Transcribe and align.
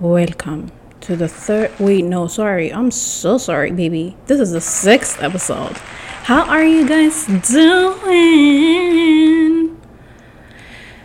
welcome 0.00 0.72
to 1.02 1.14
the 1.14 1.28
third. 1.28 1.70
Wait, 1.78 2.04
no, 2.04 2.26
sorry. 2.26 2.72
I'm 2.72 2.90
so 2.90 3.36
sorry, 3.36 3.70
baby. 3.70 4.16
This 4.26 4.40
is 4.40 4.52
the 4.52 4.60
sixth 4.60 5.22
episode. 5.22 5.76
How 6.24 6.48
are 6.48 6.64
you 6.64 6.88
guys 6.88 7.26
doing? 7.26 8.16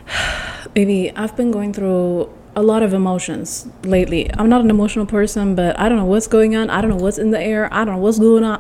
baby, 0.73 1.11
I've 1.13 1.35
been 1.35 1.51
going 1.51 1.73
through 1.73 2.33
a 2.55 2.63
lot 2.63 2.83
of 2.83 2.93
emotions 2.93 3.67
lately. 3.83 4.33
I'm 4.33 4.47
not 4.47 4.61
an 4.61 4.69
emotional 4.69 5.05
person, 5.05 5.55
but 5.55 5.77
I 5.77 5.89
don't 5.89 5.97
know 5.97 6.05
what's 6.05 6.27
going 6.27 6.55
on. 6.55 6.69
I 6.69 6.79
don't 6.79 6.91
know 6.91 6.95
what's 6.95 7.17
in 7.17 7.31
the 7.31 7.41
air. 7.41 7.67
I 7.73 7.83
don't 7.83 7.95
know 7.95 8.01
what's 8.01 8.19
going 8.19 8.45
on. 8.45 8.59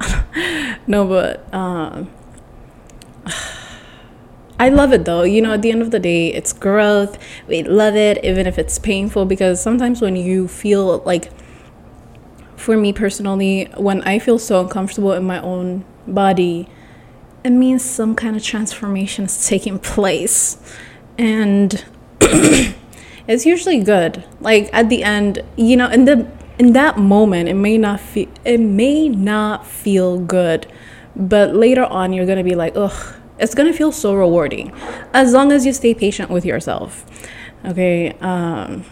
no, 0.87 1.07
but 1.07 1.53
um, 1.53 2.09
I 4.59 4.69
love 4.69 4.93
it 4.93 5.05
though. 5.05 5.23
You 5.23 5.41
know, 5.41 5.53
at 5.53 5.61
the 5.61 5.71
end 5.71 5.81
of 5.81 5.91
the 5.91 5.99
day, 5.99 6.27
it's 6.33 6.53
growth. 6.53 7.17
We 7.47 7.63
love 7.63 7.95
it, 7.95 8.23
even 8.23 8.47
if 8.47 8.57
it's 8.57 8.79
painful, 8.79 9.25
because 9.25 9.61
sometimes 9.61 10.01
when 10.01 10.15
you 10.15 10.47
feel 10.47 10.99
like, 10.99 11.31
for 12.55 12.77
me 12.77 12.93
personally, 12.93 13.65
when 13.75 14.01
I 14.03 14.19
feel 14.19 14.39
so 14.39 14.61
uncomfortable 14.61 15.11
in 15.13 15.23
my 15.23 15.41
own 15.41 15.83
body, 16.07 16.69
it 17.43 17.49
means 17.49 17.83
some 17.83 18.15
kind 18.15 18.35
of 18.35 18.43
transformation 18.43 19.25
is 19.25 19.47
taking 19.47 19.77
place. 19.77 20.57
And 21.17 21.85
it's 22.21 23.45
usually 23.45 23.83
good. 23.83 24.23
Like 24.39 24.69
at 24.73 24.89
the 24.89 25.03
end, 25.03 25.43
you 25.57 25.75
know, 25.75 25.89
in 25.89 26.05
the 26.05 26.31
in 26.57 26.71
that 26.71 26.97
moment, 26.97 27.49
it 27.49 27.55
may 27.55 27.77
not 27.77 27.99
feel 27.99 28.29
it 28.45 28.59
may 28.59 29.09
not 29.09 29.67
feel 29.67 30.17
good, 30.17 30.65
but 31.13 31.53
later 31.53 31.83
on, 31.83 32.13
you're 32.13 32.25
gonna 32.25 32.43
be 32.43 32.55
like, 32.55 32.73
ugh 32.77 33.15
it's 33.37 33.53
gonna 33.53 33.73
feel 33.73 33.91
so 33.91 34.13
rewarding 34.13 34.71
as 35.13 35.33
long 35.33 35.51
as 35.51 35.65
you 35.65 35.73
stay 35.73 35.93
patient 35.93 36.29
with 36.29 36.45
yourself. 36.45 37.05
Okay 37.65 38.11
um, 38.21 38.85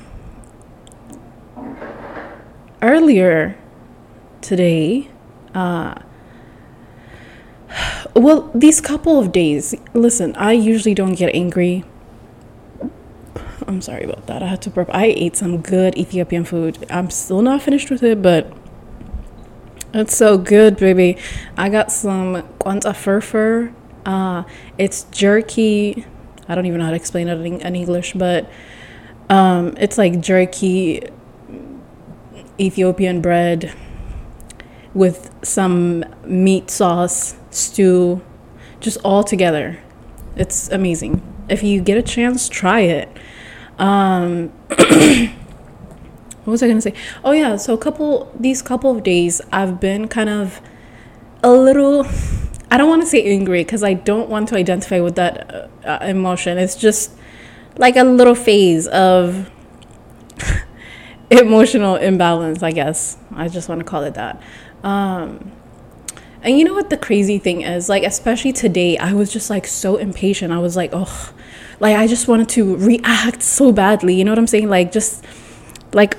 earlier 2.82 3.56
today 4.42 5.10
uh, 5.54 5.96
well 8.16 8.52
these 8.54 8.82
couple 8.82 9.20
of 9.20 9.32
days 9.32 9.74
listen 9.94 10.36
i 10.36 10.52
usually 10.52 10.94
don't 10.94 11.16
get 11.16 11.34
angry. 11.34 11.84
I'm 13.66 13.82
sorry 13.82 14.04
about 14.04 14.28
that 14.28 14.44
i 14.44 14.48
had 14.48 14.62
to 14.64 14.70
burp 14.70 14.90
i 14.94 15.06
ate 15.06 15.38
some 15.38 15.62
good 15.62 15.98
ethiopian 15.98 16.44
food. 16.44 16.86
I'm 16.90 17.10
still 17.10 17.42
not 17.42 17.62
finished 17.62 17.90
with 17.90 18.04
it 18.04 18.22
but 18.22 18.52
it's 19.94 20.18
so 20.18 20.38
good 20.40 20.78
baby. 20.78 21.18
I 21.56 21.70
got 21.70 21.92
some 21.92 22.42
kwanta 22.60 22.94
firfir 22.94 23.74
uh, 24.06 24.44
it's 24.78 25.04
jerky. 25.06 26.06
I 26.48 26.56
don't 26.56 26.66
even 26.66 26.80
know 26.80 26.86
how 26.86 26.92
to 26.92 26.96
explain 26.96 27.28
it 27.28 27.40
in, 27.40 27.62
in 27.62 27.76
English, 27.76 28.14
but 28.14 28.50
um, 29.30 29.76
it's 29.78 29.98
like 29.98 30.20
jerky 30.20 31.04
Ethiopian 32.60 33.22
bread 33.22 33.74
with 34.94 35.34
some 35.44 36.06
meat 36.26 36.70
sauce, 36.70 37.36
stew, 37.50 38.22
just 38.80 38.98
all 39.04 39.24
together. 39.24 39.80
It's 40.36 40.70
amazing. 40.70 41.22
If 41.50 41.64
you 41.64 41.82
get 41.82 41.98
a 41.98 42.02
chance, 42.02 42.48
try 42.48 42.82
it. 42.82 43.10
Um, 43.80 44.50
what 44.70 46.52
was 46.52 46.62
I 46.62 46.68
gonna 46.68 46.82
say? 46.82 46.94
Oh 47.24 47.32
yeah, 47.32 47.56
so 47.56 47.74
a 47.74 47.78
couple 47.78 48.32
these 48.40 48.62
couple 48.62 48.96
of 48.96 49.04
days 49.04 49.42
I've 49.52 49.80
been 49.80 50.08
kind 50.08 50.30
of 50.30 50.62
a 51.42 51.52
little 51.52 52.06
I 52.74 52.78
don't 52.78 52.90
want 52.90 53.04
to 53.04 53.08
say 53.08 53.24
angry 53.24 53.64
because 53.64 53.84
I 53.84 53.94
don't 53.94 54.30
want 54.30 54.50
to 54.50 54.56
identify 54.56 55.00
with 55.00 55.14
that 55.18 55.54
uh, 55.54 55.68
uh, 55.88 56.06
emotion. 56.06 56.58
It's 56.58 56.74
just 56.74 57.12
like 57.78 57.96
a 57.96 58.04
little 58.04 58.34
phase 58.34 58.88
of 58.88 59.52
emotional 61.30 61.98
imbalance, 61.98 62.64
I 62.64 62.72
guess. 62.72 63.20
I 63.36 63.48
just 63.48 63.70
want 63.70 63.82
to 63.82 63.86
call 63.86 64.02
it 64.06 64.16
that. 64.16 64.42
Um, 64.84 65.52
and 66.42 66.58
you 66.58 66.66
know 66.66 66.74
what 66.74 66.90
the 66.90 66.98
crazy 66.98 67.38
thing 67.38 67.62
is? 67.62 67.90
Like, 67.90 68.02
especially 68.02 68.54
today, 68.54 68.98
I 68.98 69.14
was 69.14 69.32
just 69.32 69.52
like 69.52 69.68
so 69.68 69.98
impatient. 69.98 70.52
I 70.52 70.58
was 70.58 70.76
like, 70.76 70.90
oh, 70.94 71.32
like 71.80 71.96
I 71.96 72.08
just 72.08 72.28
wanted 72.28 72.50
to 72.50 72.76
react 72.78 73.44
so 73.44 73.72
badly. 73.72 74.16
You 74.16 74.26
know 74.26 74.32
what 74.32 74.40
I'm 74.40 74.48
saying? 74.48 74.68
Like, 74.68 74.92
just 74.92 75.24
like, 75.94 76.18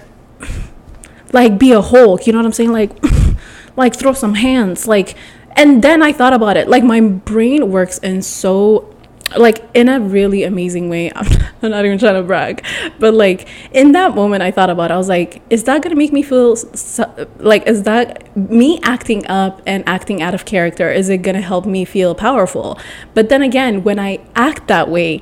like 1.32 1.58
be 1.58 1.72
a 1.72 1.82
Hulk. 1.82 2.28
You 2.28 2.32
know 2.32 2.38
what 2.38 2.46
I'm 2.46 2.52
saying? 2.52 2.70
Like, 2.70 2.92
like 3.76 3.96
throw 3.96 4.12
some 4.12 4.34
hands. 4.34 4.86
Like, 4.86 5.16
and 5.56 5.82
then 5.82 6.02
I 6.02 6.12
thought 6.12 6.32
about 6.32 6.56
it. 6.56 6.68
Like 6.68 6.84
my 6.84 7.00
brain 7.00 7.70
works 7.70 7.98
in 7.98 8.22
so 8.22 8.94
like 9.36 9.64
in 9.74 9.88
a 9.88 10.00
really 10.00 10.44
amazing 10.44 10.88
way. 10.88 11.10
I'm, 11.14 11.26
not 11.70 11.84
even 11.84 11.98
trying 11.98 12.14
to 12.14 12.22
brag, 12.22 12.64
but 12.98 13.14
like 13.14 13.48
in 13.72 13.92
that 13.92 14.14
moment, 14.14 14.42
I 14.42 14.50
thought 14.50 14.70
about. 14.70 14.90
It. 14.90 14.94
I 14.94 14.96
was 14.96 15.08
like, 15.08 15.42
is 15.50 15.64
that 15.64 15.82
gonna 15.82 15.96
make 15.96 16.12
me 16.12 16.22
feel 16.22 16.56
so, 16.56 17.28
like? 17.38 17.66
Is 17.66 17.84
that 17.84 18.36
me 18.36 18.80
acting 18.82 19.26
up 19.26 19.62
and 19.66 19.86
acting 19.88 20.22
out 20.22 20.34
of 20.34 20.44
character? 20.44 20.90
Is 20.90 21.08
it 21.08 21.18
gonna 21.18 21.40
help 21.40 21.66
me 21.66 21.84
feel 21.84 22.14
powerful? 22.14 22.78
But 23.14 23.28
then 23.28 23.42
again, 23.42 23.82
when 23.82 23.98
I 23.98 24.20
act 24.34 24.68
that 24.68 24.88
way, 24.88 25.20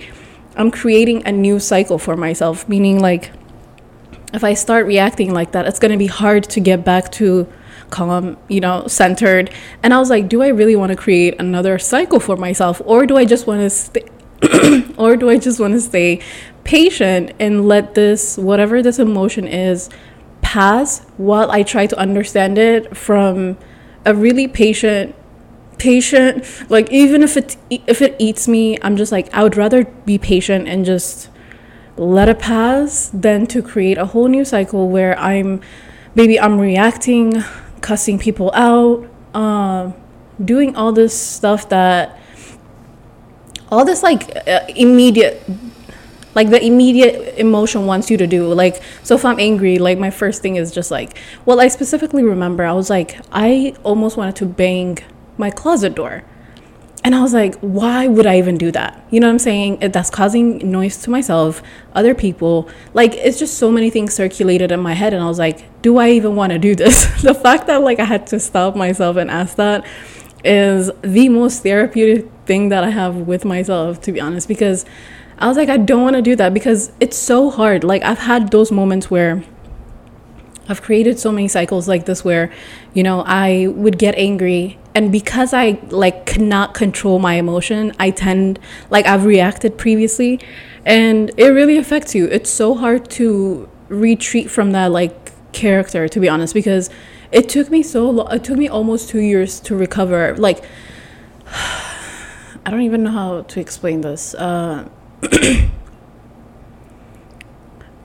I'm 0.57 0.71
creating 0.71 1.27
a 1.27 1.33
new 1.33 1.59
cycle 1.59 1.99
for 1.99 2.17
myself. 2.17 2.69
Meaning, 2.69 3.01
like, 3.01 3.31
if 4.35 4.43
I 4.43 4.55
start 4.55 4.87
reacting 4.87 5.33
like 5.33 5.53
that, 5.53 5.67
it's 5.67 5.79
gonna 5.79 5.97
be 5.97 6.09
hard 6.09 6.45
to 6.45 6.61
get 6.61 6.85
back 6.85 7.13
to 7.13 7.47
calm, 7.93 8.37
you 8.49 8.61
know, 8.61 8.89
centered. 8.89 9.51
And 9.85 9.95
I 9.95 9.99
was 10.01 10.11
like, 10.11 10.29
do 10.29 10.43
I 10.43 10.49
really 10.49 10.75
want 10.75 10.91
to 10.91 10.97
create 10.97 11.37
another 11.39 11.79
cycle 11.79 12.19
for 12.19 12.37
myself 12.37 12.83
or 12.85 13.07
do 13.07 13.17
I 13.17 13.25
just 13.25 13.47
want 13.47 13.61
to 13.61 13.71
stay 13.71 14.05
or 14.99 15.17
do 15.17 15.31
I 15.31 15.39
just 15.39 15.61
want 15.61 15.75
to 15.75 15.81
stay 15.81 16.21
patient 16.65 17.33
and 17.39 17.69
let 17.69 17.95
this 17.95 18.37
whatever 18.37 18.83
this 18.83 18.99
emotion 18.99 19.47
is 19.47 19.89
pass 20.41 21.05
while 21.17 21.51
I 21.53 21.63
try 21.63 21.87
to 21.87 21.97
understand 21.97 22.59
it 22.59 22.97
from 22.97 23.57
a 24.05 24.15
really 24.15 24.49
patient 24.49 25.15
patient 25.79 26.45
like 26.71 26.91
even 26.91 27.23
if 27.23 27.37
it 27.37 27.57
if 27.71 28.01
it 28.01 28.15
eats 28.19 28.47
me 28.47 28.79
i'm 28.83 28.97
just 28.97 29.11
like 29.11 29.33
i 29.35 29.43
would 29.43 29.57
rather 29.57 29.85
be 30.05 30.17
patient 30.17 30.69
and 30.69 30.85
just 30.85 31.29
let 31.97 32.29
it 32.29 32.39
pass 32.39 33.11
than 33.13 33.47
to 33.47 33.61
create 33.61 33.99
a 33.99 34.07
whole 34.07 34.29
new 34.29 34.45
cycle 34.45 34.89
where 34.89 35.19
i'm 35.19 35.61
maybe 36.15 36.39
i'm 36.39 36.61
reacting 36.61 37.43
cussing 37.83 38.19
people 38.19 38.51
out, 38.55 39.07
um, 39.35 39.95
doing 40.43 40.75
all 40.77 40.93
this 40.93 41.19
stuff 41.19 41.69
that, 41.69 42.19
all 43.71 43.85
this 43.85 44.03
like 44.03 44.35
uh, 44.47 44.61
immediate, 44.69 45.43
like 46.35 46.51
the 46.51 46.65
immediate 46.65 47.39
emotion 47.39 47.87
wants 47.87 48.11
you 48.11 48.17
to 48.17 48.27
do. 48.27 48.53
Like, 48.53 48.83
so 49.03 49.15
if 49.15 49.25
I'm 49.25 49.39
angry, 49.39 49.79
like 49.79 49.99
my 49.99 50.11
first 50.11 50.41
thing 50.41 50.57
is 50.57 50.73
just 50.73 50.91
like, 50.91 51.19
well, 51.45 51.61
I 51.61 51.69
specifically 51.69 52.23
remember 52.23 52.65
I 52.65 52.73
was 52.73 52.89
like, 52.89 53.19
I 53.31 53.75
almost 53.83 54.17
wanted 54.17 54.37
to 54.37 54.47
bang 54.47 54.99
my 55.37 55.51
closet 55.51 55.95
door 55.95 56.25
and 57.05 57.17
I 57.17 57.21
was 57.21 57.33
like, 57.35 57.57
why 57.61 58.07
would 58.07 58.27
I 58.27 58.39
even 58.39 58.57
do 58.57 58.71
that? 58.73 59.05
You 59.11 59.19
know 59.19 59.27
what 59.27 59.33
I'm 59.33 59.39
saying? 59.41 59.79
That's 59.81 60.09
causing 60.09 60.71
noise 60.71 60.99
to 61.03 61.11
myself, 61.11 61.61
other 61.95 62.15
people. 62.15 62.69
Like, 62.95 63.15
it's 63.15 63.41
just 63.41 63.59
so 63.59 63.73
many 63.73 63.91
things 63.91 64.15
circulated 64.15 64.71
in 64.71 64.79
my 64.79 64.93
head. 64.93 65.13
And 65.13 65.23
I 65.23 65.27
was 65.27 65.39
like, 65.39 65.83
do 65.83 65.99
I 65.99 66.11
even 66.11 66.37
want 66.37 66.53
to 66.53 66.61
do 66.61 66.77
this? 66.77 67.23
the 67.23 67.35
fact 67.35 67.67
that, 67.67 67.83
like, 67.83 67.99
I 67.99 68.05
had 68.05 68.29
to 68.29 68.39
stop 68.39 68.77
myself 68.77 69.17
and 69.17 69.31
ask 69.31 69.57
that 69.57 69.85
is 70.45 70.91
the 71.03 71.29
most 71.29 71.65
therapeutic 71.65 72.31
thing 72.47 72.69
that 72.69 72.85
I 72.85 72.91
have 72.91 73.17
with 73.17 73.45
myself, 73.45 74.01
to 74.03 74.13
be 74.13 74.21
honest, 74.21 74.47
because 74.47 74.85
I 75.39 75.49
was 75.49 75.57
like, 75.57 75.69
I 75.69 75.79
don't 75.79 76.03
want 76.03 76.15
to 76.15 76.23
do 76.23 76.37
that 76.37 76.55
because 76.55 76.93
it's 77.01 77.17
so 77.17 77.51
hard. 77.51 77.83
Like, 77.83 78.03
I've 78.05 78.19
had 78.19 78.53
those 78.53 78.71
moments 78.71 79.11
where 79.11 79.43
I've 80.69 80.83
created 80.83 81.19
so 81.19 81.33
many 81.33 81.49
cycles 81.49 81.89
like 81.89 82.07
this 82.07 82.25
where, 82.25 82.53
you 82.95 83.03
know, 83.03 83.23
I 83.27 83.67
would 83.69 83.99
get 83.99 84.15
angry 84.17 84.79
and 84.95 85.11
because 85.11 85.53
I 85.53 85.79
like 85.89 86.27
cannot 86.27 86.75
control 86.75 87.19
my 87.19 87.35
emotion, 87.35 87.93
I 87.99 88.11
tend 88.11 88.59
like 88.91 89.07
I've 89.07 89.25
reacted 89.25 89.79
previously 89.79 90.41
and 90.85 91.31
it 91.37 91.49
really 91.49 91.79
affects 91.79 92.15
you. 92.15 92.27
It's 92.27 92.51
so 92.51 92.75
hard 92.75 93.11
to 93.13 93.69
retreat 93.89 94.51
from 94.51 94.73
that 94.73 94.91
like 94.91 95.33
character 95.53 96.09
to 96.09 96.21
be 96.21 96.29
honest 96.29 96.55
because 96.55 96.89
it 97.31 97.49
took 97.49 97.71
me 97.71 97.83
so 97.83 98.09
long 98.09 98.33
it 98.33 98.43
took 98.43 98.57
me 98.57 98.69
almost 98.69 99.09
2 99.09 99.19
years 99.19 99.61
to 99.61 99.75
recover. 99.75 100.37
Like 100.37 100.65
I 102.65 102.71
don't 102.71 102.83
even 102.83 103.03
know 103.03 103.11
how 103.11 103.43
to 103.43 103.61
explain 103.61 104.03
this. 104.03 104.35
Uh 104.35 104.89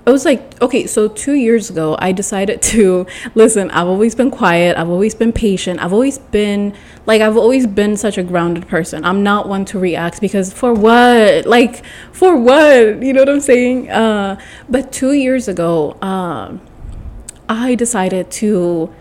it 0.07 0.11
was 0.11 0.23
like 0.23 0.59
okay 0.61 0.87
so 0.87 1.09
two 1.09 1.33
years 1.33 1.69
ago 1.69 1.95
i 1.99 2.13
decided 2.13 2.61
to 2.61 3.05
listen 3.35 3.69
i've 3.71 3.87
always 3.87 4.15
been 4.15 4.31
quiet 4.31 4.77
i've 4.77 4.89
always 4.89 5.13
been 5.13 5.33
patient 5.33 5.83
i've 5.83 5.91
always 5.91 6.17
been 6.17 6.73
like 7.05 7.21
i've 7.21 7.37
always 7.37 7.67
been 7.67 7.95
such 7.97 8.17
a 8.17 8.23
grounded 8.23 8.67
person. 8.67 9.03
I'm 9.05 9.23
not 9.23 9.47
one 9.47 9.65
to 9.65 9.79
react 9.79 10.19
because 10.21 10.51
for 10.53 10.73
what? 10.73 11.45
Like 11.45 11.83
for 12.11 12.35
what? 12.37 13.01
You 13.01 13.13
know 13.13 13.21
what 13.21 13.29
i'm 13.29 13.41
saying? 13.41 13.89
Uh, 13.89 14.39
but 14.69 14.91
two 14.91 15.13
years 15.13 15.47
ago 15.47 15.97
um, 16.01 16.61
i 17.49 17.75
decided 17.75 18.31
to 18.31 18.93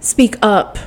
speak 0.00 0.36
up 0.42 0.78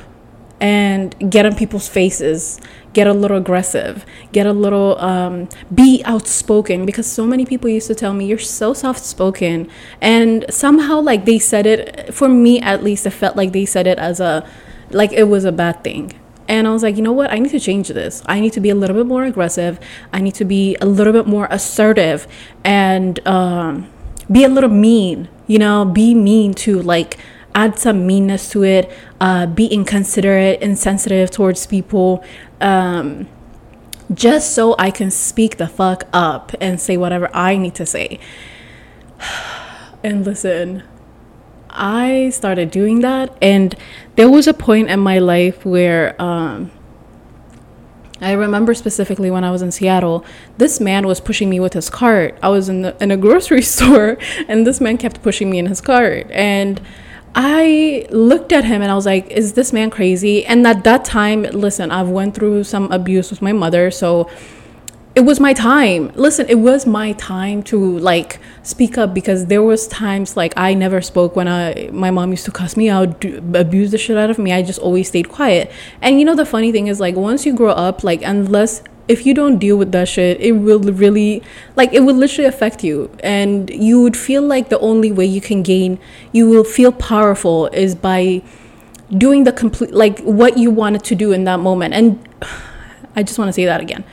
and 0.60 1.14
get 1.30 1.44
on 1.44 1.54
people's 1.54 1.88
faces, 1.88 2.58
get 2.96 3.06
a 3.06 3.12
little 3.12 3.36
aggressive, 3.36 4.06
get 4.32 4.46
a 4.46 4.54
little, 4.54 4.98
um, 4.98 5.46
be 5.82 6.02
outspoken. 6.06 6.86
Because 6.86 7.06
so 7.06 7.26
many 7.26 7.44
people 7.44 7.68
used 7.68 7.88
to 7.88 7.94
tell 7.94 8.14
me, 8.14 8.24
you're 8.24 8.38
so 8.38 8.72
soft 8.72 9.04
spoken. 9.04 9.68
And 10.00 10.46
somehow, 10.48 11.00
like, 11.00 11.26
they 11.26 11.38
said 11.38 11.66
it, 11.66 12.14
for 12.14 12.26
me 12.26 12.58
at 12.58 12.82
least, 12.82 13.04
it 13.04 13.10
felt 13.10 13.36
like 13.36 13.52
they 13.52 13.66
said 13.66 13.86
it 13.86 13.98
as 13.98 14.18
a, 14.18 14.48
like, 14.90 15.12
it 15.12 15.24
was 15.24 15.44
a 15.44 15.52
bad 15.52 15.84
thing. 15.84 16.18
And 16.48 16.66
I 16.66 16.72
was 16.72 16.82
like, 16.82 16.96
you 16.96 17.02
know 17.02 17.12
what? 17.12 17.30
I 17.30 17.38
need 17.38 17.50
to 17.50 17.60
change 17.60 17.88
this. 17.88 18.22
I 18.24 18.40
need 18.40 18.54
to 18.54 18.60
be 18.60 18.70
a 18.70 18.74
little 18.74 18.96
bit 18.96 19.06
more 19.06 19.24
aggressive. 19.24 19.78
I 20.10 20.22
need 20.22 20.34
to 20.36 20.46
be 20.46 20.76
a 20.80 20.86
little 20.86 21.12
bit 21.12 21.26
more 21.26 21.48
assertive 21.50 22.26
and 22.64 23.20
um, 23.28 23.90
be 24.32 24.42
a 24.42 24.48
little 24.48 24.70
mean, 24.70 25.28
you 25.46 25.58
know, 25.58 25.84
be 25.84 26.14
mean 26.14 26.54
to 26.64 26.80
like 26.80 27.18
add 27.56 27.78
some 27.78 28.06
meanness 28.06 28.50
to 28.50 28.62
it, 28.62 28.92
uh, 29.20 29.46
be 29.46 29.66
inconsiderate, 29.66 30.60
insensitive 30.60 31.30
towards 31.30 31.66
people. 31.66 32.22
Um, 32.60 33.26
just 34.14 34.54
so 34.54 34.76
I 34.78 34.90
can 34.92 35.10
speak 35.10 35.56
the 35.56 35.66
fuck 35.66 36.04
up 36.12 36.52
and 36.60 36.80
say 36.80 36.96
whatever 36.96 37.28
I 37.34 37.56
need 37.56 37.74
to 37.76 37.86
say. 37.86 38.20
And 40.04 40.24
listen, 40.24 40.84
I 41.68 42.30
started 42.30 42.70
doing 42.70 43.00
that, 43.00 43.36
and 43.42 43.74
there 44.14 44.30
was 44.30 44.46
a 44.46 44.54
point 44.54 44.88
in 44.88 45.00
my 45.00 45.18
life 45.18 45.66
where 45.66 46.20
um, 46.22 46.70
I 48.20 48.32
remember 48.32 48.72
specifically 48.74 49.32
when 49.32 49.42
I 49.42 49.50
was 49.50 49.62
in 49.62 49.72
Seattle, 49.72 50.24
this 50.58 50.80
man 50.80 51.08
was 51.08 51.20
pushing 51.20 51.50
me 51.50 51.58
with 51.58 51.72
his 51.72 51.90
cart. 51.90 52.38
I 52.40 52.50
was 52.50 52.68
in 52.68 52.82
the, 52.82 52.96
in 53.02 53.10
a 53.10 53.16
grocery 53.16 53.62
store, 53.74 54.16
and 54.46 54.64
this 54.64 54.80
man 54.80 54.96
kept 54.96 55.22
pushing 55.22 55.50
me 55.50 55.58
in 55.58 55.66
his 55.66 55.80
cart, 55.80 56.30
and 56.30 56.80
I 57.36 58.06
looked 58.10 58.50
at 58.52 58.64
him 58.64 58.80
and 58.80 58.90
I 58.90 58.94
was 58.94 59.04
like, 59.04 59.30
"Is 59.30 59.52
this 59.52 59.70
man 59.72 59.90
crazy?" 59.90 60.46
And 60.46 60.66
at 60.66 60.84
that 60.84 61.04
time, 61.04 61.42
listen, 61.42 61.90
I've 61.90 62.08
went 62.08 62.34
through 62.34 62.64
some 62.64 62.90
abuse 62.90 63.30
with 63.30 63.42
my 63.42 63.52
mother, 63.52 63.90
so 63.90 64.28
it 65.14 65.24
was 65.24 65.40
my 65.40 65.54
time. 65.54 66.12
Listen 66.14 66.46
it 66.48 66.60
was 66.60 66.86
my 66.86 67.12
time 67.12 67.62
to 67.64 67.98
like 67.98 68.38
speak 68.62 68.98
up 68.98 69.14
because 69.14 69.46
there 69.46 69.62
was 69.62 69.88
times 69.88 70.36
like 70.36 70.52
i 70.58 70.74
never 70.74 71.00
spoke 71.00 71.34
when 71.34 71.48
i 71.48 71.88
my 71.90 72.10
mom 72.10 72.30
used 72.32 72.44
to 72.44 72.50
cuss 72.50 72.76
me 72.76 72.90
out 72.90 73.18
do, 73.20 73.38
abuse 73.54 73.90
the 73.92 73.98
shit 73.98 74.16
out 74.18 74.28
of 74.28 74.38
me. 74.38 74.52
I 74.52 74.62
just 74.62 74.78
always 74.78 75.08
stayed 75.08 75.28
quiet. 75.30 75.70
And 76.02 76.18
you 76.18 76.26
know 76.26 76.34
the 76.34 76.44
funny 76.44 76.70
thing 76.70 76.86
is 76.86 77.00
like 77.00 77.16
once 77.16 77.46
you 77.46 77.54
grow 77.54 77.72
up 77.72 78.04
like 78.04 78.22
unless 78.22 78.82
if 79.08 79.24
you 79.24 79.34
don't 79.34 79.58
deal 79.58 79.76
with 79.76 79.92
that 79.92 80.08
shit 80.08 80.40
it 80.40 80.52
will 80.52 80.80
really 80.80 81.42
like 81.76 81.92
it 81.92 82.00
will 82.00 82.14
literally 82.14 82.48
affect 82.48 82.82
you. 82.84 83.10
And 83.20 83.70
you 83.70 84.02
would 84.02 84.16
feel 84.16 84.42
like 84.42 84.68
the 84.68 84.78
only 84.80 85.12
way 85.12 85.24
you 85.24 85.40
can 85.40 85.62
gain 85.62 85.98
you 86.32 86.48
will 86.48 86.64
feel 86.64 86.92
powerful 86.92 87.66
is 87.68 87.94
by 87.94 88.42
doing 89.16 89.44
the 89.44 89.52
complete 89.52 89.92
like 89.92 90.20
what 90.20 90.58
you 90.58 90.70
wanted 90.70 91.04
to 91.04 91.14
do 91.14 91.32
in 91.32 91.44
that 91.44 91.60
moment. 91.60 91.94
And 91.94 92.28
i 93.16 93.22
just 93.22 93.38
want 93.38 93.48
to 93.48 93.52
say 93.52 93.64
that 93.64 93.80
again. 93.80 94.04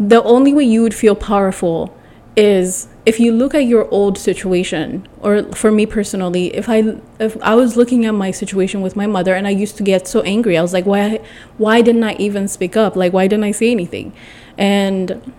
The 0.00 0.22
only 0.22 0.54
way 0.54 0.64
you 0.64 0.82
would 0.82 0.94
feel 0.94 1.14
powerful 1.14 1.94
is 2.38 2.86
if 3.04 3.18
you 3.18 3.32
look 3.32 3.52
at 3.52 3.64
your 3.64 3.90
old 3.90 4.16
situation 4.16 5.06
or 5.22 5.42
for 5.54 5.72
me 5.72 5.84
personally 5.84 6.54
if 6.54 6.68
i 6.68 6.94
if 7.18 7.36
i 7.42 7.52
was 7.52 7.76
looking 7.76 8.06
at 8.06 8.12
my 8.12 8.30
situation 8.30 8.80
with 8.80 8.94
my 8.94 9.08
mother 9.08 9.34
and 9.34 9.44
i 9.44 9.50
used 9.50 9.76
to 9.76 9.82
get 9.82 10.06
so 10.06 10.20
angry 10.22 10.56
i 10.56 10.62
was 10.62 10.72
like 10.72 10.86
why 10.86 11.18
why 11.56 11.82
didn't 11.82 12.04
i 12.04 12.14
even 12.14 12.46
speak 12.48 12.76
up? 12.76 12.96
Like 12.96 13.12
why 13.12 13.26
didn't 13.26 13.44
i 13.44 13.50
say 13.50 13.70
anything? 13.70 14.12
And 14.56 15.32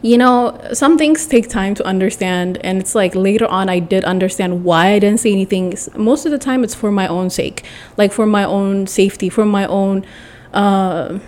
you 0.00 0.18
know 0.18 0.58
some 0.72 0.98
things 0.98 1.26
take 1.26 1.48
time 1.48 1.74
to 1.76 1.84
understand 1.84 2.58
and 2.64 2.80
it's 2.80 2.92
like 2.92 3.14
later 3.14 3.46
on 3.46 3.68
i 3.68 3.78
did 3.78 4.02
understand 4.04 4.64
why 4.64 4.88
i 4.94 4.98
didn't 4.98 5.20
say 5.20 5.30
anything. 5.30 5.74
Most 5.96 6.26
of 6.26 6.32
the 6.32 6.38
time 6.38 6.64
it's 6.64 6.74
for 6.74 6.90
my 6.90 7.06
own 7.06 7.30
sake 7.30 7.64
like 7.96 8.12
for 8.12 8.26
my 8.26 8.44
own 8.44 8.86
safety 8.86 9.28
for 9.28 9.44
my 9.44 9.66
own 9.66 10.04
uh, 10.52 11.18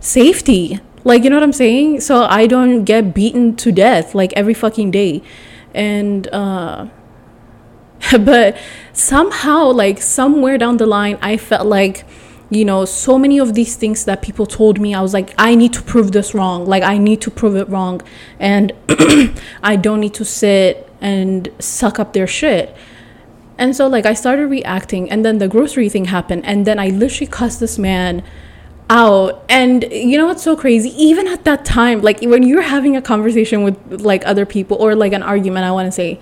safety 0.00 0.80
like, 1.06 1.22
you 1.22 1.30
know 1.30 1.36
what 1.36 1.44
I'm 1.44 1.52
saying? 1.52 2.00
So 2.00 2.24
I 2.24 2.48
don't 2.48 2.82
get 2.82 3.14
beaten 3.14 3.54
to 3.56 3.70
death 3.70 4.12
like 4.12 4.32
every 4.32 4.54
fucking 4.54 4.90
day. 4.90 5.22
And, 5.72 6.26
uh, 6.32 6.88
but 8.20 8.58
somehow, 8.92 9.70
like, 9.70 10.02
somewhere 10.02 10.58
down 10.58 10.78
the 10.78 10.86
line, 10.86 11.16
I 11.22 11.36
felt 11.36 11.68
like, 11.68 12.04
you 12.50 12.64
know, 12.64 12.84
so 12.84 13.20
many 13.20 13.38
of 13.38 13.54
these 13.54 13.76
things 13.76 14.04
that 14.06 14.20
people 14.20 14.46
told 14.46 14.80
me, 14.80 14.94
I 14.94 15.00
was 15.00 15.14
like, 15.14 15.32
I 15.38 15.54
need 15.54 15.72
to 15.74 15.82
prove 15.82 16.10
this 16.10 16.34
wrong. 16.34 16.66
Like, 16.66 16.82
I 16.82 16.98
need 16.98 17.20
to 17.20 17.30
prove 17.30 17.54
it 17.54 17.68
wrong. 17.68 18.02
And 18.40 18.72
I 19.62 19.76
don't 19.76 20.00
need 20.00 20.14
to 20.14 20.24
sit 20.24 20.90
and 21.00 21.48
suck 21.60 22.00
up 22.00 22.14
their 22.14 22.26
shit. 22.26 22.76
And 23.58 23.76
so, 23.76 23.86
like, 23.86 24.06
I 24.06 24.14
started 24.14 24.48
reacting. 24.48 25.08
And 25.08 25.24
then 25.24 25.38
the 25.38 25.46
grocery 25.46 25.88
thing 25.88 26.06
happened. 26.06 26.44
And 26.44 26.66
then 26.66 26.80
I 26.80 26.88
literally 26.88 27.30
cussed 27.30 27.60
this 27.60 27.78
man 27.78 28.24
out. 28.88 29.44
And 29.48 29.84
you 29.90 30.16
know 30.16 30.26
what's 30.26 30.42
so 30.42 30.56
crazy? 30.56 30.90
Even 30.90 31.26
at 31.26 31.44
that 31.44 31.64
time 31.64 32.00
like 32.02 32.20
when 32.20 32.42
you're 32.42 32.62
having 32.62 32.96
a 32.96 33.02
conversation 33.02 33.62
with 33.62 33.76
like 34.00 34.26
other 34.26 34.46
people 34.46 34.76
or 34.78 34.94
like 34.94 35.12
an 35.12 35.22
argument 35.22 35.64
i 35.64 35.70
want 35.70 35.86
to 35.86 35.92
say 35.92 36.20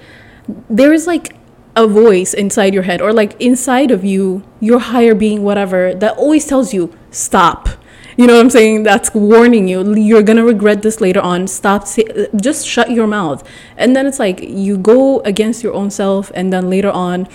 there's 0.68 1.06
like 1.06 1.36
a 1.76 1.86
voice 1.86 2.34
inside 2.34 2.72
your 2.72 2.84
head 2.84 3.00
or 3.00 3.12
like 3.12 3.40
inside 3.40 3.90
of 3.90 4.04
you 4.04 4.42
your 4.60 4.78
higher 4.78 5.14
being 5.14 5.42
whatever 5.42 5.94
that 5.94 6.16
always 6.16 6.46
tells 6.46 6.72
you 6.72 6.92
stop. 7.10 7.68
You 8.16 8.28
know 8.28 8.34
what 8.34 8.42
i'm 8.42 8.50
saying? 8.50 8.84
That's 8.84 9.12
warning 9.12 9.66
you. 9.66 9.94
You're 9.94 10.22
gonna 10.22 10.44
regret 10.44 10.82
this 10.82 11.00
later 11.00 11.20
on. 11.20 11.48
Stop 11.48 11.86
say, 11.88 12.28
just 12.36 12.64
shut 12.64 12.92
your 12.92 13.08
mouth. 13.08 13.46
And 13.76 13.96
then 13.96 14.06
it's 14.06 14.20
like 14.20 14.40
you 14.40 14.78
go 14.78 15.20
against 15.20 15.64
your 15.64 15.74
own 15.74 15.90
self 15.90 16.30
and 16.34 16.52
then 16.52 16.70
later 16.70 16.90
on 16.90 17.26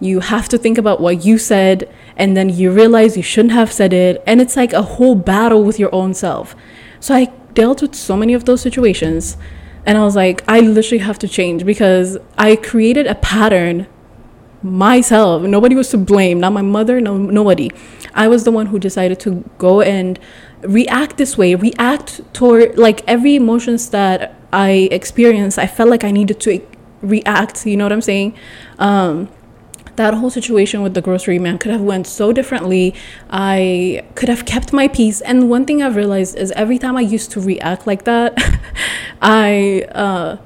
you 0.00 0.20
have 0.20 0.48
to 0.48 0.58
think 0.58 0.78
about 0.78 1.00
what 1.00 1.24
you 1.24 1.38
said 1.38 1.92
and 2.16 2.36
then 2.36 2.48
you 2.48 2.70
realize 2.70 3.16
you 3.16 3.22
shouldn't 3.22 3.52
have 3.52 3.72
said 3.72 3.92
it 3.92 4.22
and 4.26 4.40
it's 4.40 4.56
like 4.56 4.72
a 4.72 4.82
whole 4.82 5.14
battle 5.14 5.62
with 5.64 5.78
your 5.78 5.94
own 5.94 6.14
self. 6.14 6.54
So 7.00 7.14
i 7.14 7.26
dealt 7.54 7.82
with 7.82 7.94
so 7.94 8.16
many 8.16 8.34
of 8.34 8.44
those 8.44 8.60
situations 8.60 9.36
and 9.84 9.98
i 9.98 10.04
was 10.04 10.14
like 10.14 10.44
i 10.46 10.60
literally 10.60 11.02
have 11.02 11.18
to 11.18 11.26
change 11.26 11.64
because 11.64 12.16
i 12.36 12.54
created 12.54 13.06
a 13.06 13.16
pattern 13.16 13.86
myself. 14.62 15.42
Nobody 15.42 15.74
was 15.74 15.88
to 15.90 15.98
blame 15.98 16.40
not 16.40 16.52
my 16.52 16.62
mother 16.62 17.00
no 17.00 17.16
nobody. 17.16 17.70
I 18.14 18.28
was 18.28 18.44
the 18.44 18.50
one 18.50 18.66
who 18.66 18.78
decided 18.78 19.20
to 19.20 19.48
go 19.58 19.80
and 19.80 20.18
react 20.62 21.16
this 21.16 21.38
way 21.38 21.54
react 21.54 22.20
toward 22.34 22.76
like 22.76 23.04
every 23.06 23.36
emotions 23.36 23.90
that 23.90 24.34
i 24.52 24.88
experienced 24.90 25.56
i 25.56 25.68
felt 25.68 25.88
like 25.88 26.02
i 26.02 26.10
needed 26.10 26.40
to 26.40 26.60
react 27.00 27.64
you 27.64 27.76
know 27.76 27.84
what 27.84 27.92
i'm 27.92 28.00
saying? 28.00 28.34
Um, 28.78 29.28
that 29.98 30.14
whole 30.14 30.30
situation 30.30 30.82
with 30.82 30.94
the 30.94 31.02
grocery 31.02 31.38
man 31.38 31.58
could 31.58 31.70
have 31.70 31.82
went 31.82 32.06
so 32.06 32.32
differently. 32.32 32.94
I 33.28 34.04
could 34.14 34.30
have 34.30 34.46
kept 34.46 34.72
my 34.72 34.88
peace. 34.88 35.20
And 35.20 35.50
one 35.50 35.66
thing 35.66 35.82
i've 35.82 35.96
realized 35.96 36.36
is 36.36 36.50
every 36.52 36.78
time 36.78 36.96
i 36.96 37.02
used 37.02 37.30
to 37.32 37.40
react 37.40 37.86
like 37.86 38.04
that 38.04 38.32
i 39.22 39.84
uh, 40.04 40.38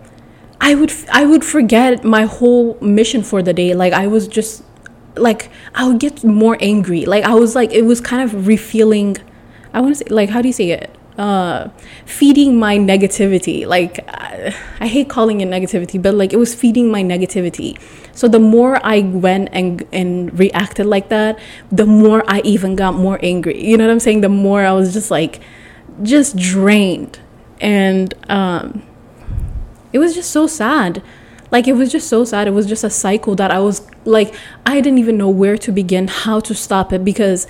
i 0.60 0.74
would 0.74 0.92
i 1.12 1.24
would 1.24 1.44
forget 1.44 2.04
my 2.04 2.24
whole 2.24 2.76
mission 2.80 3.22
for 3.22 3.40
the 3.42 3.52
day. 3.52 3.74
Like 3.74 3.92
i 3.92 4.06
was 4.06 4.26
just 4.26 4.64
like 5.14 5.50
i 5.74 5.86
would 5.86 6.00
get 6.00 6.24
more 6.24 6.56
angry. 6.60 7.04
Like 7.06 7.24
i 7.24 7.34
was 7.34 7.54
like 7.54 7.70
it 7.72 7.82
was 7.82 8.00
kind 8.00 8.22
of 8.22 8.46
refueling 8.46 9.16
i 9.74 9.80
want 9.80 9.94
to 9.94 9.98
say 10.04 10.10
like 10.10 10.28
how 10.28 10.42
do 10.42 10.48
you 10.48 10.52
say 10.52 10.70
it 10.70 10.90
uh, 11.18 11.68
feeding 12.06 12.58
my 12.58 12.78
negativity. 12.78 13.66
Like, 13.66 14.00
I, 14.08 14.54
I 14.80 14.86
hate 14.86 15.08
calling 15.08 15.40
it 15.40 15.48
negativity, 15.48 16.00
but 16.00 16.14
like 16.14 16.32
it 16.32 16.38
was 16.38 16.54
feeding 16.54 16.90
my 16.90 17.02
negativity. 17.02 17.78
So 18.12 18.28
the 18.28 18.38
more 18.38 18.78
I 18.84 19.00
went 19.00 19.48
and 19.52 19.86
and 19.92 20.38
reacted 20.38 20.86
like 20.86 21.08
that, 21.08 21.38
the 21.70 21.86
more 21.86 22.22
I 22.26 22.40
even 22.44 22.76
got 22.76 22.94
more 22.94 23.18
angry. 23.22 23.64
You 23.64 23.76
know 23.76 23.86
what 23.86 23.92
I'm 23.92 24.00
saying? 24.00 24.20
The 24.20 24.28
more 24.28 24.64
I 24.64 24.72
was 24.72 24.92
just 24.92 25.10
like, 25.10 25.40
just 26.02 26.36
drained, 26.36 27.20
and 27.60 28.12
um, 28.28 28.82
it 29.92 29.98
was 29.98 30.14
just 30.14 30.30
so 30.30 30.46
sad. 30.46 31.02
Like 31.50 31.68
it 31.68 31.74
was 31.74 31.92
just 31.92 32.08
so 32.08 32.24
sad. 32.24 32.48
It 32.48 32.52
was 32.52 32.66
just 32.66 32.82
a 32.82 32.90
cycle 32.90 33.34
that 33.36 33.50
I 33.50 33.58
was 33.58 33.86
like, 34.06 34.34
I 34.64 34.80
didn't 34.80 34.98
even 34.98 35.18
know 35.18 35.28
where 35.28 35.58
to 35.58 35.70
begin, 35.70 36.08
how 36.08 36.40
to 36.40 36.54
stop 36.54 36.92
it 36.94 37.04
because 37.04 37.46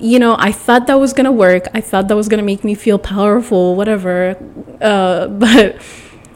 you 0.00 0.18
know, 0.18 0.36
I 0.38 0.52
thought 0.52 0.86
that 0.86 0.98
was 0.98 1.12
gonna 1.12 1.32
work. 1.32 1.68
I 1.74 1.80
thought 1.80 2.08
that 2.08 2.16
was 2.16 2.28
gonna 2.28 2.42
make 2.42 2.64
me 2.64 2.74
feel 2.74 2.98
powerful, 2.98 3.76
whatever. 3.76 4.36
Uh, 4.80 5.26
but 5.44 5.80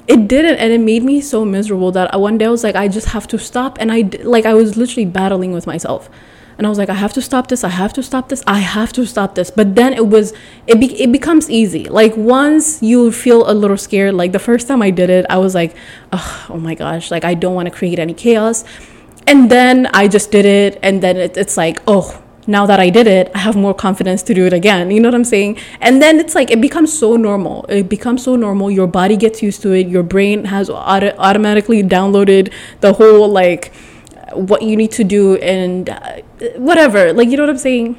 it 0.06 0.28
didn't, 0.28 0.56
and 0.56 0.72
it 0.72 0.80
made 0.80 1.02
me 1.02 1.20
so 1.20 1.44
miserable 1.44 1.90
that 1.92 2.18
one 2.20 2.38
day 2.38 2.44
I 2.44 2.50
was 2.50 2.62
like, 2.62 2.76
I 2.76 2.88
just 2.88 3.08
have 3.08 3.26
to 3.28 3.38
stop. 3.38 3.78
And 3.80 3.90
I 3.90 4.08
like 4.22 4.44
I 4.44 4.54
was 4.54 4.76
literally 4.76 5.06
battling 5.06 5.52
with 5.52 5.66
myself, 5.66 6.10
and 6.58 6.66
I 6.66 6.70
was 6.70 6.78
like, 6.78 6.88
I 6.88 6.94
have 6.94 7.12
to 7.14 7.22
stop 7.22 7.48
this. 7.48 7.64
I 7.64 7.68
have 7.68 7.92
to 7.94 8.02
stop 8.02 8.28
this. 8.28 8.42
I 8.46 8.58
have 8.58 8.92
to 8.94 9.06
stop 9.06 9.34
this. 9.34 9.50
But 9.50 9.74
then 9.74 9.92
it 9.92 10.06
was 10.06 10.32
it 10.66 10.78
be, 10.78 11.00
it 11.00 11.10
becomes 11.10 11.50
easy. 11.50 11.84
Like 11.84 12.16
once 12.16 12.82
you 12.82 13.10
feel 13.12 13.50
a 13.50 13.54
little 13.54 13.76
scared, 13.76 14.14
like 14.14 14.32
the 14.32 14.38
first 14.38 14.68
time 14.68 14.82
I 14.82 14.90
did 14.90 15.10
it, 15.10 15.26
I 15.30 15.38
was 15.38 15.54
like, 15.54 15.74
oh 16.12 16.58
my 16.60 16.74
gosh, 16.74 17.10
like 17.10 17.24
I 17.24 17.34
don't 17.34 17.54
want 17.54 17.66
to 17.66 17.74
create 17.74 17.98
any 17.98 18.14
chaos. 18.14 18.64
And 19.26 19.50
then 19.50 19.86
I 19.94 20.06
just 20.06 20.30
did 20.30 20.44
it, 20.44 20.78
and 20.82 21.02
then 21.02 21.16
it, 21.16 21.36
it's 21.36 21.56
like, 21.56 21.80
oh 21.86 22.23
now 22.46 22.66
that 22.66 22.80
I 22.80 22.90
did 22.90 23.06
it, 23.06 23.30
I 23.34 23.38
have 23.38 23.56
more 23.56 23.74
confidence 23.74 24.22
to 24.24 24.34
do 24.34 24.46
it 24.46 24.52
again. 24.52 24.90
You 24.90 25.00
know 25.00 25.08
what 25.08 25.14
I'm 25.14 25.24
saying? 25.24 25.58
And 25.80 26.02
then 26.02 26.20
it's 26.20 26.34
like 26.34 26.50
it 26.50 26.60
becomes 26.60 26.96
so 26.96 27.16
normal. 27.16 27.64
It 27.68 27.88
becomes 27.88 28.22
so 28.22 28.36
normal. 28.36 28.70
Your 28.70 28.86
body 28.86 29.16
gets 29.16 29.42
used 29.42 29.62
to 29.62 29.72
it. 29.72 29.88
Your 29.88 30.02
brain 30.02 30.46
has 30.46 30.68
auto- 30.68 31.16
automatically 31.18 31.82
downloaded 31.82 32.52
the 32.80 32.92
whole 32.94 33.28
like 33.28 33.74
what 34.32 34.62
you 34.62 34.76
need 34.76 34.90
to 34.92 35.04
do 35.04 35.36
and 35.36 35.90
uh, 35.90 36.16
whatever. 36.56 37.12
Like 37.12 37.28
you 37.28 37.36
know 37.36 37.44
what 37.44 37.50
I'm 37.50 37.58
saying? 37.58 37.98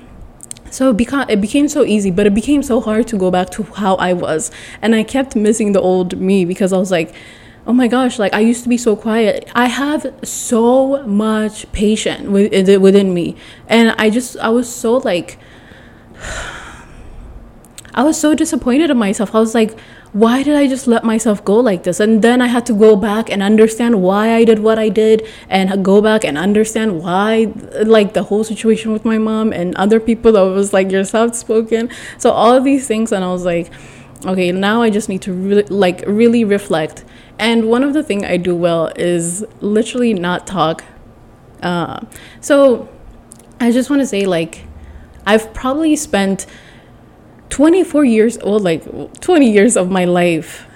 so 0.72 0.90
it 0.90 0.98
became, 0.98 1.25
it 1.30 1.40
became 1.40 1.68
so 1.70 1.86
easy 1.86 2.12
but 2.12 2.25
it 2.25 2.34
became 2.34 2.62
so 2.62 2.82
hard 2.82 3.08
to 3.08 3.18
go 3.18 3.32
back 3.32 3.50
to 3.50 3.64
how 3.64 3.96
i 3.96 4.12
was 4.12 4.52
and 4.82 4.94
i 4.94 5.04
kept 5.04 5.36
missing 5.36 5.72
the 5.72 5.80
old 5.80 6.20
me 6.20 6.44
because 6.44 6.74
i 6.74 6.78
was 6.78 6.92
like 6.92 7.14
oh 7.67 7.74
my 7.74 7.88
gosh 7.88 8.19
like 8.19 8.34
i 8.34 8.39
used 8.39 8.63
to 8.63 8.69
be 8.69 8.77
so 8.77 8.95
quiet 8.95 9.50
i 9.55 9.67
have 9.67 10.13
so 10.24 11.05
much 11.05 11.72
patience 11.72 12.27
within 12.27 13.13
me 13.13 13.36
and 13.67 13.91
i 13.98 14.10
just 14.10 14.38
i 14.38 14.50
was 14.50 14.74
so 14.74 14.98
like 14.98 15.38
i 17.93 18.03
was 18.03 18.19
so 18.19 18.36
disappointed 18.36 18.89
in 18.89 18.98
myself 18.98 19.34
i 19.34 19.39
was 19.39 19.55
like 19.55 19.77
why 20.15 20.43
did 20.43 20.55
I 20.55 20.65
just 20.65 20.88
let 20.88 21.03
myself 21.03 21.43
go 21.43 21.60
like 21.60 21.84
this? 21.84 22.00
And 22.00 22.22
then 22.22 22.41
I 22.41 22.48
had 22.48 22.65
to 22.67 22.74
go 22.74 22.95
back 22.95 23.29
and 23.29 23.43
understand 23.43 24.01
why 24.01 24.34
I 24.34 24.45
did 24.45 24.60
what 24.60 24.79
I 24.79 24.88
did 24.88 25.27
and 25.50 25.84
go 25.84 26.01
back 26.01 26.24
and 26.24 26.38
understand 26.38 27.03
why, 27.03 27.51
like 27.84 28.13
the 28.13 28.24
whole 28.24 28.45
situation 28.45 28.93
with 28.93 29.03
my 29.03 29.17
mom 29.17 29.51
and 29.51 29.75
other 29.75 30.00
people 30.00 30.31
that 30.31 30.41
was 30.43 30.72
like, 30.72 30.89
you're 30.89 31.03
soft 31.03 31.36
spoken. 31.36 31.89
So, 32.17 32.31
all 32.31 32.55
of 32.55 32.63
these 32.63 32.88
things. 32.88 33.12
And 33.12 33.25
I 33.25 33.27
was 33.34 33.43
like, 33.43 33.69
okay, 34.27 34.51
now 34.51 34.82
I 34.82 34.89
just 34.89 35.10
need 35.10 35.22
to 35.24 35.34
really, 35.34 35.63
like, 35.63 36.03
really 36.08 36.44
reflect. 36.44 37.03
And 37.38 37.65
one 37.65 37.84
of 37.84 37.94
the 37.94 38.03
things 38.03 38.24
I 38.24 38.38
do 38.38 38.55
well 38.55 38.91
is 38.96 39.46
literally 39.62 40.13
not 40.13 40.48
talk. 40.48 40.84
Uh, 41.62 42.01
so, 42.41 42.89
I 43.60 43.72
just 43.72 43.89
want 43.89 44.01
to 44.01 44.05
say, 44.05 44.25
like, 44.25 44.65
I've 45.25 45.53
probably 45.53 45.96
spent 45.96 46.46
24 47.50 48.05
years 48.05 48.38
old, 48.39 48.63
like 48.63 48.84
20 49.22 49.51
years 49.51 49.77
of 49.77 49.89
my 49.89 50.05
life. 50.05 50.67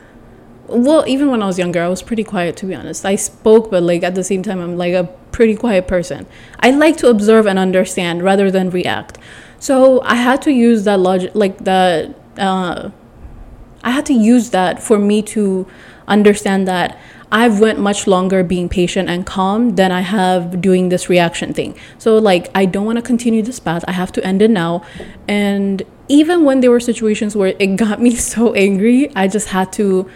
Well, 0.67 1.03
even 1.07 1.29
when 1.29 1.41
I 1.41 1.47
was 1.47 1.57
younger, 1.57 1.81
I 1.81 1.87
was 1.87 2.01
pretty 2.01 2.23
quiet 2.23 2.55
to 2.57 2.65
be 2.65 2.75
honest. 2.75 3.05
I 3.05 3.15
spoke, 3.15 3.71
but 3.71 3.83
like 3.83 4.03
at 4.03 4.15
the 4.15 4.23
same 4.23 4.43
time, 4.43 4.59
I'm 4.59 4.77
like 4.77 4.93
a 4.93 5.05
pretty 5.31 5.55
quiet 5.55 5.87
person. 5.87 6.25
I 6.59 6.71
like 6.71 6.97
to 6.97 7.09
observe 7.09 7.47
and 7.47 7.57
understand 7.57 8.23
rather 8.23 8.51
than 8.51 8.69
react. 8.69 9.17
So 9.59 10.01
I 10.03 10.15
had 10.15 10.41
to 10.43 10.51
use 10.51 10.83
that 10.85 10.99
logic, 10.99 11.31
like 11.33 11.57
that. 11.59 12.15
Uh, 12.37 12.91
I 13.83 13.91
had 13.91 14.05
to 14.07 14.13
use 14.13 14.49
that 14.51 14.81
for 14.81 14.99
me 14.99 15.21
to 15.23 15.67
understand 16.07 16.67
that 16.67 16.97
I've 17.31 17.59
went 17.59 17.79
much 17.79 18.07
longer 18.07 18.43
being 18.43 18.69
patient 18.69 19.07
and 19.09 19.25
calm 19.25 19.75
than 19.75 19.91
I 19.91 20.01
have 20.01 20.61
doing 20.61 20.89
this 20.89 21.09
reaction 21.09 21.53
thing. 21.53 21.77
So 21.99 22.17
like 22.17 22.49
I 22.55 22.65
don't 22.65 22.85
want 22.85 22.97
to 22.97 23.03
continue 23.03 23.43
this 23.43 23.59
path. 23.59 23.85
I 23.87 23.91
have 23.91 24.11
to 24.13 24.25
end 24.25 24.41
it 24.41 24.49
now. 24.49 24.83
And 25.27 25.83
even 26.07 26.43
when 26.43 26.61
there 26.61 26.71
were 26.71 26.79
situations 26.79 27.35
where 27.35 27.53
it 27.59 27.75
got 27.75 28.01
me 28.01 28.15
so 28.33 28.53
angry, 28.53 29.15
I 29.15 29.27
just 29.27 29.49
had 29.49 29.71
to 29.73 30.09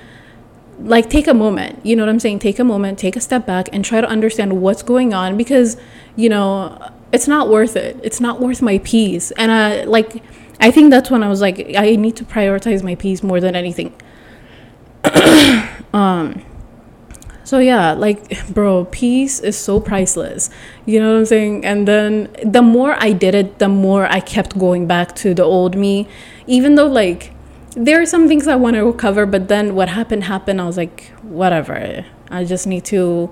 like 0.79 1.09
take 1.09 1.27
a 1.27 1.33
moment. 1.33 1.85
You 1.85 1.95
know 1.95 2.03
what 2.03 2.09
I'm 2.09 2.19
saying? 2.19 2.39
Take 2.39 2.57
a 2.57 2.63
moment, 2.63 2.97
take 2.97 3.15
a 3.15 3.21
step 3.21 3.45
back 3.45 3.69
and 3.71 3.85
try 3.85 4.01
to 4.01 4.07
understand 4.07 4.61
what's 4.61 4.81
going 4.81 5.13
on 5.13 5.37
because, 5.37 5.77
you 6.15 6.29
know, 6.29 6.91
it's 7.11 7.27
not 7.27 7.47
worth 7.47 7.75
it. 7.75 7.99
It's 8.03 8.19
not 8.19 8.41
worth 8.41 8.61
my 8.61 8.79
peace. 8.79 9.29
And 9.31 9.51
I 9.51 9.83
like 9.83 10.23
I 10.63 10.71
think 10.71 10.91
that's 10.91 11.11
when 11.11 11.23
I 11.23 11.27
was 11.27 11.41
like 11.41 11.75
I 11.75 11.97
need 11.97 12.15
to 12.15 12.23
prioritize 12.23 12.83
my 12.83 12.95
peace 12.95 13.21
more 13.21 13.41
than 13.41 13.53
anything. 13.53 13.93
um 15.93 16.41
so 17.43 17.59
yeah, 17.59 17.91
like 17.91 18.47
bro, 18.47 18.85
peace 18.85 19.41
is 19.41 19.57
so 19.57 19.81
priceless. 19.81 20.49
You 20.85 21.01
know 21.01 21.11
what 21.11 21.19
I'm 21.19 21.25
saying? 21.25 21.65
And 21.65 21.85
then 21.85 22.33
the 22.45 22.61
more 22.61 22.95
I 22.97 23.11
did 23.11 23.35
it, 23.35 23.59
the 23.59 23.67
more 23.67 24.05
I 24.05 24.21
kept 24.21 24.57
going 24.57 24.87
back 24.87 25.13
to 25.17 25.33
the 25.33 25.43
old 25.43 25.75
me. 25.75 26.07
Even 26.47 26.75
though 26.75 26.87
like 26.87 27.33
there 27.75 28.01
are 28.01 28.05
some 28.05 28.29
things 28.29 28.47
I 28.47 28.55
want 28.55 28.77
to 28.77 28.85
recover, 28.85 29.25
but 29.25 29.49
then 29.49 29.75
what 29.75 29.89
happened 29.89 30.23
happened. 30.23 30.61
I 30.61 30.65
was 30.65 30.77
like, 30.77 31.11
whatever. 31.23 32.05
I 32.31 32.45
just 32.45 32.65
need 32.65 32.85
to 32.85 33.29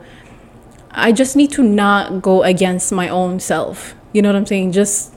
I 0.91 1.13
just 1.13 1.37
need 1.37 1.51
to 1.51 1.63
not 1.63 2.21
go 2.21 2.43
against 2.43 2.91
my 2.91 3.07
own 3.07 3.39
self. 3.39 3.95
You 4.11 4.21
know 4.21 4.27
what 4.27 4.35
I'm 4.35 4.45
saying? 4.45 4.73
Just 4.73 5.13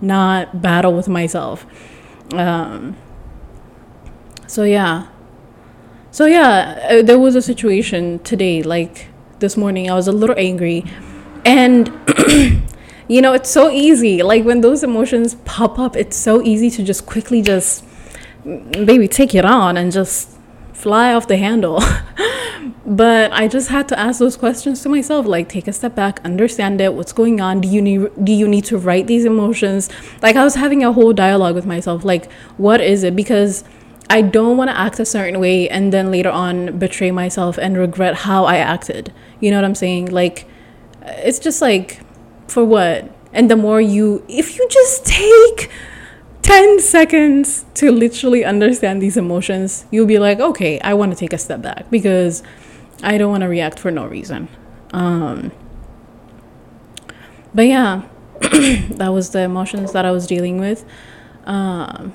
not 0.00 0.60
battle 0.60 0.92
with 0.92 1.08
myself. 1.08 1.66
Um, 2.32 2.96
so 4.46 4.64
yeah, 4.64 5.08
so 6.14 6.26
yeah, 6.26 6.78
uh, 6.88 7.02
there 7.02 7.18
was 7.18 7.34
a 7.34 7.42
situation 7.42 8.20
today, 8.20 8.62
like 8.62 9.08
this 9.40 9.56
morning. 9.56 9.90
I 9.90 9.94
was 9.94 10.06
a 10.06 10.12
little 10.12 10.36
angry, 10.38 10.84
and 11.44 11.88
you 13.08 13.20
know, 13.20 13.32
it's 13.32 13.50
so 13.50 13.68
easy. 13.68 14.22
Like 14.22 14.44
when 14.44 14.60
those 14.60 14.84
emotions 14.84 15.34
pop 15.44 15.76
up, 15.76 15.96
it's 15.96 16.16
so 16.16 16.40
easy 16.40 16.70
to 16.70 16.84
just 16.84 17.04
quickly 17.04 17.42
just, 17.42 17.84
baby, 18.44 19.08
take 19.08 19.34
it 19.34 19.44
on 19.44 19.76
and 19.76 19.90
just 19.90 20.30
fly 20.72 21.12
off 21.12 21.26
the 21.26 21.36
handle. 21.36 21.82
but 22.86 23.32
I 23.32 23.48
just 23.48 23.68
had 23.68 23.88
to 23.88 23.98
ask 23.98 24.18
those 24.18 24.36
questions 24.36 24.82
to 24.82 24.88
myself 24.88 25.26
like 25.26 25.48
take 25.48 25.66
a 25.66 25.72
step 25.72 25.94
back 25.94 26.20
understand 26.24 26.80
it 26.80 26.92
what's 26.92 27.12
going 27.12 27.40
on 27.40 27.60
do 27.62 27.68
you 27.68 27.80
need 27.80 28.10
do 28.22 28.32
you 28.32 28.46
need 28.46 28.64
to 28.66 28.76
write 28.76 29.06
these 29.06 29.24
emotions 29.24 29.88
like 30.20 30.36
I 30.36 30.44
was 30.44 30.54
having 30.56 30.84
a 30.84 30.92
whole 30.92 31.14
dialogue 31.14 31.54
with 31.54 31.64
myself 31.64 32.04
like 32.04 32.30
what 32.58 32.82
is 32.82 33.02
it 33.02 33.16
because 33.16 33.64
I 34.10 34.20
don't 34.20 34.56
want 34.56 34.70
to 34.70 34.78
act 34.78 35.00
a 35.00 35.04
certain 35.06 35.40
way 35.40 35.68
and 35.68 35.92
then 35.92 36.10
later 36.10 36.30
on 36.30 36.78
betray 36.78 37.10
myself 37.10 37.58
and 37.58 37.76
regret 37.76 38.14
how 38.14 38.44
I 38.44 38.58
acted. 38.58 39.12
You 39.40 39.50
know 39.50 39.56
what 39.56 39.64
I'm 39.64 39.74
saying? 39.74 40.10
Like, 40.10 40.46
it's 41.02 41.38
just 41.38 41.62
like, 41.62 42.00
for 42.46 42.64
what? 42.64 43.10
And 43.32 43.50
the 43.50 43.56
more 43.56 43.80
you, 43.80 44.24
if 44.28 44.58
you 44.58 44.68
just 44.68 45.06
take 45.06 45.70
10 46.42 46.80
seconds 46.80 47.64
to 47.74 47.90
literally 47.90 48.44
understand 48.44 49.00
these 49.00 49.16
emotions, 49.16 49.86
you'll 49.90 50.06
be 50.06 50.18
like, 50.18 50.38
okay, 50.38 50.78
I 50.80 50.94
want 50.94 51.12
to 51.12 51.16
take 51.18 51.32
a 51.32 51.38
step 51.38 51.62
back 51.62 51.90
because 51.90 52.42
I 53.04 53.18
don't 53.18 53.30
want 53.30 53.42
to 53.42 53.48
react 53.48 53.78
for 53.78 53.90
no 53.90 54.06
reason. 54.06 54.48
Um, 54.92 55.52
but 57.54 57.66
yeah, 57.66 58.02
that 58.40 59.08
was 59.08 59.30
the 59.30 59.40
emotions 59.40 59.92
that 59.92 60.04
I 60.04 60.10
was 60.10 60.26
dealing 60.26 60.58
with. 60.58 60.84
Um, 61.44 62.14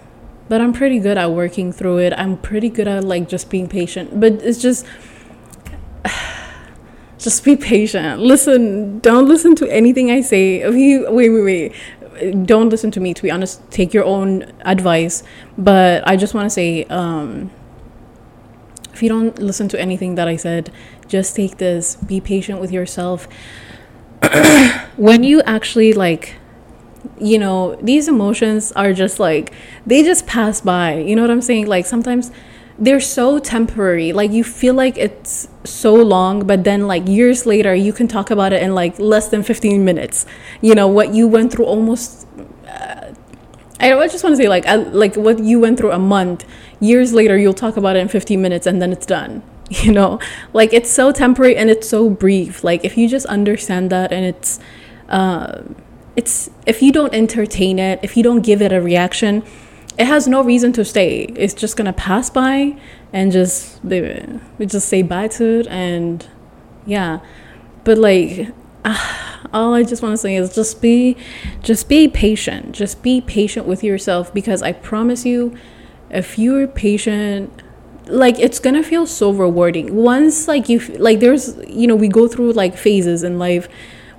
but 0.49 0.61
I'm 0.61 0.73
pretty 0.73 0.99
good 0.99 1.17
at 1.17 1.31
working 1.31 1.71
through 1.71 1.99
it. 1.99 2.13
I'm 2.13 2.35
pretty 2.37 2.69
good 2.69 2.87
at 2.87 3.03
like 3.03 3.29
just 3.29 3.49
being 3.49 3.69
patient. 3.69 4.19
But 4.19 4.33
it's 4.33 4.59
just 4.59 4.85
just 7.17 7.43
be 7.45 7.55
patient. 7.55 8.21
Listen, 8.21 8.99
don't 8.99 9.27
listen 9.27 9.55
to 9.55 9.71
anything 9.71 10.11
I 10.11 10.21
say. 10.21 10.67
Wait, 10.69 11.11
wait, 11.11 11.29
wait. 11.29 12.45
Don't 12.45 12.69
listen 12.69 12.91
to 12.91 12.99
me 12.99 13.13
to 13.13 13.21
be 13.21 13.31
honest. 13.31 13.61
Take 13.71 13.93
your 13.93 14.03
own 14.03 14.51
advice. 14.61 15.23
But 15.57 16.05
I 16.07 16.17
just 16.17 16.33
want 16.33 16.45
to 16.45 16.49
say 16.49 16.83
um 16.85 17.51
if 18.99 19.03
you 19.03 19.07
don't 19.07 19.39
listen 19.39 19.69
to 19.69 19.79
anything 19.79 20.15
that 20.15 20.27
I 20.27 20.35
said, 20.35 20.73
just 21.07 21.33
take 21.33 21.57
this. 21.57 21.95
Be 21.95 22.19
patient 22.19 22.59
with 22.59 22.69
yourself. 22.69 23.29
when 24.97 25.23
you 25.23 25.41
actually 25.43 25.93
like 25.93 26.35
you 27.17 27.39
know, 27.39 27.77
these 27.81 28.09
emotions 28.09 28.73
are 28.73 28.91
just 28.91 29.17
like, 29.17 29.53
they 29.85 30.03
just 30.03 30.27
pass 30.27 30.59
by. 30.59 30.95
You 30.95 31.15
know 31.15 31.21
what 31.21 31.31
I'm 31.31 31.41
saying? 31.41 31.67
Like 31.67 31.85
sometimes 31.85 32.29
they're 32.77 32.99
so 32.99 33.39
temporary. 33.39 34.11
Like 34.11 34.31
you 34.31 34.43
feel 34.43 34.73
like 34.73 34.97
it's 34.97 35.47
so 35.63 35.95
long, 35.95 36.45
but 36.45 36.65
then 36.65 36.85
like 36.85 37.07
years 37.07 37.45
later, 37.45 37.73
you 37.73 37.93
can 37.93 38.09
talk 38.09 38.31
about 38.31 38.51
it 38.51 38.61
in 38.61 38.75
like 38.75 38.99
less 38.99 39.29
than 39.29 39.43
15 39.43 39.85
minutes. 39.85 40.25
You 40.59 40.75
know, 40.75 40.89
what 40.89 41.13
you 41.13 41.25
went 41.25 41.53
through 41.53 41.65
almost. 41.65 42.27
I 43.79 44.07
just 44.07 44.23
want 44.23 44.33
to 44.33 44.37
say 44.37 44.49
like 44.49 44.67
uh, 44.67 44.85
like 44.91 45.15
what 45.15 45.39
you 45.39 45.59
went 45.59 45.77
through 45.77 45.91
a 45.91 45.99
month 45.99 46.45
years 46.79 47.13
later 47.13 47.37
you'll 47.37 47.53
talk 47.53 47.77
about 47.77 47.95
it 47.95 47.99
in 47.99 48.07
15 48.07 48.41
minutes 48.41 48.67
and 48.67 48.81
then 48.81 48.91
it's 48.91 49.05
done 49.05 49.41
you 49.69 49.91
know 49.91 50.19
like 50.53 50.73
it's 50.73 50.89
so 50.89 51.11
temporary 51.11 51.55
and 51.55 51.69
it's 51.69 51.87
so 51.87 52.09
brief 52.09 52.63
like 52.63 52.83
if 52.83 52.97
you 52.97 53.07
just 53.07 53.25
understand 53.27 53.89
that 53.89 54.11
and 54.11 54.25
it's 54.25 54.59
uh, 55.09 55.63
it's 56.15 56.49
if 56.65 56.81
you 56.81 56.91
don't 56.91 57.13
entertain 57.13 57.79
it, 57.79 57.99
if 58.03 58.17
you 58.17 58.23
don't 58.23 58.41
give 58.41 58.61
it 58.61 58.71
a 58.71 58.81
reaction, 58.81 59.43
it 59.97 60.05
has 60.05 60.27
no 60.27 60.43
reason 60.43 60.73
to 60.73 60.85
stay. 60.85 61.21
It's 61.35 61.53
just 61.53 61.77
gonna 61.77 61.93
pass 61.93 62.29
by 62.29 62.75
and 63.13 63.31
just 63.31 63.83
we 63.83 64.65
just 64.65 64.87
say 64.89 65.01
bye 65.01 65.29
to 65.29 65.59
it 65.61 65.67
and 65.67 66.27
yeah. 66.85 67.19
But 67.83 67.97
like 67.97 68.49
uh, 68.83 69.38
all 69.53 69.73
I 69.73 69.83
just 69.83 70.01
want 70.01 70.13
to 70.13 70.17
say 70.17 70.35
is 70.35 70.53
just 70.53 70.81
be 70.81 71.17
just 71.61 71.89
be 71.89 72.07
patient. 72.07 72.73
Just 72.73 73.01
be 73.01 73.21
patient 73.21 73.65
with 73.65 73.83
yourself 73.83 74.33
because 74.33 74.61
I 74.61 74.71
promise 74.71 75.25
you 75.25 75.55
if 76.09 76.39
you're 76.39 76.67
patient 76.67 77.63
like 78.07 78.39
it's 78.39 78.57
gonna 78.57 78.81
feel 78.81 79.05
so 79.05 79.31
rewarding 79.31 79.95
once 79.95 80.47
like 80.47 80.67
you 80.67 80.79
like 80.97 81.19
there's 81.19 81.55
you 81.67 81.85
know 81.85 81.95
we 81.95 82.07
go 82.07 82.27
through 82.27 82.51
like 82.53 82.75
phases 82.75 83.21
in 83.21 83.37
life 83.37 83.69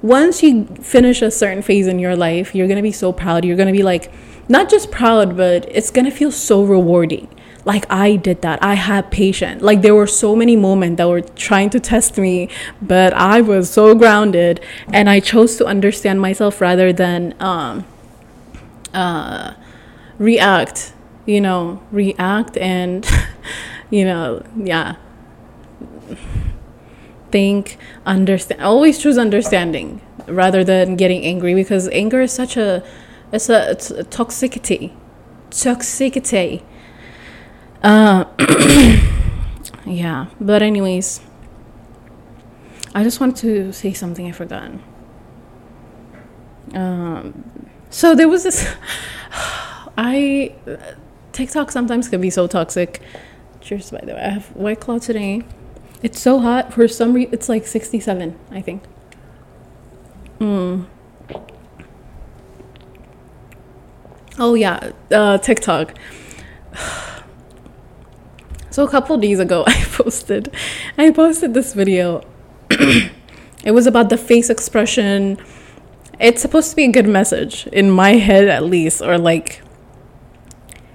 once 0.02 0.42
you 0.42 0.64
finish 0.80 1.20
a 1.20 1.30
certain 1.30 1.62
phase 1.62 1.86
in 1.86 1.98
your 1.98 2.16
life, 2.16 2.54
you're 2.54 2.66
to 2.76 2.82
be 2.82 2.92
so 2.92 3.12
proud. 3.12 3.44
You're 3.44 3.56
to 3.66 3.72
be 3.72 3.82
like, 3.82 4.10
not 4.48 4.70
just 4.70 4.90
proud, 4.90 5.36
but 5.36 5.66
it's 5.70 5.90
to 6.06 6.10
feel 6.10 6.32
so 6.32 6.64
rewarding. 6.64 7.28
Like 7.64 7.90
I 7.90 8.16
did 8.16 8.42
that. 8.42 8.62
I 8.62 8.74
had 8.74 9.10
patience. 9.10 9.62
Like 9.62 9.82
there 9.82 9.94
were 9.94 10.06
so 10.06 10.34
many 10.34 10.56
moments 10.56 10.96
that 10.98 11.08
were 11.08 11.20
trying 11.20 11.70
to 11.70 11.80
test 11.80 12.16
me, 12.18 12.48
but 12.80 13.12
I 13.12 13.40
was 13.40 13.70
so 13.70 13.94
grounded 13.94 14.60
and 14.92 15.10
I 15.10 15.20
chose 15.20 15.56
to 15.56 15.66
understand 15.66 16.20
myself 16.20 16.60
rather 16.60 16.92
than 16.92 17.34
um, 17.40 17.84
uh, 18.94 19.54
react, 20.18 20.94
you 21.26 21.40
know, 21.40 21.82
react 21.92 22.56
and, 22.56 23.06
you 23.90 24.04
know, 24.04 24.42
yeah 24.56 24.96
think, 27.30 27.78
understand. 28.06 28.62
Always 28.62 28.98
choose 28.98 29.18
understanding 29.18 30.00
rather 30.26 30.64
than 30.64 30.96
getting 30.96 31.24
angry 31.24 31.54
because 31.54 31.88
anger 31.88 32.20
is 32.20 32.32
such 32.32 32.56
a 32.56 32.82
It's 33.32 33.48
a, 33.48 33.70
it's 33.70 33.90
a 33.92 34.02
toxicity. 34.04 34.92
Toxicity. 35.50 36.62
Uh, 37.82 38.24
yeah. 39.86 40.26
But 40.40 40.62
anyways, 40.62 41.20
I 42.94 43.02
just 43.02 43.20
wanted 43.20 43.36
to 43.36 43.72
say 43.72 43.92
something 43.92 44.26
I 44.26 44.32
forgot. 44.32 44.70
Um, 46.74 47.70
so 47.90 48.14
there 48.14 48.28
was 48.28 48.44
this. 48.44 48.68
I 49.96 50.54
TikTok 51.32 51.70
sometimes 51.70 52.08
can 52.08 52.20
be 52.20 52.30
so 52.30 52.46
toxic. 52.46 53.00
Cheers, 53.60 53.90
by 53.90 54.00
the 54.00 54.14
way. 54.14 54.20
I 54.20 54.30
have 54.30 54.54
White 54.56 54.80
Claw 54.80 54.98
today. 54.98 55.42
It's 56.02 56.20
so 56.20 56.40
hot. 56.40 56.72
For 56.72 56.88
some 56.88 57.12
reason, 57.12 57.32
it's 57.32 57.48
like 57.48 57.66
67, 57.66 58.38
I 58.50 58.60
think. 58.62 58.82
Mm. 60.38 60.86
Oh, 64.38 64.54
yeah. 64.54 64.92
Uh, 65.10 65.38
TikTok. 65.38 65.94
So 68.70 68.84
a 68.84 68.88
couple 68.88 69.16
days 69.18 69.38
ago, 69.38 69.64
I 69.66 69.84
posted, 69.92 70.52
I 70.96 71.10
posted 71.10 71.54
this 71.54 71.74
video. 71.74 72.24
it 72.70 73.72
was 73.72 73.86
about 73.86 74.08
the 74.08 74.16
face 74.16 74.48
expression. 74.48 75.38
It's 76.18 76.40
supposed 76.42 76.70
to 76.70 76.76
be 76.76 76.84
a 76.84 76.92
good 76.92 77.08
message 77.08 77.66
in 77.68 77.90
my 77.90 78.12
head, 78.12 78.48
at 78.48 78.64
least, 78.64 79.02
or 79.02 79.18
like 79.18 79.62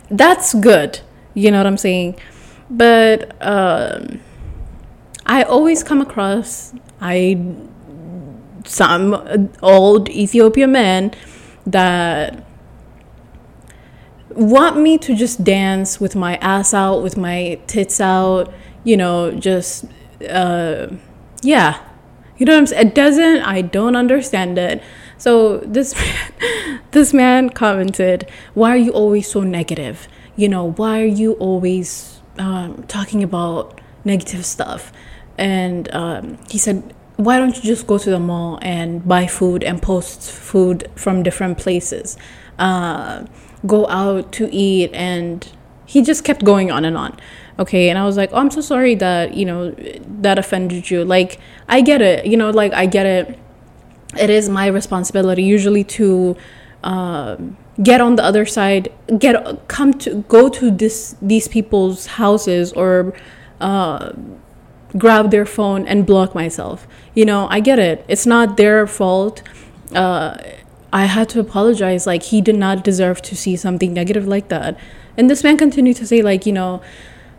that's 0.09 0.53
good. 0.53 0.99
You 1.33 1.51
know 1.51 1.57
what 1.57 1.65
I'm 1.65 1.77
saying? 1.77 2.19
But 2.69 3.35
um, 3.45 4.21
I 5.25 5.43
always 5.43 5.83
come 5.83 6.01
across 6.01 6.73
I 7.01 7.39
some 8.65 9.51
old 9.61 10.09
Ethiopian 10.09 10.71
men 10.71 11.13
that 11.65 12.43
want 14.35 14.77
me 14.77 14.97
to 14.97 15.15
just 15.15 15.43
dance 15.43 15.99
with 15.99 16.15
my 16.15 16.35
ass 16.37 16.73
out, 16.73 17.01
with 17.01 17.17
my 17.17 17.59
tits 17.67 18.01
out, 18.01 18.53
you 18.83 18.97
know, 18.97 19.31
just 19.31 19.85
uh, 20.29 20.87
yeah. 21.41 21.81
You 22.37 22.45
know 22.45 22.53
what 22.53 22.59
I'm 22.59 22.67
saying? 22.67 22.87
It 22.87 22.95
doesn't 22.95 23.41
I 23.41 23.61
don't 23.61 23.95
understand 23.95 24.57
it. 24.57 24.83
So 25.17 25.59
this 25.59 25.95
man, 26.41 26.81
this 26.91 27.13
man 27.13 27.49
commented, 27.49 28.29
"Why 28.53 28.71
are 28.71 28.77
you 28.77 28.91
always 28.91 29.27
so 29.27 29.41
negative? 29.41 30.07
You 30.35 30.49
know, 30.49 30.71
why 30.71 31.01
are 31.01 31.05
you 31.05 31.33
always 31.33 32.19
um, 32.37 32.83
talking 32.87 33.23
about 33.23 33.79
negative 34.03 34.45
stuff?" 34.45 34.91
And 35.37 35.93
um, 35.93 36.37
he 36.49 36.57
said, 36.57 36.93
"Why 37.15 37.37
don't 37.39 37.55
you 37.55 37.63
just 37.63 37.87
go 37.87 37.97
to 37.97 38.09
the 38.09 38.19
mall 38.19 38.59
and 38.61 39.07
buy 39.07 39.27
food 39.27 39.63
and 39.63 39.81
post 39.81 40.29
food 40.29 40.89
from 40.95 41.23
different 41.23 41.57
places? 41.57 42.17
Uh, 42.59 43.25
go 43.65 43.87
out 43.87 44.31
to 44.33 44.53
eat." 44.53 44.91
And 44.93 45.47
he 45.85 46.01
just 46.01 46.23
kept 46.23 46.43
going 46.43 46.71
on 46.71 46.85
and 46.85 46.97
on. 46.97 47.17
Okay, 47.57 47.89
and 47.89 47.97
I 47.97 48.05
was 48.05 48.17
like, 48.17 48.29
"Oh, 48.33 48.37
I'm 48.37 48.51
so 48.51 48.61
sorry 48.61 48.95
that 48.95 49.35
you 49.35 49.45
know 49.45 49.71
that 50.21 50.37
offended 50.37 50.89
you. 50.91 51.05
Like, 51.05 51.39
I 51.69 51.81
get 51.81 52.01
it. 52.01 52.25
You 52.25 52.37
know, 52.37 52.49
like 52.49 52.73
I 52.73 52.85
get 52.85 53.05
it." 53.05 53.39
it 54.17 54.29
is 54.29 54.49
my 54.49 54.67
responsibility 54.67 55.43
usually 55.43 55.83
to 55.83 56.35
uh, 56.83 57.35
get 57.81 58.01
on 58.01 58.15
the 58.15 58.23
other 58.23 58.45
side 58.45 58.91
get 59.19 59.67
come 59.67 59.93
to 59.93 60.23
go 60.29 60.49
to 60.49 60.71
this 60.71 61.15
these 61.21 61.47
people's 61.47 62.05
houses 62.05 62.71
or 62.73 63.13
uh, 63.59 64.11
grab 64.97 65.31
their 65.31 65.45
phone 65.45 65.85
and 65.87 66.05
block 66.05 66.33
myself 66.33 66.87
you 67.13 67.25
know 67.25 67.47
i 67.49 67.59
get 67.59 67.79
it 67.79 68.05
it's 68.07 68.25
not 68.25 68.55
their 68.57 68.87
fault 68.87 69.41
uh, 69.93 70.37
i 70.95 71.05
had 71.05 71.29
to 71.29 71.39
apologize 71.39 72.07
like 72.07 72.23
he 72.23 72.41
did 72.41 72.55
not 72.65 72.83
deserve 72.83 73.21
to 73.21 73.35
see 73.35 73.55
something 73.55 73.93
negative 73.93 74.27
like 74.27 74.47
that 74.47 74.77
and 75.17 75.29
this 75.29 75.43
man 75.43 75.57
continued 75.57 75.95
to 75.95 76.07
say 76.11 76.21
like 76.21 76.45
you 76.45 76.53
know 76.53 76.81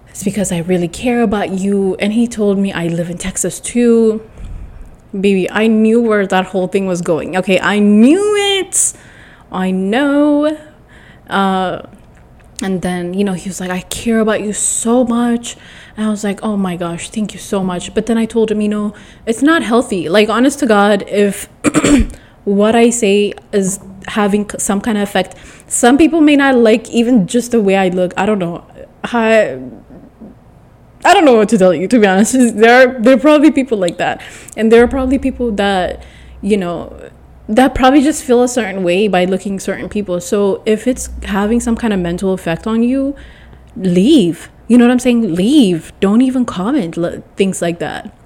it's 0.09 0.25
because 0.31 0.53
i 0.53 0.59
really 0.73 0.89
care 0.89 1.23
about 1.23 1.51
you 1.51 1.95
and 1.97 2.13
he 2.13 2.27
told 2.27 2.59
me 2.59 2.73
i 2.73 2.87
live 2.87 3.11
in 3.11 3.19
texas 3.19 3.61
too 3.61 4.21
baby, 5.21 5.51
I 5.51 5.67
knew 5.67 6.01
where 6.01 6.27
that 6.27 6.47
whole 6.47 6.69
thing 6.69 6.87
was 6.87 7.03
going. 7.03 7.37
Okay, 7.37 7.61
I 7.61 7.79
knew 7.79 8.35
it. 8.59 8.93
I 9.51 9.71
know. 9.71 10.57
Uh, 11.29 11.83
and 12.63 12.83
then, 12.83 13.15
you 13.15 13.25
know, 13.25 13.35
he 13.35 13.49
was 13.49 13.61
like, 13.61 13.71
I 13.71 13.81
care 13.83 14.21
about 14.21 14.43
you 14.43 14.53
so 14.53 15.05
much. 15.05 15.57
And 15.97 16.07
I 16.07 16.11
was 16.11 16.25
like, 16.25 16.43
oh 16.43 16.57
my 16.57 16.77
gosh, 16.77 17.11
thank 17.11 17.33
you 17.33 17.39
so 17.39 17.63
much. 17.63 17.95
But 17.95 18.07
then 18.07 18.19
I 18.19 18.27
told 18.27 18.51
him, 18.51 18.61
you 18.61 18.69
know, 18.69 18.95
it's 19.27 19.43
not 19.43 19.63
healthy. 19.63 20.09
Like, 20.09 20.29
honest 20.29 20.59
to 20.61 20.67
God, 20.67 21.05
if 21.09 21.49
what 22.47 22.77
I 22.77 22.91
say 22.91 23.35
is 23.53 23.81
having 24.07 24.49
some 24.51 24.81
kind 24.81 24.97
of 24.97 25.03
effect, 25.03 25.35
some 25.67 25.99
people 25.99 26.21
may 26.21 26.37
not 26.37 26.55
like 26.55 26.89
even 26.91 27.27
just 27.27 27.51
the 27.51 27.61
way 27.61 27.77
I 27.77 27.89
look. 27.89 28.15
I 28.17 28.25
don't 28.25 28.39
know. 28.39 28.65
I, 29.03 29.61
I 31.05 31.13
don't 31.13 31.25
know 31.25 31.35
what 31.35 31.49
to 31.51 31.59
tell 31.59 31.75
you 31.75 31.89
to 31.89 31.99
be 31.99 32.07
honest. 32.07 32.35
There 32.55 32.89
are 32.89 33.01
there 33.01 33.17
are 33.17 33.21
probably 33.21 33.51
people 33.51 33.79
like 33.79 33.99
that, 33.99 34.23
and 34.57 34.71
there 34.71 34.83
are 34.83 34.89
probably 34.89 35.19
people 35.19 35.51
that 35.53 36.05
you 36.41 36.57
know 36.57 37.11
that 37.49 37.75
probably 37.75 38.03
just 38.03 38.23
feel 38.23 38.45
a 38.45 38.49
certain 38.49 38.85
way 38.85 39.09
by 39.09 39.25
looking 39.25 39.59
certain 39.59 39.89
people. 39.89 40.21
So 40.21 40.63
if 40.67 40.87
it's 40.87 41.11
having 41.25 41.59
some 41.59 41.77
kind 41.77 41.93
of 41.93 41.99
mental 41.99 42.33
effect 42.33 42.67
on 42.67 42.85
you, 42.85 43.17
leave. 43.77 44.51
You 44.69 44.79
know 44.79 44.85
what 44.85 44.93
I'm 44.93 44.99
saying? 45.01 45.35
Leave. 45.35 45.93
Don't 45.99 46.23
even 46.23 46.45
comment 46.45 46.97
things 47.37 47.61
like 47.61 47.81
that. 47.81 48.17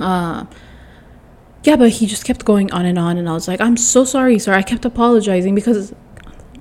Uh 0.00 0.46
yeah, 1.64 1.76
but 1.76 1.90
he 1.90 2.06
just 2.06 2.24
kept 2.24 2.44
going 2.44 2.70
on 2.72 2.86
and 2.86 2.98
on 2.98 3.18
and 3.18 3.28
I 3.28 3.32
was 3.32 3.48
like, 3.48 3.60
"I'm 3.60 3.76
so 3.76 4.04
sorry, 4.04 4.38
sir." 4.38 4.54
I 4.54 4.62
kept 4.62 4.84
apologizing 4.84 5.54
because 5.54 5.92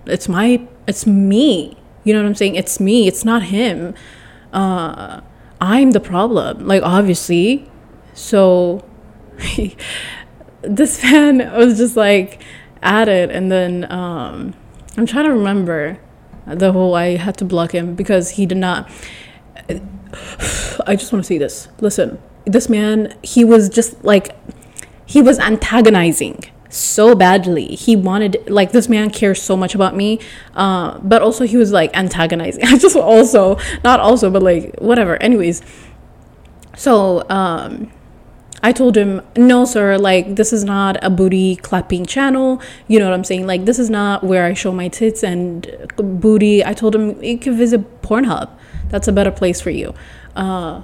it's 0.05 0.27
my 0.27 0.67
it's 0.87 1.05
me. 1.05 1.77
You 2.03 2.13
know 2.13 2.21
what 2.21 2.27
I'm 2.27 2.35
saying? 2.35 2.55
It's 2.55 2.79
me. 2.79 3.07
It's 3.07 3.25
not 3.25 3.43
him 3.43 3.93
uh, 4.53 5.21
I'm 5.59 5.91
the 5.91 5.99
problem. 5.99 6.67
Like, 6.67 6.83
obviously. 6.83 7.69
So, 8.13 8.83
this 10.61 10.99
fan 10.99 11.37
was 11.55 11.77
just 11.77 11.95
like 11.95 12.41
at 12.81 13.07
it. 13.07 13.29
And 13.29 13.51
then 13.51 13.89
um, 13.91 14.53
I'm 14.97 15.05
trying 15.05 15.25
to 15.25 15.33
remember 15.33 15.99
the 16.45 16.71
whole 16.71 16.95
I 16.95 17.17
had 17.17 17.37
to 17.37 17.45
block 17.45 17.73
him 17.73 17.95
because 17.95 18.31
he 18.31 18.45
did 18.45 18.57
not. 18.57 18.89
I 20.87 20.95
just 20.95 21.11
want 21.11 21.23
to 21.23 21.27
say 21.27 21.37
this. 21.37 21.67
Listen, 21.79 22.19
this 22.45 22.69
man, 22.69 23.15
he 23.21 23.43
was 23.43 23.69
just 23.69 24.03
like, 24.03 24.35
he 25.07 25.21
was 25.23 25.39
antagonizing 25.39 26.43
so 26.69 27.15
badly. 27.15 27.75
He 27.75 27.95
wanted 27.95 28.49
like 28.49 28.73
this 28.73 28.87
man 28.89 29.09
cares 29.09 29.41
so 29.41 29.57
much 29.57 29.73
about 29.73 29.95
me, 29.95 30.19
uh, 30.53 30.99
but 30.99 31.21
also 31.21 31.45
he 31.45 31.57
was 31.57 31.71
like 31.71 31.95
antagonizing. 31.95 32.63
I 32.65 32.77
just 32.77 32.95
also 32.95 33.57
not 33.83 33.99
also, 33.99 34.29
but 34.29 34.43
like 34.43 34.75
whatever. 34.79 35.15
Anyways, 35.23 35.63
so 36.75 37.27
um, 37.29 37.91
I 38.63 38.71
told 38.71 38.97
him, 38.97 39.21
no, 39.35 39.65
sir, 39.65 39.97
like, 39.97 40.35
this 40.35 40.51
is 40.51 40.63
not 40.63 41.03
a 41.03 41.09
booty 41.09 41.55
clapping 41.55 42.05
channel. 42.05 42.61
You 42.87 42.99
know 42.99 43.05
what 43.05 43.13
I'm 43.13 43.23
saying? 43.23 43.45
Like, 43.47 43.65
this 43.65 43.79
is 43.79 43.89
not 43.89 44.23
where 44.23 44.45
I 44.45 44.53
show 44.53 44.71
my 44.71 44.87
tits 44.87 45.23
and 45.23 45.87
booty. 45.95 46.65
I 46.65 46.73
told 46.73 46.95
him, 46.95 47.23
you 47.23 47.37
can 47.37 47.55
visit 47.55 48.01
Pornhub. 48.01 48.49
That's 48.89 49.07
a 49.07 49.11
better 49.11 49.31
place 49.31 49.61
for 49.61 49.69
you. 49.69 49.93
Uh, 50.35 50.81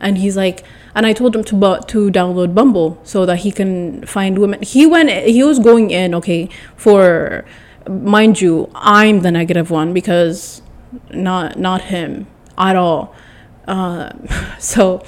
and 0.00 0.18
he's 0.18 0.36
like, 0.36 0.64
and 0.94 1.06
I 1.06 1.12
told 1.12 1.34
him 1.34 1.44
to 1.44 1.54
to 1.54 2.10
download 2.10 2.54
Bumble 2.54 2.98
so 3.02 3.26
that 3.26 3.38
he 3.38 3.50
can 3.50 4.04
find 4.06 4.38
women. 4.38 4.62
He 4.62 4.86
went, 4.86 5.10
he 5.10 5.42
was 5.42 5.58
going 5.58 5.90
in, 5.90 6.14
okay, 6.14 6.48
for, 6.76 7.44
mind 7.88 8.40
you, 8.40 8.70
I'm 8.74 9.20
the 9.20 9.30
negative 9.30 9.70
one 9.70 9.92
because 9.92 10.62
not 11.10 11.58
not 11.58 11.82
him 11.82 12.26
at 12.56 12.76
all. 12.76 13.14
Uh, 13.66 14.10
so 14.58 15.02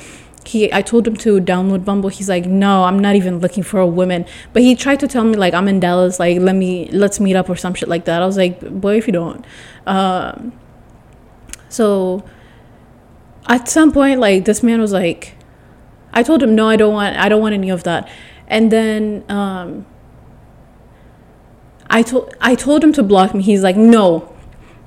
he, 0.44 0.72
I 0.72 0.82
told 0.82 1.06
him 1.06 1.16
to 1.18 1.40
download 1.40 1.84
Bumble. 1.84 2.08
He's 2.08 2.28
like, 2.28 2.46
no, 2.46 2.84
I'm 2.84 2.98
not 2.98 3.16
even 3.16 3.38
looking 3.38 3.62
for 3.62 3.80
a 3.80 3.86
woman. 3.86 4.26
But 4.52 4.62
he 4.62 4.74
tried 4.74 5.00
to 5.00 5.08
tell 5.08 5.24
me 5.24 5.36
like 5.36 5.54
I'm 5.54 5.68
in 5.68 5.80
Dallas, 5.80 6.18
like 6.18 6.38
let 6.40 6.54
me 6.54 6.88
let's 6.90 7.20
meet 7.20 7.36
up 7.36 7.48
or 7.48 7.56
some 7.56 7.74
shit 7.74 7.88
like 7.88 8.04
that. 8.06 8.22
I 8.22 8.26
was 8.26 8.36
like, 8.36 8.60
boy, 8.80 8.96
if 8.96 9.06
you 9.06 9.12
don't. 9.12 9.44
Um, 9.86 10.52
so 11.68 12.24
at 13.48 13.68
some 13.68 13.92
point, 13.92 14.20
like 14.20 14.44
this 14.44 14.62
man 14.62 14.80
was 14.80 14.92
like 14.92 15.35
I 16.16 16.22
told 16.22 16.42
him 16.42 16.54
no, 16.54 16.68
I 16.68 16.76
don't 16.76 16.94
want 16.94 17.16
I 17.16 17.28
don't 17.28 17.42
want 17.42 17.54
any 17.54 17.70
of 17.70 17.84
that. 17.84 18.08
And 18.48 18.72
then 18.72 19.24
um, 19.28 19.86
I 21.88 22.02
told 22.02 22.34
I 22.40 22.54
told 22.54 22.82
him 22.82 22.92
to 22.94 23.02
block 23.02 23.34
me. 23.34 23.42
He's 23.42 23.62
like, 23.62 23.76
"No. 23.76 24.32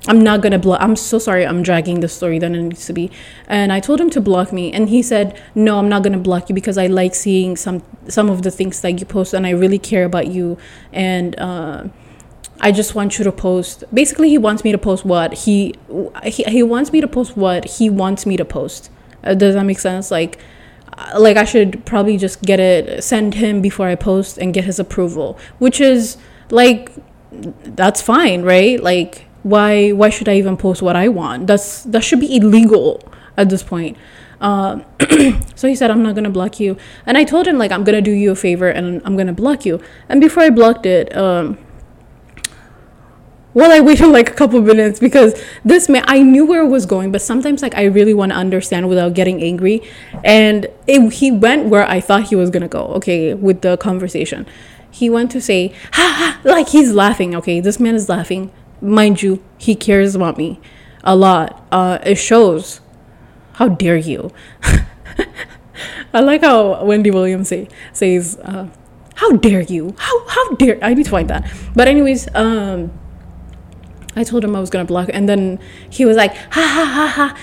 I'm 0.08 0.24
not 0.24 0.40
going 0.40 0.52
to 0.52 0.58
block. 0.58 0.80
I'm 0.80 0.96
so 0.96 1.18
sorry. 1.18 1.46
I'm 1.46 1.62
dragging 1.62 2.00
the 2.00 2.08
story 2.08 2.38
than 2.38 2.54
it 2.54 2.62
needs 2.62 2.86
to 2.86 2.92
be." 2.92 3.10
And 3.46 3.70
I 3.70 3.80
told 3.80 4.00
him 4.00 4.08
to 4.10 4.20
block 4.20 4.50
me, 4.50 4.72
and 4.72 4.88
he 4.88 5.02
said, 5.02 5.38
"No, 5.54 5.78
I'm 5.78 5.88
not 5.88 6.02
going 6.02 6.14
to 6.14 6.18
block 6.18 6.48
you 6.48 6.54
because 6.54 6.78
I 6.78 6.86
like 6.86 7.14
seeing 7.14 7.54
some 7.56 7.82
some 8.08 8.30
of 8.30 8.42
the 8.42 8.50
things 8.50 8.80
that 8.80 8.98
you 8.98 9.06
post 9.06 9.34
and 9.34 9.46
I 9.46 9.50
really 9.50 9.78
care 9.78 10.04
about 10.04 10.26
you 10.28 10.58
and 10.92 11.38
uh, 11.38 11.84
I 12.60 12.72
just 12.72 12.94
want 12.94 13.18
you 13.18 13.24
to 13.24 13.32
post. 13.32 13.84
Basically, 13.92 14.28
he 14.28 14.38
wants 14.38 14.64
me 14.64 14.72
to 14.72 14.78
post 14.78 15.04
what 15.04 15.32
he 15.44 15.74
he, 16.24 16.42
he 16.44 16.62
wants 16.62 16.92
me 16.92 17.00
to 17.00 17.08
post 17.08 17.36
what 17.36 17.64
he 17.76 17.88
wants 17.88 18.26
me 18.26 18.36
to 18.36 18.44
post. 18.44 18.90
Uh, 19.22 19.34
does 19.34 19.54
that 19.54 19.64
make 19.64 19.78
sense? 19.78 20.10
Like 20.10 20.38
like 21.18 21.36
I 21.36 21.44
should 21.44 21.84
probably 21.84 22.16
just 22.16 22.42
get 22.42 22.60
it 22.60 23.02
send 23.02 23.34
him 23.34 23.60
before 23.60 23.86
I 23.86 23.94
post 23.94 24.38
and 24.38 24.52
get 24.52 24.64
his 24.64 24.78
approval, 24.78 25.38
which 25.58 25.80
is 25.80 26.16
like 26.50 26.92
that's 27.32 28.02
fine, 28.02 28.42
right? 28.42 28.82
Like 28.82 29.26
why 29.42 29.90
why 29.90 30.10
should 30.10 30.28
I 30.28 30.36
even 30.36 30.56
post 30.56 30.82
what 30.82 30.96
I 30.96 31.08
want? 31.08 31.46
That's 31.46 31.82
that 31.84 32.04
should 32.04 32.20
be 32.20 32.36
illegal 32.36 33.02
at 33.36 33.48
this 33.48 33.62
point. 33.62 33.96
Um, 34.40 34.84
so 35.54 35.68
he 35.68 35.74
said, 35.74 35.90
I'm 35.90 36.02
not 36.02 36.14
gonna 36.14 36.30
block 36.30 36.60
you. 36.60 36.76
And 37.06 37.18
I 37.18 37.24
told 37.24 37.46
him 37.46 37.58
like 37.58 37.72
I'm 37.72 37.84
gonna 37.84 38.00
do 38.00 38.10
you 38.10 38.32
a 38.32 38.36
favor 38.36 38.68
and 38.68 39.02
I'm 39.04 39.16
gonna 39.16 39.32
block 39.32 39.66
you. 39.66 39.80
And 40.08 40.20
before 40.20 40.42
I 40.42 40.50
blocked 40.50 40.86
it, 40.86 41.14
um, 41.16 41.58
well, 43.52 43.72
I 43.72 43.80
waited 43.80 44.06
like 44.08 44.30
a 44.30 44.34
couple 44.34 44.60
minutes 44.60 45.00
because 45.00 45.40
this 45.64 45.88
man, 45.88 46.04
I 46.06 46.22
knew 46.22 46.46
where 46.46 46.62
it 46.62 46.68
was 46.68 46.86
going, 46.86 47.10
but 47.10 47.20
sometimes 47.20 47.62
like 47.62 47.74
I 47.74 47.84
really 47.84 48.14
want 48.14 48.30
to 48.32 48.38
understand 48.38 48.88
without 48.88 49.14
getting 49.14 49.42
angry. 49.42 49.82
And 50.24 50.66
it, 50.86 51.12
he 51.14 51.32
went 51.32 51.68
where 51.68 51.84
I 51.86 52.00
thought 52.00 52.28
he 52.28 52.36
was 52.36 52.50
gonna 52.50 52.68
go. 52.68 52.86
Okay, 52.98 53.34
with 53.34 53.62
the 53.62 53.76
conversation, 53.76 54.46
he 54.90 55.10
went 55.10 55.30
to 55.32 55.40
say, 55.40 55.74
ha 55.92 56.14
ha, 56.16 56.40
like 56.44 56.68
he's 56.68 56.92
laughing. 56.92 57.34
Okay, 57.36 57.60
this 57.60 57.80
man 57.80 57.94
is 57.94 58.08
laughing. 58.08 58.52
Mind 58.80 59.22
you, 59.22 59.42
he 59.58 59.74
cares 59.74 60.14
about 60.14 60.38
me 60.38 60.60
a 61.02 61.16
lot. 61.16 61.66
Uh, 61.72 61.98
it 62.04 62.16
shows. 62.16 62.80
How 63.54 63.68
dare 63.68 63.96
you? 63.96 64.30
I 66.14 66.20
like 66.20 66.42
how 66.42 66.84
Wendy 66.84 67.10
Williams 67.10 67.48
say 67.48 67.68
says, 67.92 68.38
uh, 68.42 68.68
"How 69.16 69.32
dare 69.32 69.62
you? 69.62 69.94
How 69.98 70.28
how 70.28 70.54
dare?" 70.54 70.78
I 70.82 70.94
need 70.94 71.04
to 71.04 71.10
find 71.10 71.28
that. 71.28 71.50
But 71.74 71.88
anyways, 71.88 72.28
um 72.34 72.90
I 74.16 74.24
told 74.24 74.44
him 74.44 74.56
I 74.56 74.60
was 74.60 74.70
gonna 74.70 74.84
block, 74.84 75.08
and 75.12 75.28
then 75.28 75.58
he 75.88 76.04
was 76.04 76.16
like, 76.16 76.34
"Ha 76.34 76.60
ha 76.60 76.84
ha 76.84 77.06
ha! 77.06 77.36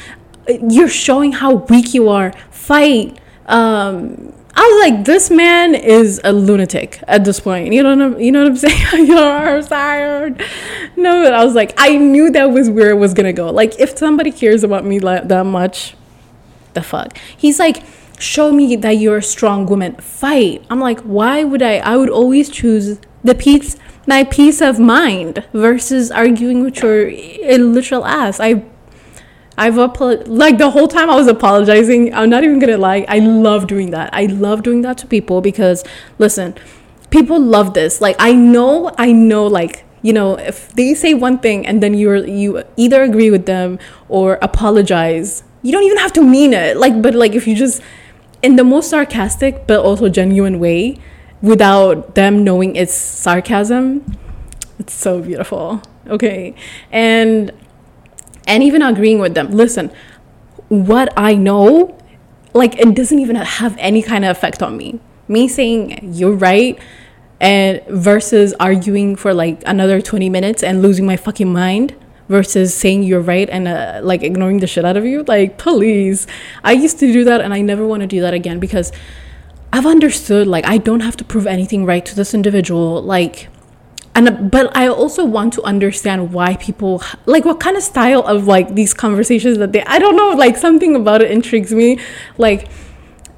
You're 0.69 0.89
showing 0.89 1.31
how 1.31 1.55
weak 1.55 1.93
you 1.93 2.09
are. 2.09 2.33
Fight." 2.51 3.17
Um, 3.47 4.33
I 4.55 4.61
was 4.61 4.89
like, 4.91 5.05
"This 5.05 5.29
man 5.29 5.75
is 5.75 6.19
a 6.23 6.33
lunatic 6.33 7.01
at 7.07 7.23
this 7.23 7.39
point." 7.39 7.73
You 7.73 7.83
know 7.83 7.91
I'm, 7.91 8.19
you 8.19 8.31
know 8.31 8.43
what 8.43 8.49
I'm 8.49 8.57
saying? 8.67 9.07
You're 9.07 9.61
tired. 9.63 10.43
No, 10.95 11.23
but 11.23 11.33
I 11.33 11.43
was 11.45 11.55
like, 11.55 11.73
I 11.77 11.95
knew 11.97 12.31
that 12.31 12.51
was 12.51 12.69
where 12.69 12.89
it 12.89 12.97
was 12.97 13.13
gonna 13.13 13.33
go. 13.33 13.49
Like, 13.49 13.79
if 13.79 13.97
somebody 13.97 14.31
cares 14.31 14.63
about 14.63 14.85
me 14.85 14.99
like 14.99 15.27
that 15.29 15.45
much, 15.45 15.95
the 16.73 16.81
fuck? 16.81 17.17
He's 17.37 17.59
like, 17.59 17.83
"Show 18.19 18.51
me 18.51 18.75
that 18.75 18.97
you're 18.97 19.17
a 19.17 19.23
strong 19.23 19.65
woman. 19.67 19.95
Fight." 19.95 20.65
I'm 20.69 20.79
like, 20.79 20.99
why 21.01 21.43
would 21.43 21.61
I? 21.61 21.77
I 21.77 21.95
would 21.95 22.09
always 22.09 22.49
choose 22.49 22.99
the 23.23 23.35
peace 23.35 23.77
my 24.07 24.23
peace 24.23 24.61
of 24.61 24.79
mind 24.79 25.45
versus 25.53 26.09
arguing 26.09 26.63
with 26.63 26.81
your 26.81 27.11
literal 27.11 28.05
ass. 28.05 28.39
I 28.39 28.63
I've 29.59 29.75
like 29.75 30.59
the 30.59 30.69
whole 30.69 30.87
time 30.87 31.09
I 31.09 31.15
was 31.15 31.27
apologizing. 31.27 32.13
I'm 32.13 32.29
not 32.29 32.43
even 32.43 32.59
gonna 32.59 32.77
lie. 32.77 33.05
I 33.07 33.19
love 33.19 33.67
doing 33.67 33.91
that. 33.91 34.11
I 34.13 34.27
love 34.27 34.63
doing 34.63 34.81
that 34.81 34.97
to 34.99 35.07
people 35.07 35.41
because 35.41 35.83
listen, 36.19 36.55
people 37.09 37.39
love 37.39 37.73
this. 37.73 37.99
Like 37.99 38.15
I 38.19 38.33
know, 38.33 38.91
I 38.97 39.11
know, 39.11 39.45
like 39.45 39.83
you 40.03 40.13
know, 40.13 40.35
if 40.35 40.71
they 40.73 40.93
say 40.93 41.13
one 41.13 41.39
thing 41.39 41.65
and 41.65 41.81
then 41.83 41.93
you're 41.95 42.25
you 42.25 42.63
either 42.77 43.03
agree 43.03 43.31
with 43.31 43.45
them 43.45 43.79
or 44.09 44.37
apologize, 44.41 45.43
you 45.63 45.71
don't 45.71 45.83
even 45.83 45.97
have 45.97 46.13
to 46.13 46.21
mean 46.21 46.53
it. 46.53 46.77
Like, 46.77 47.01
but 47.01 47.15
like 47.15 47.33
if 47.33 47.47
you 47.47 47.55
just 47.55 47.81
in 48.43 48.55
the 48.55 48.63
most 48.63 48.89
sarcastic 48.89 49.65
but 49.67 49.79
also 49.79 50.07
genuine 50.07 50.59
way, 50.59 50.97
without 51.41 52.15
them 52.15 52.43
knowing 52.43 52.75
it's 52.75 52.93
sarcasm 52.93 54.03
it's 54.79 54.93
so 54.93 55.21
beautiful. 55.21 55.81
Okay. 56.07 56.55
And 56.91 57.51
and 58.47 58.63
even 58.63 58.81
agreeing 58.81 59.19
with 59.19 59.33
them. 59.33 59.51
Listen 59.51 59.91
what 60.69 61.07
i 61.15 61.33
know 61.33 61.97
like 62.53 62.77
it 62.77 62.93
doesn't 62.93 63.19
even 63.19 63.37
have 63.37 63.73
any 63.79 64.01
kind 64.01 64.25
of 64.25 64.35
effect 64.35 64.61
on 64.61 64.75
me. 64.75 64.99
Me 65.27 65.47
saying 65.47 66.13
you're 66.13 66.35
right 66.35 66.77
and 67.39 67.81
versus 67.87 68.53
arguing 68.59 69.15
for 69.15 69.33
like 69.33 69.61
another 69.65 70.01
20 70.01 70.29
minutes 70.29 70.63
and 70.63 70.81
losing 70.81 71.05
my 71.05 71.15
fucking 71.15 71.51
mind 71.51 71.95
versus 72.27 72.73
saying 72.73 73.03
you're 73.03 73.21
right 73.21 73.49
and 73.49 73.67
uh, 73.67 74.01
like 74.03 74.23
ignoring 74.23 74.59
the 74.59 74.67
shit 74.67 74.83
out 74.83 74.97
of 74.97 75.05
you. 75.05 75.23
Like 75.23 75.57
please. 75.57 76.27
I 76.63 76.73
used 76.73 76.99
to 76.99 77.13
do 77.13 77.23
that 77.23 77.39
and 77.41 77.53
i 77.53 77.61
never 77.61 77.85
want 77.87 78.01
to 78.01 78.07
do 78.07 78.21
that 78.21 78.33
again 78.33 78.59
because 78.59 78.91
I've 79.71 79.85
understood 79.85 80.47
like 80.47 80.65
I 80.65 80.77
don't 80.77 81.01
have 81.01 81.17
to 81.17 81.23
prove 81.23 81.45
anything 81.45 81.85
right 81.85 82.05
to 82.05 82.15
this 82.15 82.33
individual 82.33 83.01
like 83.01 83.49
and 84.15 84.49
but 84.49 84.75
I 84.75 84.87
also 84.87 85.25
want 85.25 85.53
to 85.53 85.61
understand 85.63 86.33
why 86.33 86.55
people 86.55 87.03
like 87.25 87.45
what 87.45 87.59
kind 87.59 87.77
of 87.77 87.83
style 87.83 88.21
of 88.21 88.47
like 88.47 88.73
these 88.73 88.93
conversations 88.93 89.57
that 89.59 89.73
they 89.73 89.83
I 89.83 89.99
don't 89.99 90.15
know 90.15 90.31
like 90.31 90.57
something 90.57 90.95
about 90.95 91.21
it 91.21 91.29
intrigues 91.29 91.71
me. 91.73 91.99
Like 92.37 92.69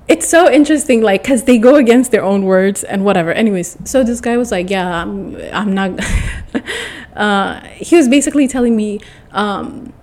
it's 0.07 0.27
so 0.27 0.49
interesting 0.49 1.01
like 1.01 1.21
because 1.23 1.43
they 1.43 1.57
go 1.57 1.75
against 1.75 2.11
their 2.11 2.23
own 2.23 2.45
words 2.45 2.83
and 2.83 3.03
whatever. 3.03 3.31
Anyways 3.31 3.77
so 3.83 4.03
this 4.03 4.21
guy 4.21 4.37
was 4.37 4.51
like 4.51 4.69
yeah 4.69 5.01
i'm, 5.01 5.35
I'm 5.51 5.73
not 5.73 5.99
uh, 7.15 7.59
he 7.71 7.97
was 7.97 8.07
basically 8.07 8.47
telling 8.47 8.75
me 8.75 9.01
um, 9.31 9.93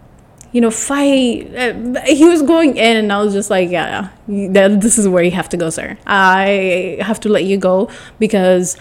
you 0.56 0.62
know, 0.62 0.70
fight. 0.70 1.54
Uh, 1.54 2.00
he 2.06 2.24
was 2.24 2.40
going 2.40 2.78
in, 2.78 2.96
and 2.96 3.12
I 3.12 3.22
was 3.22 3.34
just 3.34 3.50
like, 3.50 3.68
yeah, 3.68 4.08
this 4.26 4.96
is 4.96 5.06
where 5.06 5.22
you 5.22 5.32
have 5.32 5.50
to 5.50 5.58
go, 5.58 5.68
sir. 5.68 5.98
I 6.06 6.96
have 7.02 7.20
to 7.20 7.28
let 7.28 7.44
you 7.44 7.58
go 7.58 7.90
because 8.18 8.78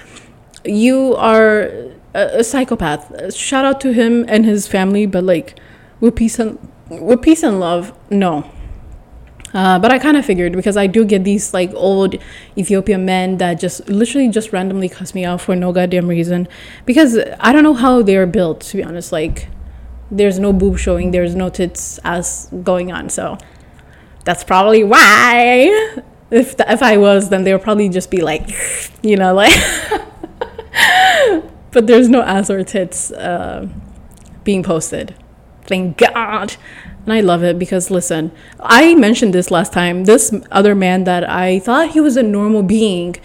you 0.64 1.16
are 1.16 1.64
a, 2.14 2.40
a 2.40 2.44
psychopath. 2.46 3.36
Shout 3.36 3.66
out 3.66 3.82
to 3.82 3.92
him 3.92 4.24
and 4.30 4.46
his 4.46 4.70
family, 4.70 5.06
but 5.06 5.26
like, 5.26 5.60
with 6.00 6.16
peace 6.16 6.40
and 6.40 6.58
with 6.90 7.22
peace 7.22 7.44
and 7.44 7.60
love, 7.60 7.92
no. 8.10 8.50
Uh, 9.54 9.78
but 9.78 9.92
I 9.92 10.00
kind 10.00 10.16
of 10.16 10.26
figured 10.26 10.54
because 10.54 10.78
I 10.78 10.88
do 10.88 11.04
get 11.04 11.26
these 11.26 11.54
like 11.54 11.74
old 11.74 12.16
Ethiopian 12.58 13.04
men 13.04 13.38
that 13.40 13.60
just 13.60 13.90
literally 13.90 14.30
just 14.30 14.54
randomly 14.54 14.88
cuss 14.88 15.14
me 15.14 15.26
out 15.26 15.42
for 15.42 15.58
no 15.58 15.74
goddamn 15.74 16.08
reason 16.08 16.48
because 16.86 17.18
I 17.42 17.52
don't 17.52 17.64
know 17.64 17.74
how 17.74 18.02
they're 18.02 18.28
built 18.28 18.62
to 18.62 18.78
be 18.78 18.84
honest. 18.84 19.12
Like 19.12 19.50
there's 20.12 20.40
no 20.40 20.54
boob 20.54 20.78
showing, 20.78 21.12
there's 21.12 21.36
no 21.36 21.50
tits 21.50 22.00
as 22.04 22.50
going 22.64 22.92
on. 22.92 23.10
So 23.10 23.38
that's 24.24 24.44
probably 24.44 24.84
why. 24.84 26.02
If 26.32 26.58
the, 26.58 26.72
if 26.72 26.82
I 26.82 26.98
was, 26.98 27.30
then 27.30 27.44
they 27.44 27.54
would 27.54 27.62
probably 27.62 27.90
just 27.90 28.10
be 28.10 28.22
like, 28.22 28.50
you 29.02 29.16
know, 29.16 29.34
like. 29.34 29.54
but 31.72 31.88
there's 31.88 32.10
no 32.10 32.22
ass 32.22 32.50
or 32.50 32.64
tits 32.64 33.12
uh, 33.12 33.68
being 34.44 34.64
posted. 34.64 35.16
Thank 35.64 35.98
God. 35.98 36.56
And 37.06 37.14
I 37.14 37.22
love 37.22 37.44
it 37.44 37.60
because 37.60 37.92
listen, 37.92 38.32
I 38.60 38.96
mentioned 38.96 39.34
this 39.34 39.52
last 39.52 39.72
time. 39.74 40.06
This 40.06 40.34
other 40.52 40.74
man 40.74 41.04
that 41.04 41.30
I 41.30 41.60
thought 41.60 41.92
he 41.92 42.02
was 42.02 42.18
a 42.18 42.24
normal 42.24 42.64
being 42.64 43.16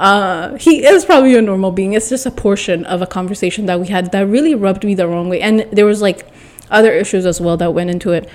uh, 0.00 0.56
he 0.56 0.82
is 0.82 1.04
probably 1.04 1.36
a 1.36 1.42
normal 1.42 1.70
being. 1.70 1.92
It's 1.92 2.08
just 2.08 2.24
a 2.24 2.30
portion 2.30 2.86
of 2.86 3.02
a 3.02 3.06
conversation 3.06 3.66
that 3.66 3.78
we 3.78 3.88
had 3.88 4.12
that 4.12 4.26
really 4.26 4.54
rubbed 4.54 4.82
me 4.82 4.94
the 4.94 5.06
wrong 5.06 5.28
way. 5.28 5.42
And 5.42 5.66
there 5.72 5.84
was 5.84 6.00
like 6.00 6.26
other 6.70 6.90
issues 6.90 7.26
as 7.26 7.38
well 7.38 7.58
that 7.58 7.74
went 7.74 7.90
into 7.90 8.12
it. 8.12 8.26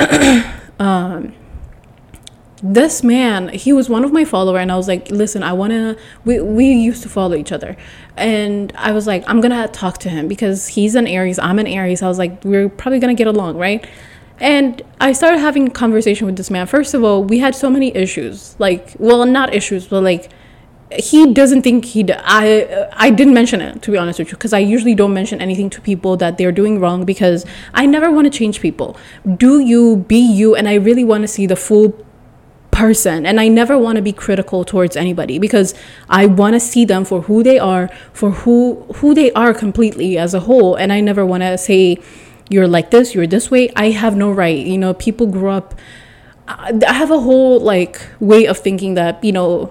um, 0.80 1.32
this 2.60 3.04
man, 3.04 3.50
he 3.50 3.72
was 3.72 3.88
one 3.88 4.02
of 4.02 4.12
my 4.12 4.24
follower, 4.24 4.58
and 4.58 4.72
I 4.72 4.76
was 4.76 4.88
like, 4.88 5.08
listen, 5.12 5.44
I 5.44 5.52
wanna. 5.52 5.96
We 6.24 6.40
we 6.40 6.72
used 6.72 7.04
to 7.04 7.08
follow 7.08 7.36
each 7.36 7.52
other, 7.52 7.76
and 8.16 8.72
I 8.74 8.90
was 8.90 9.06
like, 9.06 9.22
I'm 9.28 9.40
gonna 9.40 9.68
talk 9.68 9.98
to 9.98 10.08
him 10.08 10.26
because 10.26 10.66
he's 10.66 10.96
an 10.96 11.06
Aries, 11.06 11.38
I'm 11.38 11.60
an 11.60 11.68
Aries. 11.68 12.02
I 12.02 12.08
was 12.08 12.18
like, 12.18 12.44
we're 12.44 12.68
probably 12.68 12.98
gonna 12.98 13.14
get 13.14 13.28
along, 13.28 13.58
right? 13.58 13.86
And 14.40 14.82
I 15.00 15.12
started 15.12 15.38
having 15.38 15.70
conversation 15.70 16.26
with 16.26 16.36
this 16.36 16.50
man. 16.50 16.66
First 16.66 16.94
of 16.94 17.04
all, 17.04 17.22
we 17.22 17.38
had 17.38 17.54
so 17.54 17.70
many 17.70 17.94
issues, 17.94 18.56
like, 18.58 18.96
well, 18.98 19.24
not 19.24 19.54
issues, 19.54 19.86
but 19.86 20.02
like 20.02 20.30
he 20.92 21.32
doesn't 21.32 21.62
think 21.62 21.84
he 21.84 22.04
I 22.12 22.88
I 22.92 23.10
didn't 23.10 23.34
mention 23.34 23.60
it 23.60 23.82
to 23.82 23.92
be 23.92 23.98
honest 23.98 24.18
with 24.18 24.28
you 24.28 24.36
because 24.36 24.52
I 24.52 24.58
usually 24.58 24.94
don't 24.94 25.14
mention 25.14 25.40
anything 25.40 25.70
to 25.70 25.80
people 25.80 26.16
that 26.16 26.36
they're 26.36 26.52
doing 26.52 26.80
wrong 26.80 27.04
because 27.04 27.46
I 27.74 27.86
never 27.86 28.10
want 28.10 28.26
to 28.26 28.30
change 28.30 28.60
people. 28.60 28.96
Do 29.36 29.60
you 29.60 29.98
be 30.08 30.18
you 30.18 30.54
and 30.54 30.68
I 30.68 30.74
really 30.74 31.04
want 31.04 31.22
to 31.22 31.28
see 31.28 31.46
the 31.46 31.56
full 31.56 31.94
person 32.70 33.26
and 33.26 33.38
I 33.40 33.48
never 33.48 33.76
want 33.78 33.96
to 33.96 34.02
be 34.02 34.12
critical 34.12 34.64
towards 34.64 34.96
anybody 34.96 35.38
because 35.38 35.74
I 36.08 36.26
want 36.26 36.54
to 36.54 36.60
see 36.60 36.84
them 36.84 37.04
for 37.04 37.22
who 37.22 37.42
they 37.42 37.58
are, 37.58 37.88
for 38.12 38.30
who 38.30 38.82
who 38.96 39.14
they 39.14 39.30
are 39.32 39.54
completely 39.54 40.18
as 40.18 40.34
a 40.34 40.40
whole 40.40 40.74
and 40.74 40.92
I 40.92 41.00
never 41.00 41.24
want 41.24 41.42
to 41.42 41.56
say 41.56 41.98
you're 42.48 42.66
like 42.66 42.90
this, 42.90 43.14
you're 43.14 43.28
this 43.28 43.48
way. 43.48 43.70
I 43.76 43.90
have 43.90 44.16
no 44.16 44.32
right. 44.32 44.58
You 44.58 44.78
know, 44.78 44.92
people 44.94 45.28
grew 45.28 45.50
up 45.50 45.74
uh, 46.48 46.80
I 46.86 46.92
have 46.94 47.12
a 47.12 47.20
whole 47.20 47.60
like 47.60 48.00
way 48.18 48.46
of 48.46 48.58
thinking 48.58 48.94
that, 48.94 49.22
you 49.22 49.30
know, 49.30 49.70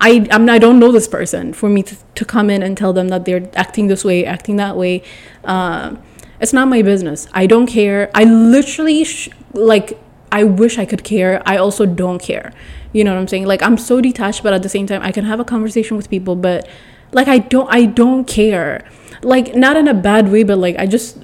I 0.00 0.26
I'm, 0.30 0.48
I 0.48 0.58
don't 0.58 0.78
know 0.78 0.92
this 0.92 1.08
person 1.08 1.52
for 1.52 1.68
me 1.68 1.82
to, 1.82 1.96
to 2.14 2.24
come 2.24 2.50
in 2.50 2.62
and 2.62 2.76
tell 2.76 2.92
them 2.92 3.08
that 3.08 3.24
they're 3.24 3.48
acting 3.54 3.88
this 3.88 4.04
way, 4.04 4.24
acting 4.24 4.56
that 4.56 4.76
way. 4.76 5.02
Uh, 5.44 5.96
it's 6.40 6.52
not 6.52 6.68
my 6.68 6.82
business. 6.82 7.26
I 7.32 7.46
don't 7.46 7.66
care. 7.66 8.10
I 8.14 8.24
literally 8.24 9.04
sh- 9.04 9.30
like 9.52 9.98
I 10.30 10.44
wish 10.44 10.78
I 10.78 10.84
could 10.84 11.04
care. 11.04 11.42
I 11.46 11.56
also 11.56 11.84
don't 11.86 12.20
care. 12.20 12.52
You 12.92 13.04
know 13.04 13.12
what 13.14 13.20
I'm 13.20 13.28
saying? 13.28 13.46
Like 13.46 13.62
I'm 13.62 13.76
so 13.76 14.00
detached, 14.00 14.42
but 14.42 14.52
at 14.52 14.62
the 14.62 14.68
same 14.68 14.86
time 14.86 15.02
I 15.02 15.12
can 15.12 15.24
have 15.24 15.40
a 15.40 15.44
conversation 15.44 15.96
with 15.96 16.08
people, 16.08 16.36
but 16.36 16.68
like 17.12 17.28
I 17.28 17.38
don't 17.38 17.68
I 17.72 17.86
don't 17.86 18.26
care. 18.26 18.88
Like 19.22 19.54
not 19.56 19.76
in 19.76 19.88
a 19.88 19.94
bad 19.94 20.30
way, 20.30 20.44
but 20.44 20.58
like 20.58 20.76
I 20.78 20.86
just 20.86 21.18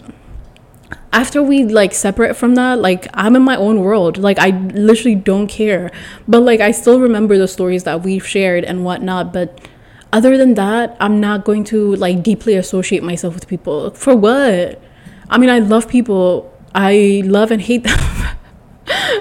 after 1.14 1.42
we 1.42 1.64
like 1.64 1.94
separate 1.94 2.35
from 2.35 2.55
that 2.57 2.79
like 2.79 3.07
i'm 3.14 3.35
in 3.37 3.42
my 3.42 3.57
own 3.57 3.81
world 3.81 4.18
like 4.18 4.38
i 4.38 4.50
literally 4.74 5.14
don't 5.14 5.46
care 5.46 5.90
but 6.29 6.40
like 6.40 6.61
i 6.61 6.70
still 6.70 7.00
remember 7.00 7.38
the 7.38 7.48
stories 7.48 7.85
that 7.85 8.03
we've 8.03 8.27
shared 8.27 8.64
and 8.64 8.85
whatnot 8.85 9.33
but 9.33 9.68
other 10.14 10.38
than 10.38 10.55
that, 10.55 10.96
I'm 11.00 11.18
not 11.18 11.44
going 11.44 11.64
to 11.64 11.96
like 11.96 12.22
deeply 12.22 12.55
associate 12.55 13.03
myself 13.03 13.35
with 13.35 13.48
people. 13.48 13.90
For 13.90 14.14
what? 14.14 14.81
I 15.29 15.38
mean, 15.38 15.50
I 15.50 15.59
love 15.59 15.88
people. 15.88 16.57
I 16.72 17.22
love 17.24 17.50
and 17.50 17.61
hate 17.61 17.83
them. 17.83 17.98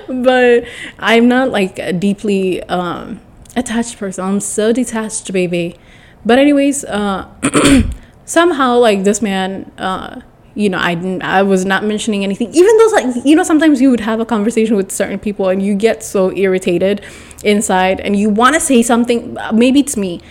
but 0.23 0.65
I'm 0.99 1.27
not 1.27 1.49
like 1.49 1.79
a 1.79 1.93
deeply 1.93 2.61
um, 2.65 3.21
attached 3.55 3.97
person. 3.97 4.23
I'm 4.23 4.39
so 4.39 4.71
detached, 4.71 5.33
baby. 5.33 5.77
But 6.23 6.37
anyways, 6.37 6.85
uh, 6.85 7.27
somehow 8.25 8.77
like 8.77 9.03
this 9.03 9.19
man, 9.19 9.71
uh, 9.79 10.21
you 10.55 10.69
know, 10.69 10.77
I 10.77 11.19
I 11.21 11.41
was 11.41 11.65
not 11.65 11.83
mentioning 11.83 12.23
anything. 12.23 12.53
Even 12.53 12.77
though 12.77 12.89
like 12.93 13.25
you 13.25 13.35
know, 13.35 13.43
sometimes 13.43 13.81
you 13.81 13.89
would 13.89 14.01
have 14.01 14.19
a 14.19 14.25
conversation 14.25 14.75
with 14.75 14.91
certain 14.91 15.19
people 15.19 15.49
and 15.49 15.61
you 15.61 15.75
get 15.75 16.03
so 16.03 16.35
irritated 16.35 17.03
inside 17.43 17.99
and 17.99 18.15
you 18.15 18.29
want 18.29 18.53
to 18.55 18.59
say 18.59 18.83
something. 18.83 19.37
Maybe 19.53 19.79
it's 19.79 19.97
me. 19.97 20.21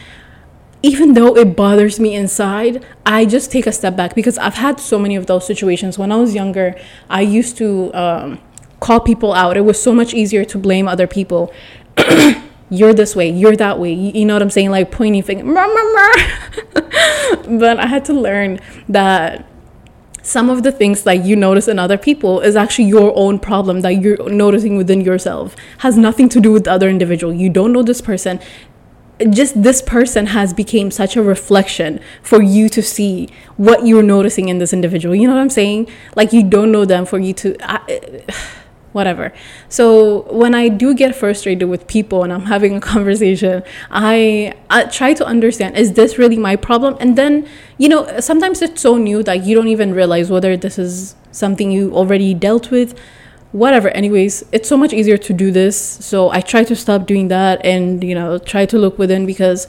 Even 0.85 1.15
though 1.15 1.37
it 1.37 1.57
bothers 1.57 2.01
me 2.01 2.15
inside, 2.15 2.85
I 3.07 3.25
just 3.25 3.53
take 3.53 3.67
a 3.67 3.73
step 3.73 3.97
back 3.97 4.17
because 4.17 4.37
I've 4.39 4.55
had 4.55 4.81
so 4.81 4.99
many 4.99 5.15
of 5.15 5.27
those 5.27 5.47
situations. 5.47 5.97
When 5.97 6.11
I 6.11 6.17
was 6.17 6.35
younger, 6.35 6.75
I 7.09 7.21
used 7.21 7.57
to 7.59 7.95
um, 7.95 8.41
call 8.81 8.99
people 8.99 9.33
out. 9.33 9.57
It 9.57 9.61
was 9.61 9.81
so 9.81 9.93
much 9.93 10.13
easier 10.13 10.45
to 10.45 10.59
blame 10.59 10.89
other 10.89 11.07
people. 11.07 11.53
you're 12.71 12.95
this 12.95 13.15
way, 13.15 13.31
you're 13.31 13.55
that 13.57 13.79
way. 13.79 13.93
You, 13.93 14.13
you 14.13 14.25
know 14.25 14.35
what 14.35 14.43
I'm 14.43 14.51
saying? 14.51 14.71
Like 14.71 14.91
pointing 14.91 15.23
finger. 15.23 15.45
but 15.55 15.69
I 17.79 17.87
had 17.87 18.05
to 18.07 18.13
learn 18.13 18.59
that 18.89 19.47
some 20.23 20.49
of 20.49 20.63
the 20.63 20.73
things 20.73 21.03
that 21.03 21.25
you 21.25 21.37
notice 21.37 21.69
in 21.69 21.79
other 21.79 21.99
people 21.99 22.41
is 22.41 22.57
actually 22.57 22.87
your 22.87 23.13
own 23.17 23.39
problem 23.39 23.81
that 23.81 24.01
you're 24.01 24.31
noticing 24.31 24.77
within 24.77 25.01
yourself. 25.01 25.57
Has 25.79 25.97
nothing 25.97 26.29
to 26.31 26.41
do 26.41 26.53
with 26.53 26.65
the 26.65 26.73
other 26.73 26.89
individual. 26.89 27.33
You 27.33 27.51
don't 27.51 27.73
know 27.73 27.83
this 27.83 28.01
person. 28.01 28.41
Just 29.31 29.63
this 29.63 29.83
person 29.83 30.27
has 30.27 30.55
become 30.55 30.91
such 30.91 31.17
a 31.17 31.23
reflection 31.23 32.01
for 32.23 32.43
you 32.43 32.69
to 32.71 32.83
see 32.83 33.29
what 33.57 33.87
you're 33.87 34.03
noticing 34.03 34.49
in 34.49 34.59
this 34.59 34.73
individual. 34.73 35.15
You 35.15 35.29
know 35.29 35.35
what 35.35 35.43
i'm 35.43 35.51
saying? 35.51 35.89
Like 36.17 36.33
you 36.33 36.43
don't 36.43 36.73
know 36.73 36.85
them 36.85 37.05
for 37.05 37.19
you 37.19 37.33
to 37.35 37.57
I, 37.61 38.25
whatever. 38.93 39.33
So 39.69 40.23
when 40.31 40.55
I 40.55 40.69
do 40.69 40.95
get 40.95 41.15
frustrated 41.15 41.69
with 41.69 41.87
people 41.87 42.23
and 42.23 42.33
I'm 42.33 42.47
having 42.55 42.77
a 42.77 42.81
conversation, 42.81 43.63
I, 43.91 44.55
I 44.71 44.85
try 44.85 45.15
to 45.15 45.27
understand 45.27 45.77
is 45.77 45.95
this 45.95 46.19
really 46.19 46.39
my 46.39 46.57
problem? 46.57 46.97
And 47.01 47.17
then, 47.17 47.47
you 47.79 47.89
know, 47.89 48.21
sometimes 48.21 48.63
it's 48.63 48.81
so 48.81 48.97
new 48.97 49.23
that 49.25 49.45
you 49.45 49.55
don't 49.55 49.69
even 49.69 49.95
realize 49.95 50.31
whether 50.31 50.57
this 50.57 50.79
is 50.79 51.15
something 51.31 51.71
you 51.71 51.95
already 51.95 52.35
dealt 52.35 52.71
with. 52.71 52.99
Whatever. 53.53 53.89
Anyways, 53.91 54.45
it's 54.51 54.69
so 54.69 54.79
much 54.79 54.95
easier 54.95 55.19
to 55.19 55.33
do 55.35 55.51
this. 55.51 55.79
So 55.79 56.31
I 56.31 56.41
try 56.41 56.65
to 56.65 56.75
stop 56.75 57.07
doing 57.07 57.29
that 57.29 57.63
and, 57.65 58.03
you 58.03 58.15
know, 58.15 58.39
try 58.39 58.65
to 58.65 58.79
look 58.79 58.99
within 58.99 59.27
because 59.27 59.67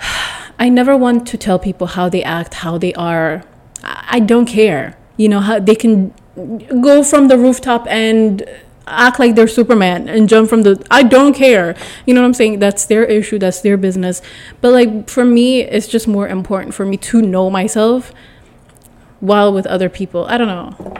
I 0.58 0.68
never 0.68 0.96
want 0.96 1.26
to 1.28 1.38
tell 1.38 1.58
people 1.58 1.88
how 1.88 2.08
they 2.08 2.22
act, 2.22 2.54
how 2.54 2.78
they 2.78 2.94
are. 2.94 3.44
I 3.82 4.20
don't 4.20 4.46
care. 4.46 4.96
You 5.16 5.28
know, 5.28 5.40
how 5.40 5.58
they 5.58 5.74
can 5.74 6.14
go 6.36 7.02
from 7.02 7.28
the 7.28 7.36
rooftop 7.36 7.86
and 7.88 8.44
act 8.86 9.18
like 9.18 9.34
they're 9.34 9.48
Superman 9.48 10.08
and 10.08 10.28
jump 10.28 10.48
from 10.48 10.62
the 10.62 10.84
I 10.90 11.02
don't 11.02 11.34
care. 11.34 11.76
You 12.06 12.14
know 12.14 12.20
what 12.20 12.26
I'm 12.26 12.34
saying? 12.34 12.58
That's 12.58 12.84
their 12.86 13.04
issue, 13.04 13.38
that's 13.38 13.60
their 13.60 13.76
business. 13.76 14.20
But 14.60 14.72
like 14.72 15.08
for 15.08 15.24
me, 15.24 15.60
it's 15.60 15.88
just 15.88 16.08
more 16.08 16.28
important 16.28 16.74
for 16.74 16.84
me 16.84 16.96
to 16.98 17.22
know 17.22 17.50
myself 17.50 18.12
while 19.20 19.52
with 19.52 19.66
other 19.66 19.88
people. 19.88 20.24
I 20.26 20.38
don't 20.38 20.48
know. 20.48 20.94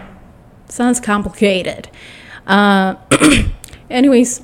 Sounds 0.69 1.01
complicated. 1.01 1.89
Uh, 2.47 2.97
anyways, 3.91 4.43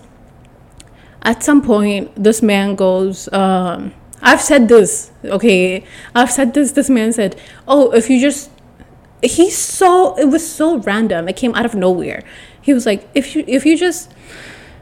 at 1.22 1.42
some 1.42 1.62
point 1.62 2.10
this 2.16 2.42
man 2.42 2.74
goes, 2.74 3.32
um, 3.32 3.92
I've 4.22 4.40
said 4.40 4.68
this, 4.68 5.12
okay. 5.24 5.84
I've 6.14 6.30
said 6.32 6.54
this, 6.54 6.72
this 6.72 6.90
man 6.90 7.12
said, 7.12 7.38
Oh, 7.68 7.92
if 7.92 8.10
you 8.10 8.20
just 8.20 8.50
he's 9.22 9.56
so 9.56 10.16
it 10.16 10.26
was 10.26 10.48
so 10.48 10.78
random. 10.78 11.28
It 11.28 11.36
came 11.36 11.54
out 11.54 11.64
of 11.64 11.74
nowhere. 11.74 12.22
He 12.60 12.72
was 12.74 12.86
like, 12.86 13.08
if 13.14 13.34
you 13.34 13.44
if 13.46 13.64
you 13.64 13.76
just 13.76 14.12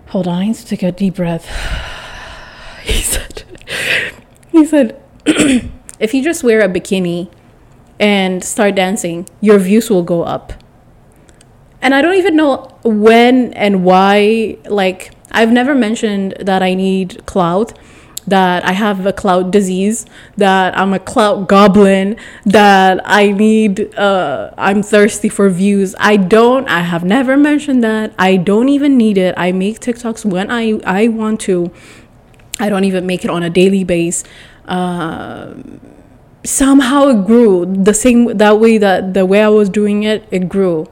hold 0.08 0.28
on, 0.28 0.52
to 0.52 0.66
take 0.66 0.82
a 0.82 0.92
deep 0.92 1.16
breath. 1.16 1.46
He 2.84 3.00
said 3.00 3.44
he 4.52 4.66
said 4.66 5.00
if 5.26 6.12
you 6.12 6.22
just 6.22 6.44
wear 6.44 6.60
a 6.60 6.68
bikini 6.68 7.30
and 7.98 8.44
start 8.44 8.74
dancing, 8.74 9.26
your 9.40 9.58
views 9.58 9.88
will 9.88 10.02
go 10.02 10.22
up. 10.22 10.52
And 11.80 11.94
I 11.94 12.02
don't 12.02 12.16
even 12.16 12.36
know 12.36 12.76
when 12.84 13.54
and 13.54 13.84
why 13.84 14.58
like 14.66 15.12
I've 15.30 15.50
never 15.50 15.74
mentioned 15.74 16.34
that 16.40 16.62
I 16.62 16.74
need 16.74 17.24
clout 17.24 17.72
that 18.26 18.64
I 18.64 18.72
have 18.72 19.04
a 19.06 19.12
clout 19.12 19.50
disease, 19.50 20.06
that 20.36 20.76
I'm 20.76 20.92
a 20.92 20.98
clout 20.98 21.48
goblin, 21.48 22.16
that 22.44 23.00
I 23.04 23.32
need, 23.32 23.94
uh, 23.96 24.52
I'm 24.56 24.82
thirsty 24.82 25.28
for 25.28 25.48
views. 25.50 25.94
I 25.98 26.16
don't, 26.16 26.68
I 26.68 26.80
have 26.80 27.04
never 27.04 27.36
mentioned 27.36 27.84
that. 27.84 28.14
I 28.18 28.36
don't 28.36 28.68
even 28.68 28.96
need 28.96 29.18
it. 29.18 29.34
I 29.36 29.52
make 29.52 29.80
TikToks 29.80 30.24
when 30.24 30.50
I, 30.50 30.80
I 30.84 31.08
want 31.08 31.40
to. 31.42 31.70
I 32.60 32.68
don't 32.68 32.84
even 32.84 33.06
make 33.06 33.24
it 33.24 33.30
on 33.30 33.42
a 33.42 33.50
daily 33.50 33.84
base. 33.84 34.24
Uh, 34.66 35.54
somehow 36.44 37.08
it 37.08 37.26
grew 37.26 37.66
the 37.66 37.94
same 37.94 38.36
that 38.36 38.60
way 38.60 38.78
that 38.78 39.14
the 39.14 39.26
way 39.26 39.42
I 39.42 39.48
was 39.48 39.68
doing 39.68 40.04
it, 40.04 40.26
it 40.30 40.48
grew. 40.48 40.86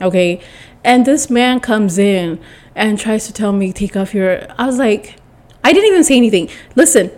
Okay. 0.00 0.40
And 0.84 1.04
this 1.04 1.28
man 1.28 1.60
comes 1.60 1.98
in 1.98 2.40
and 2.74 2.98
tries 2.98 3.26
to 3.26 3.32
tell 3.32 3.52
me, 3.52 3.72
take 3.72 3.96
off 3.96 4.14
your. 4.14 4.46
I 4.58 4.66
was 4.66 4.78
like, 4.78 5.17
I 5.68 5.72
didn't 5.74 5.88
even 5.88 6.02
say 6.02 6.16
anything. 6.16 6.48
Listen, 6.76 7.10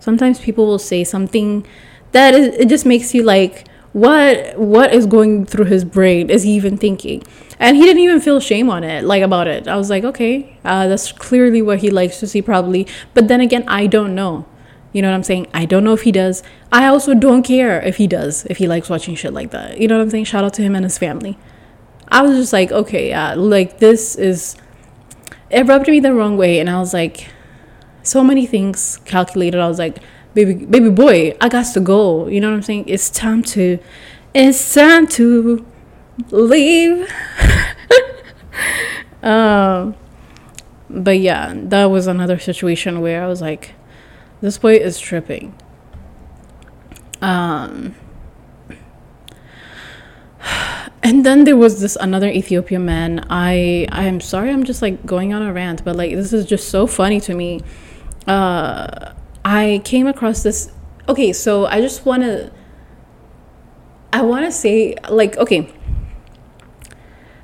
sometimes 0.00 0.40
people 0.40 0.66
will 0.66 0.80
say 0.80 1.04
something 1.04 1.64
that 2.10 2.34
is, 2.34 2.48
it 2.56 2.68
just 2.68 2.84
makes 2.84 3.14
you 3.14 3.22
like, 3.22 3.68
what 3.92 4.58
what 4.58 4.92
is 4.92 5.06
going 5.06 5.46
through 5.46 5.66
his 5.66 5.84
brain? 5.84 6.30
Is 6.30 6.42
he 6.42 6.50
even 6.56 6.76
thinking? 6.76 7.22
And 7.60 7.76
he 7.76 7.84
didn't 7.84 8.02
even 8.02 8.20
feel 8.20 8.40
shame 8.40 8.68
on 8.68 8.82
it, 8.82 9.04
like 9.04 9.22
about 9.22 9.46
it. 9.46 9.68
I 9.68 9.76
was 9.76 9.88
like, 9.88 10.02
okay, 10.02 10.58
uh, 10.64 10.88
that's 10.88 11.12
clearly 11.12 11.62
what 11.62 11.78
he 11.78 11.90
likes 11.90 12.18
to 12.18 12.26
see, 12.26 12.42
probably. 12.42 12.88
But 13.14 13.28
then 13.28 13.40
again, 13.40 13.62
I 13.68 13.86
don't 13.86 14.12
know. 14.16 14.44
You 14.92 15.00
know 15.02 15.10
what 15.10 15.14
I'm 15.14 15.22
saying? 15.22 15.46
I 15.54 15.66
don't 15.66 15.84
know 15.84 15.92
if 15.92 16.02
he 16.02 16.10
does. 16.10 16.42
I 16.72 16.86
also 16.86 17.14
don't 17.14 17.44
care 17.44 17.80
if 17.82 17.98
he 17.98 18.08
does, 18.08 18.44
if 18.46 18.56
he 18.56 18.66
likes 18.66 18.90
watching 18.90 19.14
shit 19.14 19.32
like 19.32 19.52
that. 19.52 19.78
You 19.78 19.86
know 19.86 19.98
what 19.98 20.02
I'm 20.02 20.10
saying? 20.10 20.24
Shout 20.24 20.42
out 20.42 20.54
to 20.54 20.62
him 20.62 20.74
and 20.74 20.84
his 20.84 20.98
family. 20.98 21.38
I 22.08 22.22
was 22.22 22.36
just 22.36 22.52
like, 22.52 22.72
okay, 22.72 23.10
yeah, 23.10 23.34
like 23.34 23.78
this 23.78 24.16
is 24.16 24.56
it 25.54 25.66
rubbed 25.66 25.88
me 25.88 26.00
the 26.00 26.12
wrong 26.12 26.36
way 26.36 26.58
and 26.58 26.68
i 26.68 26.78
was 26.78 26.92
like 26.92 27.28
so 28.04 28.22
many 28.22 28.46
things 28.46 28.98
calculated. 29.06 29.58
I 29.58 29.66
was 29.66 29.78
like 29.78 29.98
baby 30.34 30.54
baby 30.54 30.90
boy 30.90 31.36
i 31.40 31.48
got 31.48 31.72
to 31.72 31.80
go. 31.80 32.26
You 32.28 32.40
know 32.40 32.50
what 32.50 32.56
i'm 32.56 32.62
saying? 32.62 32.84
It's 32.86 33.08
time 33.08 33.42
to 33.54 33.78
it's 34.34 34.74
time 34.74 35.06
to 35.18 35.64
leave. 36.30 37.10
Um 39.22 39.96
but 40.90 41.18
yeah 41.18 41.54
that 41.56 41.86
was 41.86 42.06
another 42.06 42.38
situation 42.38 43.00
where 43.00 43.24
i 43.24 43.26
was 43.26 43.40
like 43.40 43.72
this 44.42 44.58
boy 44.58 44.74
is 44.74 45.00
tripping. 45.00 45.54
Um 47.22 47.94
and 51.04 51.24
then 51.24 51.44
there 51.44 51.56
was 51.56 51.80
this 51.80 51.96
another 51.96 52.28
Ethiopian 52.28 52.86
man. 52.86 53.26
I 53.28 53.86
I 53.92 54.04
am 54.04 54.20
sorry, 54.20 54.50
I'm 54.50 54.64
just 54.64 54.80
like 54.80 55.04
going 55.04 55.34
on 55.34 55.42
a 55.42 55.52
rant, 55.52 55.84
but 55.84 55.96
like 55.96 56.12
this 56.12 56.32
is 56.32 56.46
just 56.46 56.70
so 56.70 56.86
funny 56.86 57.20
to 57.20 57.34
me. 57.34 57.60
Uh, 58.26 59.12
I 59.44 59.82
came 59.84 60.06
across 60.06 60.42
this. 60.42 60.72
Okay, 61.06 61.34
so 61.34 61.66
I 61.66 61.82
just 61.82 62.06
want 62.06 62.22
to. 62.22 62.50
I 64.14 64.22
want 64.22 64.46
to 64.46 64.52
say 64.52 64.96
like 65.10 65.36
okay. 65.36 65.70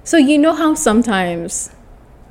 So 0.04 0.16
you 0.16 0.38
know 0.38 0.54
how 0.54 0.74
sometimes, 0.74 1.70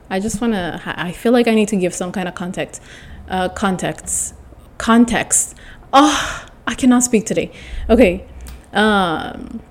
I 0.09 0.19
just 0.19 0.41
want 0.41 0.53
to. 0.53 0.81
I 0.83 1.11
feel 1.11 1.31
like 1.31 1.47
I 1.47 1.53
need 1.53 1.67
to 1.67 1.75
give 1.75 1.93
some 1.93 2.11
kind 2.11 2.27
of 2.27 2.33
context, 2.33 2.81
uh, 3.29 3.49
context, 3.49 4.33
context. 4.79 5.55
Oh, 5.93 6.47
I 6.65 6.73
cannot 6.73 7.03
speak 7.03 7.27
today. 7.27 7.51
Okay. 7.87 8.25
Um 8.73 9.61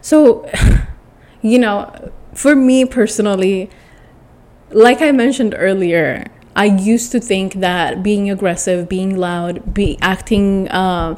so, 0.00 0.50
you 1.42 1.58
know, 1.58 2.12
for 2.34 2.54
me 2.54 2.84
personally, 2.84 3.70
like 4.70 5.02
I 5.02 5.12
mentioned 5.12 5.54
earlier, 5.56 6.26
I 6.56 6.66
used 6.66 7.12
to 7.12 7.20
think 7.20 7.54
that 7.54 8.02
being 8.02 8.30
aggressive, 8.30 8.88
being 8.88 9.16
loud, 9.16 9.72
be 9.72 9.98
acting 10.00 10.68
uh, 10.68 11.16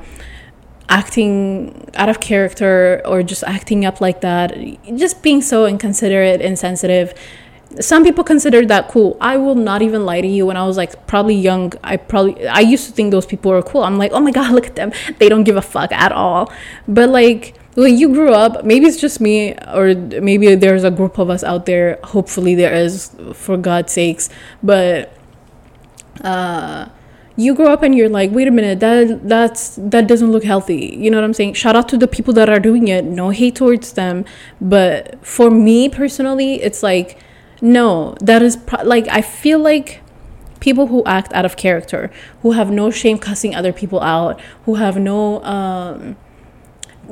acting 0.88 1.88
out 1.94 2.08
of 2.08 2.20
character 2.20 3.00
or 3.06 3.22
just 3.22 3.42
acting 3.44 3.84
up 3.84 4.00
like 4.00 4.20
that, 4.20 4.54
just 4.94 5.22
being 5.22 5.40
so 5.40 5.66
inconsiderate, 5.66 6.40
and 6.40 6.50
insensitive. 6.50 7.14
Some 7.80 8.04
people 8.04 8.22
consider 8.22 8.66
that 8.66 8.88
cool. 8.88 9.16
I 9.18 9.38
will 9.38 9.54
not 9.54 9.80
even 9.80 10.04
lie 10.04 10.20
to 10.20 10.28
you. 10.28 10.44
When 10.44 10.58
I 10.58 10.66
was 10.66 10.76
like 10.76 11.06
probably 11.06 11.34
young, 11.34 11.72
I 11.82 11.96
probably 11.96 12.46
I 12.46 12.60
used 12.60 12.86
to 12.86 12.92
think 12.92 13.10
those 13.10 13.24
people 13.24 13.50
were 13.50 13.62
cool. 13.62 13.82
I'm 13.82 13.96
like, 13.96 14.12
oh 14.12 14.20
my 14.20 14.30
god, 14.30 14.52
look 14.56 14.66
at 14.66 14.76
them. 14.76 14.92
They 15.18 15.30
don't 15.30 15.44
give 15.44 15.56
a 15.56 15.62
fuck 15.62 15.90
at 15.92 16.12
all. 16.12 16.52
But 16.86 17.08
like 17.08 17.56
when 17.74 17.96
you 17.96 18.08
grew 18.08 18.32
up 18.32 18.64
maybe 18.64 18.86
it's 18.86 19.00
just 19.00 19.20
me 19.20 19.54
or 19.72 19.94
maybe 19.94 20.54
there's 20.54 20.84
a 20.84 20.90
group 20.90 21.18
of 21.18 21.30
us 21.30 21.42
out 21.42 21.66
there 21.66 21.98
hopefully 22.04 22.54
there 22.54 22.74
is 22.74 23.14
for 23.32 23.56
god's 23.56 23.92
sakes 23.92 24.28
but 24.62 25.16
uh 26.22 26.88
you 27.36 27.54
grow 27.54 27.72
up 27.72 27.82
and 27.82 27.94
you're 27.94 28.08
like 28.08 28.30
wait 28.30 28.46
a 28.46 28.50
minute 28.50 28.80
that 28.80 29.26
that's 29.26 29.76
that 29.76 30.06
doesn't 30.06 30.30
look 30.30 30.44
healthy. 30.44 30.94
You 30.98 31.10
know 31.10 31.16
what 31.16 31.24
i'm 31.24 31.32
saying? 31.32 31.54
Shout 31.54 31.74
out 31.74 31.88
to 31.88 31.96
the 31.96 32.06
people 32.06 32.34
that 32.34 32.48
are 32.48 32.60
doing 32.60 32.88
it. 32.88 33.04
No 33.04 33.30
hate 33.30 33.54
towards 33.54 33.94
them 33.94 34.24
but 34.60 35.24
for 35.24 35.50
me 35.50 35.88
personally 35.88 36.62
it's 36.62 36.82
like 36.82 37.18
no 37.60 38.14
that 38.20 38.42
is 38.42 38.56
pro- 38.56 38.82
like 38.84 39.08
i 39.08 39.22
feel 39.22 39.58
like 39.58 40.00
people 40.60 40.88
who 40.88 41.02
act 41.04 41.32
out 41.32 41.44
of 41.44 41.56
character 41.56 42.10
who 42.42 42.52
have 42.52 42.70
no 42.70 42.90
shame 42.90 43.18
cussing 43.18 43.54
other 43.54 43.72
people 43.72 44.00
out 44.00 44.40
who 44.64 44.74
have 44.76 44.96
no 44.96 45.42
um 45.44 46.16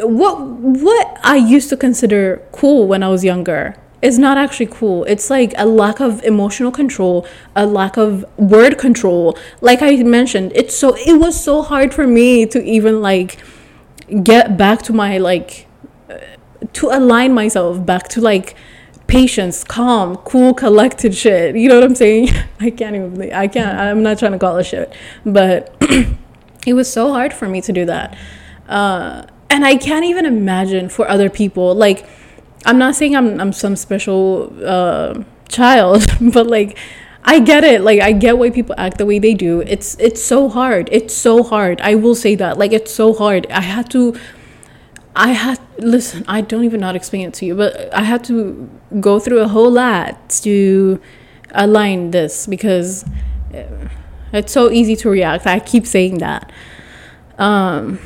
what 0.03 0.41
what 0.41 1.19
i 1.23 1.37
used 1.37 1.69
to 1.69 1.77
consider 1.77 2.43
cool 2.53 2.87
when 2.87 3.03
i 3.03 3.09
was 3.09 3.25
younger 3.25 3.75
is 4.03 4.19
not 4.19 4.39
actually 4.39 4.67
cool. 4.67 5.05
It's 5.05 5.29
like 5.31 5.53
a 5.57 5.67
lack 5.67 6.01
of 6.01 6.23
emotional 6.25 6.71
control, 6.71 7.27
a 7.55 7.67
lack 7.67 7.97
of 7.97 8.25
word 8.39 8.79
control. 8.79 9.37
Like 9.61 9.83
I 9.83 9.97
mentioned, 10.03 10.53
it's 10.55 10.75
so 10.75 10.95
it 10.97 11.19
was 11.19 11.43
so 11.43 11.63
hard 11.63 11.93
for 11.93 12.07
me 12.07 12.47
to 12.47 12.63
even 12.63 13.03
like 13.03 13.39
get 14.23 14.57
back 14.57 14.83
to 14.83 14.93
my 14.93 15.19
like 15.19 15.67
uh, 16.09 16.19
to 16.73 16.89
align 16.89 17.35
myself 17.35 17.85
back 17.85 18.09
to 18.09 18.21
like 18.21 18.57
patience, 19.07 19.65
calm, 19.65 20.17
cool, 20.19 20.55
collected 20.55 21.15
shit. 21.15 21.57
You 21.57 21.69
know 21.69 21.75
what 21.77 21.85
I'm 21.85 21.95
saying? 21.95 22.29
I 22.61 22.71
can't 22.71 22.97
even 22.97 23.33
I 23.33 23.49
can't 23.49 23.79
I'm 23.79 24.03
not 24.03 24.19
trying 24.19 24.33
to 24.33 24.39
call 24.39 24.57
it 24.57 24.65
shit, 24.65 24.95
but 25.27 25.77
it 26.67 26.75
was 26.75 26.91
so 26.91 27.13
hard 27.13 27.35
for 27.35 27.49
me 27.49 27.61
to 27.63 27.73
do 27.73 27.85
that. 27.85 28.17
Uh 28.67 29.27
and 29.51 29.65
I 29.65 29.77
can't 29.77 30.05
even 30.05 30.25
imagine 30.25 30.89
for 30.89 31.09
other 31.09 31.29
people 31.29 31.75
like 31.75 32.07
I'm 32.65 32.79
not 32.79 32.95
saying 32.95 33.17
I'm 33.17 33.41
I'm 33.41 33.53
some 33.53 33.77
special 33.77 34.53
uh, 34.65 35.23
child, 35.49 36.07
but 36.33 36.47
like 36.47 36.79
I 37.25 37.41
get 37.41 37.65
it. 37.65 37.83
Like 37.83 38.01
I 38.01 38.13
get 38.13 38.39
why 38.39 38.51
people 38.51 38.75
act 38.79 38.99
the 38.99 39.07
way 39.07 39.19
they 39.19 39.35
do. 39.35 39.61
It's 39.63 39.97
it's 39.99 40.23
so 40.23 40.49
hard. 40.49 40.89
It's 40.93 41.15
so 41.15 41.43
hard. 41.43 41.81
I 41.81 41.95
will 41.95 42.15
say 42.15 42.35
that. 42.37 42.59
Like 42.59 42.73
it's 42.73 42.93
so 42.93 43.15
hard. 43.15 43.47
I 43.51 43.63
had 43.63 43.91
to 43.91 44.19
I 45.17 45.31
had 45.31 45.59
listen, 45.79 46.25
I 46.29 46.41
don't 46.43 46.65
even 46.65 46.81
know 46.81 46.87
how 46.87 46.93
to 46.93 46.97
explain 46.97 47.29
it 47.29 47.35
to 47.35 47.47
you, 47.47 47.55
but 47.55 47.93
I 47.95 48.03
had 48.03 48.25
to 48.25 48.69
go 49.01 49.19
through 49.19 49.41
a 49.41 49.49
whole 49.49 49.71
lot 49.71 50.31
to 50.43 51.01
align 51.53 52.11
this 52.11 52.47
because 52.47 53.05
uh, 53.55 53.89
it's 54.33 54.53
so 54.53 54.71
easy 54.71 54.97
to 54.97 55.11
react. 55.11 55.47
I 55.47 55.61
keep 55.61 55.87
saying 55.87 56.19
that. 56.19 56.53
Um 57.39 57.99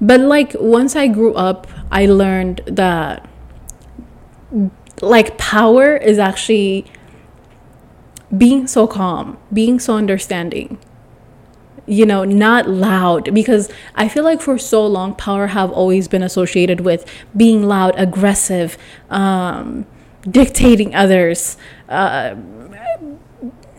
but 0.00 0.20
like 0.20 0.54
once 0.58 0.96
I 0.96 1.08
grew 1.08 1.34
up, 1.34 1.66
I 1.90 2.06
learned 2.06 2.60
that 2.66 3.28
like 5.00 5.38
power 5.38 5.96
is 5.96 6.18
actually 6.18 6.86
being 8.36 8.66
so 8.66 8.86
calm, 8.86 9.38
being 9.52 9.78
so 9.78 9.96
understanding. 9.96 10.78
You 11.86 12.04
know, 12.04 12.24
not 12.24 12.68
loud 12.68 13.32
because 13.32 13.70
I 13.94 14.08
feel 14.08 14.22
like 14.22 14.42
for 14.42 14.58
so 14.58 14.86
long 14.86 15.14
power 15.14 15.46
have 15.48 15.70
always 15.72 16.06
been 16.06 16.22
associated 16.22 16.80
with 16.80 17.10
being 17.34 17.62
loud, 17.62 17.94
aggressive, 17.96 18.76
um, 19.08 19.86
dictating 20.30 20.94
others. 20.94 21.56
Uh, 21.88 22.34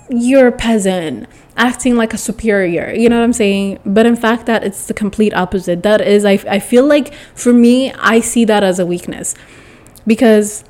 you're 0.10 0.48
a 0.48 0.52
peasant 0.52 1.28
acting 1.56 1.96
like 1.96 2.14
a 2.14 2.18
superior 2.18 2.94
you 2.94 3.10
know 3.10 3.18
what 3.18 3.24
i'm 3.24 3.34
saying 3.34 3.80
but 3.86 4.06
in 4.06 4.16
fact 4.16 4.46
that 4.46 4.64
it's 4.64 4.88
the 4.88 4.94
complete 4.94 5.34
opposite 5.34 5.84
that 5.84 6.02
is 6.02 6.26
i, 6.26 6.40
I 6.48 6.60
feel 6.60 6.86
like 6.86 7.14
for 7.36 7.54
me 7.54 7.92
i 7.94 8.20
see 8.20 8.46
that 8.46 8.64
as 8.64 8.80
a 8.80 8.86
weakness 8.86 9.36
because 10.08 10.64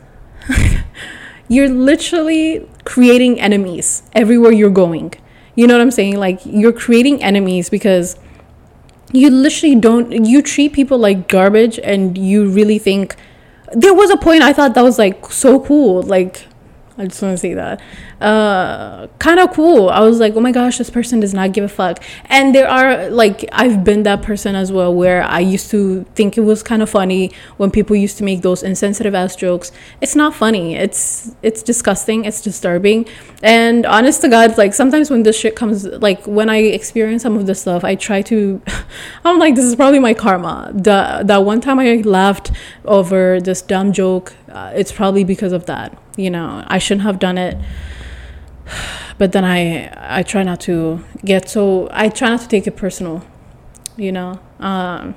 you're 1.47 1.69
literally 1.69 2.67
creating 2.85 3.39
enemies 3.39 4.03
everywhere 4.13 4.51
you're 4.51 4.69
going. 4.69 5.13
You 5.55 5.67
know 5.67 5.73
what 5.73 5.81
I'm 5.81 5.91
saying? 5.91 6.17
Like 6.17 6.39
you're 6.45 6.73
creating 6.73 7.21
enemies 7.23 7.69
because 7.69 8.17
you 9.11 9.29
literally 9.29 9.75
don't 9.75 10.25
you 10.25 10.41
treat 10.41 10.71
people 10.73 10.97
like 10.97 11.27
garbage 11.27 11.79
and 11.79 12.17
you 12.17 12.49
really 12.49 12.77
think 12.77 13.15
there 13.73 13.93
was 13.93 14.11
a 14.11 14.17
point 14.17 14.43
I 14.43 14.53
thought 14.53 14.75
that 14.75 14.83
was 14.83 14.99
like 14.99 15.31
so 15.31 15.59
cool 15.59 16.03
like 16.03 16.45
I 16.97 17.07
just 17.07 17.21
want 17.21 17.33
to 17.33 17.37
say 17.37 17.53
that. 17.53 17.81
Uh, 18.21 19.07
kind 19.19 19.39
of 19.39 19.51
cool. 19.53 19.89
I 19.89 20.01
was 20.01 20.19
like, 20.19 20.35
oh 20.35 20.41
my 20.41 20.51
gosh, 20.51 20.77
this 20.77 20.89
person 20.89 21.21
does 21.21 21.33
not 21.33 21.53
give 21.53 21.63
a 21.63 21.69
fuck. 21.69 22.03
And 22.25 22.53
there 22.53 22.69
are, 22.69 23.09
like, 23.09 23.45
I've 23.53 23.83
been 23.83 24.03
that 24.03 24.21
person 24.21 24.55
as 24.55 24.71
well 24.71 24.93
where 24.93 25.23
I 25.23 25.39
used 25.39 25.71
to 25.71 26.03
think 26.15 26.37
it 26.37 26.41
was 26.41 26.61
kind 26.61 26.81
of 26.81 26.89
funny 26.89 27.31
when 27.57 27.71
people 27.71 27.95
used 27.95 28.17
to 28.17 28.25
make 28.25 28.41
those 28.41 28.61
insensitive 28.61 29.15
ass 29.15 29.35
jokes. 29.37 29.71
It's 30.01 30.15
not 30.15 30.35
funny. 30.35 30.75
It's, 30.75 31.33
it's 31.41 31.63
disgusting. 31.63 32.25
It's 32.25 32.41
disturbing. 32.41 33.07
And 33.41 33.85
honest 33.85 34.19
to 34.21 34.27
God, 34.27 34.57
like, 34.57 34.73
sometimes 34.73 35.09
when 35.09 35.23
this 35.23 35.39
shit 35.39 35.55
comes, 35.55 35.85
like, 35.85 36.25
when 36.27 36.49
I 36.49 36.57
experience 36.57 37.23
some 37.23 37.37
of 37.37 37.45
this 37.45 37.61
stuff, 37.61 37.85
I 37.85 37.95
try 37.95 38.21
to, 38.23 38.61
I'm 39.23 39.39
like, 39.39 39.55
this 39.55 39.65
is 39.65 39.77
probably 39.77 39.99
my 39.99 40.13
karma. 40.13 40.71
The, 40.73 41.21
that 41.23 41.45
one 41.45 41.61
time 41.61 41.79
I 41.79 41.95
laughed 41.97 42.51
over 42.83 43.39
this 43.39 43.61
dumb 43.61 43.93
joke, 43.93 44.33
uh, 44.51 44.73
it's 44.75 44.91
probably 44.91 45.23
because 45.23 45.53
of 45.53 45.65
that 45.67 45.97
you 46.19 46.29
know 46.29 46.63
i 46.67 46.77
shouldn't 46.77 47.03
have 47.03 47.17
done 47.17 47.37
it 47.37 47.57
but 49.17 49.31
then 49.31 49.45
i 49.45 49.89
i 50.19 50.23
try 50.23 50.43
not 50.43 50.59
to 50.59 51.03
get 51.25 51.49
so 51.49 51.87
i 51.91 52.09
try 52.09 52.29
not 52.29 52.41
to 52.41 52.47
take 52.47 52.65
it 52.67 52.75
personal 52.75 53.25
you 53.97 54.11
know 54.11 54.39
um 54.59 55.15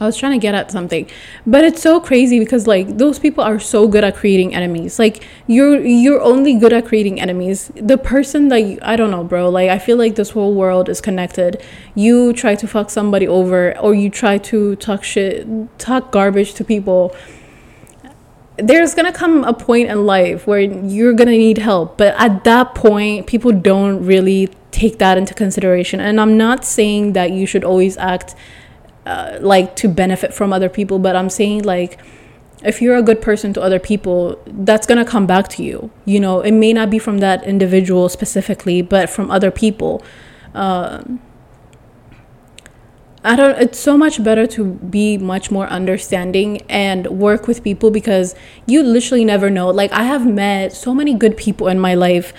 I 0.00 0.06
was 0.06 0.16
trying 0.16 0.32
to 0.32 0.38
get 0.38 0.54
at 0.54 0.70
something. 0.70 1.08
But 1.46 1.62
it's 1.62 1.82
so 1.82 2.00
crazy 2.00 2.38
because 2.38 2.66
like 2.66 2.96
those 2.96 3.18
people 3.18 3.44
are 3.44 3.60
so 3.60 3.86
good 3.86 4.02
at 4.02 4.16
creating 4.16 4.54
enemies. 4.54 4.98
Like 4.98 5.26
you're 5.46 5.84
you're 5.84 6.22
only 6.22 6.54
good 6.54 6.72
at 6.72 6.86
creating 6.86 7.20
enemies. 7.20 7.70
The 7.76 7.98
person 7.98 8.48
that 8.48 8.60
you, 8.60 8.78
I 8.80 8.96
don't 8.96 9.10
know, 9.10 9.22
bro. 9.22 9.50
Like 9.50 9.68
I 9.68 9.78
feel 9.78 9.98
like 9.98 10.14
this 10.14 10.30
whole 10.30 10.54
world 10.54 10.88
is 10.88 11.02
connected. 11.02 11.62
You 11.94 12.32
try 12.32 12.54
to 12.54 12.66
fuck 12.66 12.88
somebody 12.88 13.28
over 13.28 13.78
or 13.78 13.94
you 13.94 14.08
try 14.08 14.38
to 14.38 14.74
talk 14.76 15.04
shit, 15.04 15.46
talk 15.78 16.10
garbage 16.10 16.54
to 16.54 16.64
people 16.64 17.14
there's 18.62 18.94
gonna 18.94 19.12
come 19.12 19.44
a 19.44 19.52
point 19.52 19.88
in 19.88 20.06
life 20.06 20.46
where 20.46 20.60
you're 20.60 21.12
gonna 21.12 21.30
need 21.32 21.58
help 21.58 21.96
but 21.98 22.14
at 22.18 22.44
that 22.44 22.74
point 22.74 23.26
people 23.26 23.52
don't 23.52 24.04
really 24.04 24.48
take 24.70 24.98
that 24.98 25.18
into 25.18 25.34
consideration. 25.34 26.00
And 26.00 26.20
i'm 26.20 26.36
not 26.36 26.64
saying 26.64 27.12
that 27.14 27.32
you 27.32 27.46
should 27.46 27.64
always 27.64 27.96
act 27.96 28.34
uh, 29.06 29.38
like 29.40 29.76
to 29.76 29.88
benefit 29.88 30.32
from 30.34 30.52
other 30.52 30.68
people 30.68 30.98
but 30.98 31.16
i'm 31.16 31.30
saying 31.30 31.62
like 31.62 31.98
if 32.62 32.82
you're 32.82 32.96
a 32.96 33.02
good 33.02 33.22
person 33.22 33.52
to 33.54 33.62
other 33.62 33.78
people 33.78 34.40
that's 34.46 34.86
gonna 34.86 35.04
come 35.04 35.26
back 35.26 35.48
to 35.48 35.62
you. 35.62 35.90
You 36.04 36.20
know 36.20 36.40
it 36.40 36.52
may 36.52 36.72
not 36.72 36.90
be 36.90 36.98
from 36.98 37.18
that 37.18 37.44
individual 37.44 38.08
specifically 38.08 38.82
but 38.82 39.08
from 39.08 39.30
other 39.30 39.50
people. 39.50 40.02
Um, 40.54 41.20
I 43.22 43.36
don't 43.36 43.58
it's 43.60 43.78
so 43.78 43.98
much 43.98 44.22
better 44.24 44.46
to 44.46 44.64
be 44.64 45.18
much 45.18 45.50
more 45.50 45.66
understanding 45.66 46.62
and 46.68 47.06
work 47.06 47.46
with 47.46 47.62
people 47.62 47.90
because 47.90 48.34
you 48.66 48.82
literally 48.82 49.24
never 49.24 49.50
know. 49.50 49.68
Like 49.68 49.92
I 49.92 50.04
have 50.04 50.26
met 50.26 50.72
so 50.72 50.94
many 50.94 51.14
good 51.14 51.36
people 51.36 51.68
in 51.68 51.78
my 51.78 51.94
life. 51.94 52.32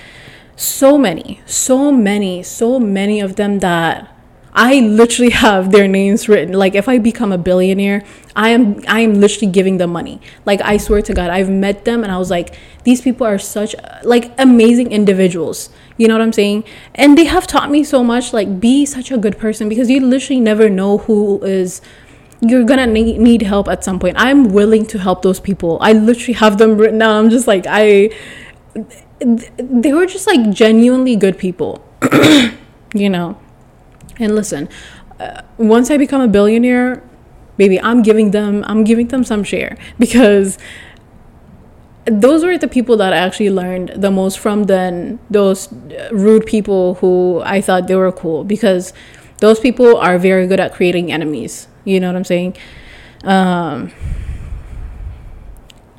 So 0.55 0.97
many, 0.97 1.41
so 1.45 1.91
many, 1.91 2.43
so 2.43 2.79
many 2.79 3.19
of 3.19 3.35
them 3.35 3.59
that 3.59 4.07
I 4.53 4.81
literally 4.81 5.31
have 5.31 5.71
their 5.71 5.87
names 5.87 6.27
written. 6.27 6.53
Like 6.53 6.75
if 6.75 6.89
I 6.89 6.97
become 6.97 7.31
a 7.31 7.37
billionaire, 7.37 8.03
I 8.35 8.49
am 8.49 8.81
I 8.87 8.99
am 9.01 9.15
literally 9.15 9.51
giving 9.51 9.77
them 9.77 9.91
money. 9.91 10.19
Like 10.45 10.61
I 10.61 10.77
swear 10.77 11.01
to 11.03 11.13
God, 11.13 11.29
I've 11.29 11.49
met 11.49 11.85
them 11.85 12.03
and 12.03 12.11
I 12.11 12.17
was 12.17 12.29
like, 12.29 12.55
these 12.83 13.01
people 13.01 13.25
are 13.25 13.39
such 13.39 13.75
like 14.03 14.33
amazing 14.37 14.91
individuals. 14.91 15.69
You 15.97 16.07
know 16.07 16.15
what 16.15 16.21
I'm 16.21 16.33
saying? 16.33 16.65
And 16.95 17.17
they 17.17 17.25
have 17.25 17.47
taught 17.47 17.71
me 17.71 17.83
so 17.83 18.03
much. 18.03 18.33
Like 18.33 18.59
be 18.59 18.85
such 18.85 19.11
a 19.11 19.17
good 19.17 19.37
person 19.37 19.69
because 19.69 19.89
you 19.89 20.01
literally 20.01 20.41
never 20.41 20.69
know 20.69 20.97
who 20.97 21.41
is 21.43 21.81
you're 22.41 22.65
gonna 22.65 22.87
need 22.87 23.43
help 23.43 23.67
at 23.69 23.83
some 23.83 23.99
point. 23.99 24.15
I'm 24.19 24.49
willing 24.49 24.85
to 24.87 24.97
help 24.97 25.21
those 25.21 25.39
people. 25.39 25.77
I 25.79 25.93
literally 25.93 26.33
have 26.33 26.57
them 26.57 26.77
written 26.77 26.99
down. 26.99 27.25
I'm 27.25 27.29
just 27.29 27.47
like 27.47 27.65
I 27.69 28.09
they 29.59 29.93
were 29.93 30.07
just 30.07 30.27
like 30.27 30.49
genuinely 30.51 31.15
good 31.15 31.37
people. 31.37 31.87
you 32.93 33.09
know 33.09 33.37
and 34.21 34.35
listen, 34.35 34.69
uh, 35.19 35.41
once 35.57 35.91
I 35.91 35.97
become 35.97 36.21
a 36.21 36.27
billionaire, 36.27 37.03
maybe 37.57 37.79
I'm 37.81 38.01
giving 38.01 38.31
them 38.31 38.63
I'm 38.67 38.83
giving 38.83 39.07
them 39.07 39.23
some 39.23 39.43
share 39.43 39.77
because 39.99 40.57
those 42.05 42.43
were 42.43 42.57
the 42.57 42.67
people 42.67 42.97
that 42.97 43.13
I 43.13 43.17
actually 43.17 43.51
learned 43.51 43.89
the 43.95 44.09
most 44.09 44.39
from 44.39 44.63
than 44.63 45.19
those 45.29 45.71
rude 46.11 46.45
people 46.45 46.95
who 46.95 47.41
I 47.45 47.61
thought 47.61 47.87
they 47.87 47.95
were 47.95 48.11
cool 48.11 48.43
because 48.43 48.93
those 49.39 49.59
people 49.59 49.97
are 49.97 50.17
very 50.17 50.47
good 50.47 50.59
at 50.59 50.73
creating 50.73 51.11
enemies. 51.11 51.67
You 51.85 51.99
know 51.99 52.07
what 52.07 52.15
I'm 52.15 52.23
saying? 52.23 52.57
Um, 53.23 53.91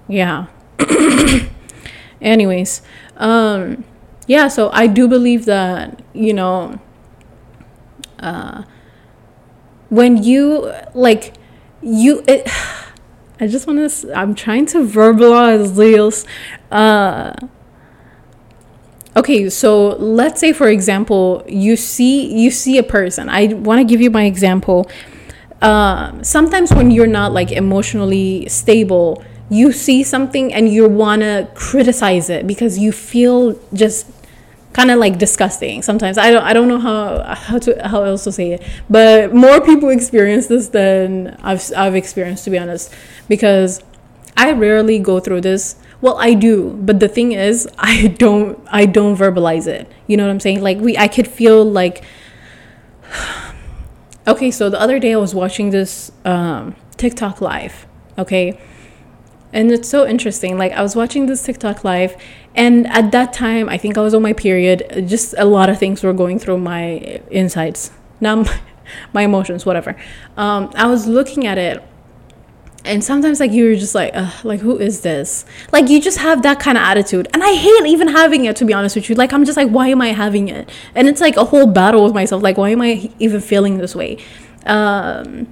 yeah. 0.08 0.46
Anyways, 2.20 2.82
um, 3.16 3.84
yeah, 4.26 4.48
so 4.48 4.70
I 4.72 4.86
do 4.86 5.08
believe 5.08 5.44
that, 5.46 6.02
you 6.12 6.32
know, 6.32 6.80
uh, 8.22 8.62
when 9.88 10.22
you 10.22 10.72
like 10.94 11.34
you 11.82 12.24
it, 12.26 12.48
i 13.40 13.46
just 13.46 13.66
want 13.66 13.78
to 13.90 14.18
i'm 14.18 14.34
trying 14.34 14.66
to 14.66 14.78
verbalize 14.78 15.76
this. 15.76 16.24
Uh 16.70 17.34
okay 19.14 19.50
so 19.50 19.88
let's 19.98 20.40
say 20.40 20.52
for 20.52 20.68
example 20.68 21.44
you 21.46 21.76
see 21.76 22.32
you 22.32 22.50
see 22.50 22.78
a 22.78 22.82
person. 22.82 23.28
I 23.28 23.48
want 23.48 23.78
to 23.80 23.84
give 23.84 24.00
you 24.00 24.10
my 24.10 24.24
example. 24.24 24.90
Uh, 25.60 26.20
sometimes 26.22 26.72
when 26.72 26.90
you're 26.90 27.06
not 27.06 27.32
like 27.32 27.52
emotionally 27.52 28.48
stable 28.48 29.22
you 29.48 29.70
see 29.70 30.02
something 30.02 30.52
and 30.52 30.68
you 30.72 30.88
want 30.88 31.22
to 31.22 31.46
criticize 31.54 32.30
it 32.30 32.46
because 32.46 32.78
you 32.78 32.90
feel 32.90 33.56
just 33.74 34.06
kind 34.72 34.90
of 34.90 34.98
like 34.98 35.18
disgusting 35.18 35.82
sometimes. 35.82 36.18
I 36.18 36.30
don't 36.30 36.44
i 36.44 36.52
don't 36.52 36.68
know 36.68 36.78
how 36.78 37.34
how 37.34 37.58
to 37.58 37.88
how 37.88 38.02
else 38.04 38.24
to 38.24 38.32
say 38.32 38.52
it. 38.52 38.62
But 38.88 39.34
more 39.34 39.60
people 39.60 39.88
experience 39.90 40.46
this 40.46 40.68
than 40.68 41.36
i've 41.42 41.62
i've 41.76 41.94
experienced 41.94 42.44
to 42.44 42.50
be 42.50 42.58
honest. 42.58 42.92
Because 43.28 43.82
i 44.36 44.52
rarely 44.52 44.98
go 44.98 45.20
through 45.20 45.42
this. 45.42 45.76
Well 46.00 46.16
i 46.18 46.34
do 46.34 46.70
but 46.80 47.00
the 47.00 47.08
thing 47.08 47.32
is 47.32 47.68
i 47.78 48.08
don't 48.18 48.58
i 48.70 48.86
don't 48.86 49.16
verbalize 49.16 49.66
it. 49.66 49.90
You 50.06 50.16
know 50.16 50.24
what 50.24 50.30
i'm 50.30 50.40
saying? 50.40 50.62
Like 50.62 50.78
we 50.78 50.96
i 50.96 51.08
could 51.08 51.28
feel 51.28 51.64
like 51.64 52.04
okay 54.26 54.50
so 54.50 54.70
the 54.70 54.80
other 54.80 54.98
day 54.98 55.12
i 55.12 55.16
was 55.16 55.34
watching 55.34 55.70
this 55.70 56.12
um 56.24 56.76
tiktok 56.96 57.40
live 57.40 57.86
okay 58.16 58.56
and 59.52 59.70
it's 59.70 59.88
so 59.88 60.06
interesting. 60.06 60.56
Like, 60.56 60.72
I 60.72 60.82
was 60.82 60.96
watching 60.96 61.26
this 61.26 61.42
TikTok 61.42 61.84
live, 61.84 62.16
and 62.54 62.86
at 62.86 63.12
that 63.12 63.32
time, 63.32 63.68
I 63.68 63.78
think 63.78 63.98
I 63.98 64.00
was 64.00 64.14
on 64.14 64.22
my 64.22 64.32
period. 64.32 65.06
Just 65.06 65.34
a 65.38 65.44
lot 65.44 65.68
of 65.68 65.78
things 65.78 66.02
were 66.02 66.12
going 66.12 66.38
through 66.38 66.58
my 66.58 67.20
insides, 67.30 67.90
now 68.20 68.44
my 69.12 69.22
emotions, 69.22 69.66
whatever. 69.66 69.96
Um, 70.36 70.70
I 70.74 70.86
was 70.86 71.06
looking 71.06 71.46
at 71.46 71.58
it, 71.58 71.82
and 72.84 73.04
sometimes, 73.04 73.40
like, 73.40 73.52
you're 73.52 73.76
just 73.76 73.94
like, 73.94 74.14
like, 74.44 74.60
who 74.60 74.78
is 74.78 75.02
this? 75.02 75.44
Like, 75.70 75.88
you 75.88 76.00
just 76.00 76.18
have 76.18 76.42
that 76.42 76.58
kind 76.58 76.76
of 76.76 76.82
attitude. 76.82 77.28
And 77.32 77.42
I 77.42 77.54
hate 77.54 77.86
even 77.86 78.08
having 78.08 78.44
it, 78.46 78.56
to 78.56 78.64
be 78.64 78.72
honest 78.72 78.96
with 78.96 79.08
you. 79.08 79.14
Like, 79.14 79.32
I'm 79.32 79.44
just 79.44 79.56
like, 79.56 79.68
why 79.68 79.88
am 79.88 80.02
I 80.02 80.08
having 80.08 80.48
it? 80.48 80.68
And 80.94 81.08
it's 81.08 81.20
like 81.20 81.36
a 81.36 81.44
whole 81.44 81.66
battle 81.66 82.02
with 82.04 82.14
myself. 82.14 82.42
Like, 82.42 82.56
why 82.56 82.70
am 82.70 82.82
I 82.82 83.10
even 83.18 83.40
feeling 83.40 83.78
this 83.78 83.94
way? 83.94 84.18
Um, 84.66 85.46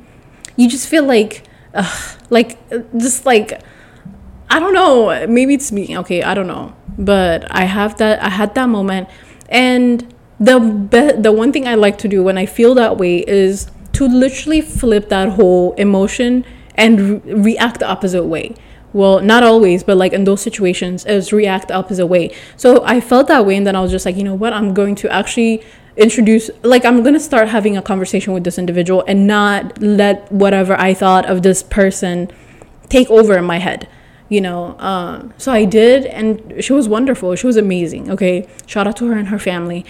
you 0.56 0.68
just 0.68 0.88
feel 0.88 1.04
like, 1.04 1.44
like, 2.30 2.58
just 2.96 3.26
like, 3.26 3.62
I 4.50 4.58
don't 4.58 4.74
know. 4.74 5.26
Maybe 5.28 5.54
it's 5.54 5.70
me. 5.70 5.96
Okay, 5.98 6.22
I 6.22 6.34
don't 6.34 6.48
know. 6.48 6.74
But 6.98 7.46
I 7.50 7.64
have 7.64 7.96
that. 7.98 8.22
I 8.22 8.28
had 8.28 8.54
that 8.56 8.68
moment, 8.68 9.08
and 9.48 10.12
the 10.40 10.58
be- 10.58 11.12
the 11.12 11.32
one 11.32 11.52
thing 11.52 11.68
I 11.68 11.76
like 11.76 11.98
to 11.98 12.08
do 12.08 12.22
when 12.22 12.36
I 12.36 12.46
feel 12.46 12.74
that 12.74 12.98
way 12.98 13.18
is 13.18 13.70
to 13.92 14.06
literally 14.06 14.60
flip 14.60 15.08
that 15.08 15.30
whole 15.30 15.72
emotion 15.74 16.44
and 16.74 17.24
re- 17.24 17.34
react 17.34 17.78
the 17.80 17.88
opposite 17.88 18.24
way. 18.24 18.54
Well, 18.92 19.20
not 19.20 19.44
always, 19.44 19.84
but 19.84 19.96
like 19.96 20.12
in 20.12 20.24
those 20.24 20.42
situations, 20.42 21.06
is 21.06 21.32
react 21.32 21.68
the 21.68 21.74
opposite 21.74 22.08
way. 22.08 22.34
So 22.56 22.84
I 22.84 23.00
felt 23.00 23.28
that 23.28 23.46
way, 23.46 23.56
and 23.56 23.64
then 23.64 23.76
I 23.76 23.80
was 23.80 23.92
just 23.92 24.04
like, 24.04 24.16
you 24.16 24.24
know 24.24 24.34
what? 24.34 24.52
I'm 24.52 24.74
going 24.74 24.96
to 24.96 25.12
actually 25.12 25.62
introduce 25.96 26.50
like 26.62 26.84
i'm 26.84 27.02
going 27.02 27.14
to 27.14 27.20
start 27.20 27.48
having 27.48 27.76
a 27.76 27.82
conversation 27.82 28.32
with 28.32 28.44
this 28.44 28.58
individual 28.58 29.02
and 29.08 29.26
not 29.26 29.76
let 29.82 30.30
whatever 30.30 30.74
i 30.78 30.94
thought 30.94 31.26
of 31.26 31.42
this 31.42 31.64
person 31.64 32.30
take 32.88 33.10
over 33.10 33.36
in 33.36 33.44
my 33.44 33.58
head 33.58 33.88
you 34.30 34.40
know 34.40 34.78
um, 34.78 35.34
so 35.36 35.52
i 35.52 35.66
did 35.66 36.06
and 36.06 36.64
she 36.64 36.72
was 36.72 36.88
wonderful. 36.88 37.34
She 37.36 37.46
was 37.46 37.58
amazing 37.58 38.10
okay? 38.10 38.48
Shout 38.66 38.86
out 38.86 38.96
to 38.98 39.06
her 39.08 39.16
and 39.18 39.28
her 39.28 39.38
family. 39.38 39.84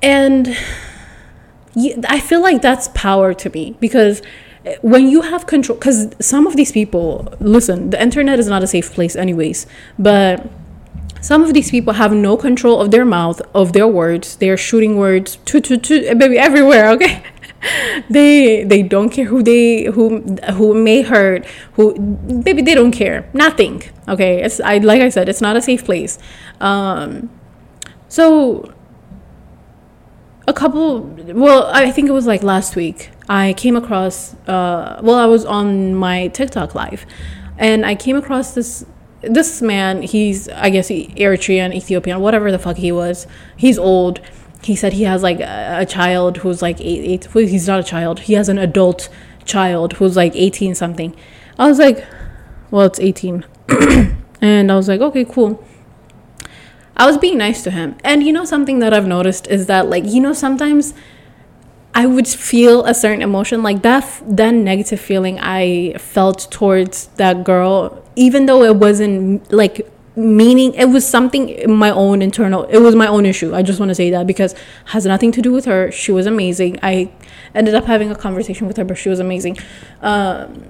And 0.00 0.56
i 2.08 2.20
feel 2.20 2.42
like 2.42 2.60
that's 2.60 2.88
power 2.88 3.32
to 3.32 3.48
me 3.50 3.76
because 3.80 4.20
when 4.82 5.08
you 5.08 5.22
have 5.22 5.46
control 5.46 5.76
because 5.78 6.14
some 6.20 6.46
of 6.46 6.54
these 6.54 6.70
people 6.70 7.32
listen 7.40 7.90
the 7.90 8.00
internet 8.00 8.38
is 8.38 8.46
not 8.46 8.62
a 8.62 8.66
safe 8.66 8.92
place 8.92 9.16
anyways 9.16 9.66
but 9.98 10.48
some 11.20 11.42
of 11.42 11.54
these 11.54 11.70
people 11.70 11.94
have 11.94 12.12
no 12.12 12.36
control 12.36 12.80
of 12.80 12.90
their 12.90 13.04
mouth 13.04 13.40
of 13.54 13.72
their 13.72 13.88
words 13.88 14.36
they're 14.36 14.56
shooting 14.56 14.96
words 14.96 15.36
to 15.46 15.60
to 15.60 15.76
to 15.76 16.14
baby 16.14 16.38
everywhere 16.38 16.90
okay 16.94 17.22
they 18.10 18.64
they 18.64 18.82
don't 18.82 19.10
care 19.10 19.24
who 19.26 19.42
they 19.42 19.84
who 19.84 20.20
who 20.54 20.74
may 20.74 21.02
hurt 21.02 21.46
who 21.74 21.94
maybe 21.94 22.62
they 22.62 22.74
don't 22.74 22.92
care. 22.92 23.28
Nothing. 23.32 23.82
Okay? 24.08 24.42
It's 24.42 24.60
i 24.60 24.78
like 24.78 25.00
i 25.00 25.08
said 25.08 25.28
it's 25.28 25.40
not 25.40 25.56
a 25.56 25.62
safe 25.62 25.84
place. 25.84 26.18
Um 26.60 27.30
so 28.08 28.72
a 30.46 30.52
couple 30.52 31.02
well 31.34 31.70
i 31.72 31.90
think 31.90 32.08
it 32.08 32.12
was 32.12 32.26
like 32.26 32.42
last 32.42 32.74
week 32.74 33.10
i 33.28 33.52
came 33.52 33.76
across 33.76 34.34
uh 34.48 34.98
well 35.00 35.14
i 35.14 35.24
was 35.24 35.44
on 35.44 35.94
my 35.94 36.26
tiktok 36.28 36.74
live 36.74 37.06
and 37.58 37.86
i 37.86 37.94
came 37.94 38.16
across 38.16 38.52
this 38.52 38.84
this 39.22 39.62
man 39.62 40.02
he's 40.02 40.48
i 40.48 40.68
guess 40.68 40.88
eritrean 40.90 41.72
ethiopian 41.74 42.20
whatever 42.20 42.50
the 42.50 42.58
fuck 42.58 42.76
he 42.76 42.92
was. 42.92 43.26
He's 43.56 43.78
old 43.78 44.20
he 44.64 44.76
said 44.76 44.92
he 44.92 45.04
has 45.04 45.22
like 45.22 45.40
a, 45.40 45.80
a 45.80 45.86
child 45.86 46.38
who's 46.38 46.62
like 46.62 46.80
eight, 46.80 47.04
eight 47.04 47.48
he's 47.48 47.66
not 47.66 47.80
a 47.80 47.82
child. 47.82 48.20
He 48.20 48.34
has 48.34 48.48
an 48.48 48.58
adult 48.58 49.08
child 49.44 49.94
who's 49.94 50.16
like 50.16 50.34
18 50.34 50.74
something. 50.74 51.14
I 51.58 51.68
was 51.68 51.78
like 51.78 52.04
well 52.70 52.86
it's 52.86 52.98
18 52.98 53.44
and 54.40 54.72
i 54.72 54.74
was 54.74 54.88
like 54.88 55.00
okay 55.00 55.24
cool. 55.24 55.62
I 56.96 57.06
was 57.06 57.16
being 57.16 57.38
nice 57.38 57.62
to 57.64 57.70
him. 57.70 57.96
And 58.04 58.22
you 58.22 58.32
know 58.32 58.44
something 58.44 58.78
that 58.78 58.94
i've 58.94 59.06
noticed 59.06 59.46
is 59.48 59.66
that 59.66 59.88
like 59.88 60.04
you 60.06 60.20
know 60.20 60.32
sometimes 60.32 60.94
i 61.94 62.06
would 62.06 62.28
feel 62.28 62.84
a 62.84 62.94
certain 62.94 63.22
emotion. 63.22 63.62
Like 63.62 63.82
that 63.82 64.04
that 64.26 64.54
negative 64.54 65.00
feeling 65.00 65.38
i 65.40 65.94
felt 65.98 66.50
towards 66.50 67.08
that 67.16 67.44
girl 67.44 68.02
even 68.14 68.46
though 68.46 68.62
it 68.62 68.76
wasn't 68.76 69.50
like 69.52 69.91
meaning 70.14 70.74
it 70.74 70.86
was 70.86 71.08
something 71.08 71.48
in 71.48 71.72
my 71.74 71.90
own 71.90 72.20
internal 72.20 72.64
it 72.64 72.78
was 72.78 72.94
my 72.94 73.06
own 73.06 73.24
issue. 73.24 73.54
I 73.54 73.62
just 73.62 73.78
want 73.78 73.88
to 73.88 73.94
say 73.94 74.10
that 74.10 74.26
because 74.26 74.54
has 74.86 75.06
nothing 75.06 75.32
to 75.32 75.42
do 75.42 75.52
with 75.52 75.64
her. 75.64 75.90
She 75.90 76.12
was 76.12 76.26
amazing. 76.26 76.78
I 76.82 77.10
ended 77.54 77.74
up 77.74 77.84
having 77.84 78.10
a 78.10 78.14
conversation 78.14 78.66
with 78.66 78.76
her 78.76 78.84
but 78.84 78.98
she 78.98 79.08
was 79.08 79.20
amazing. 79.20 79.58
Um, 80.02 80.64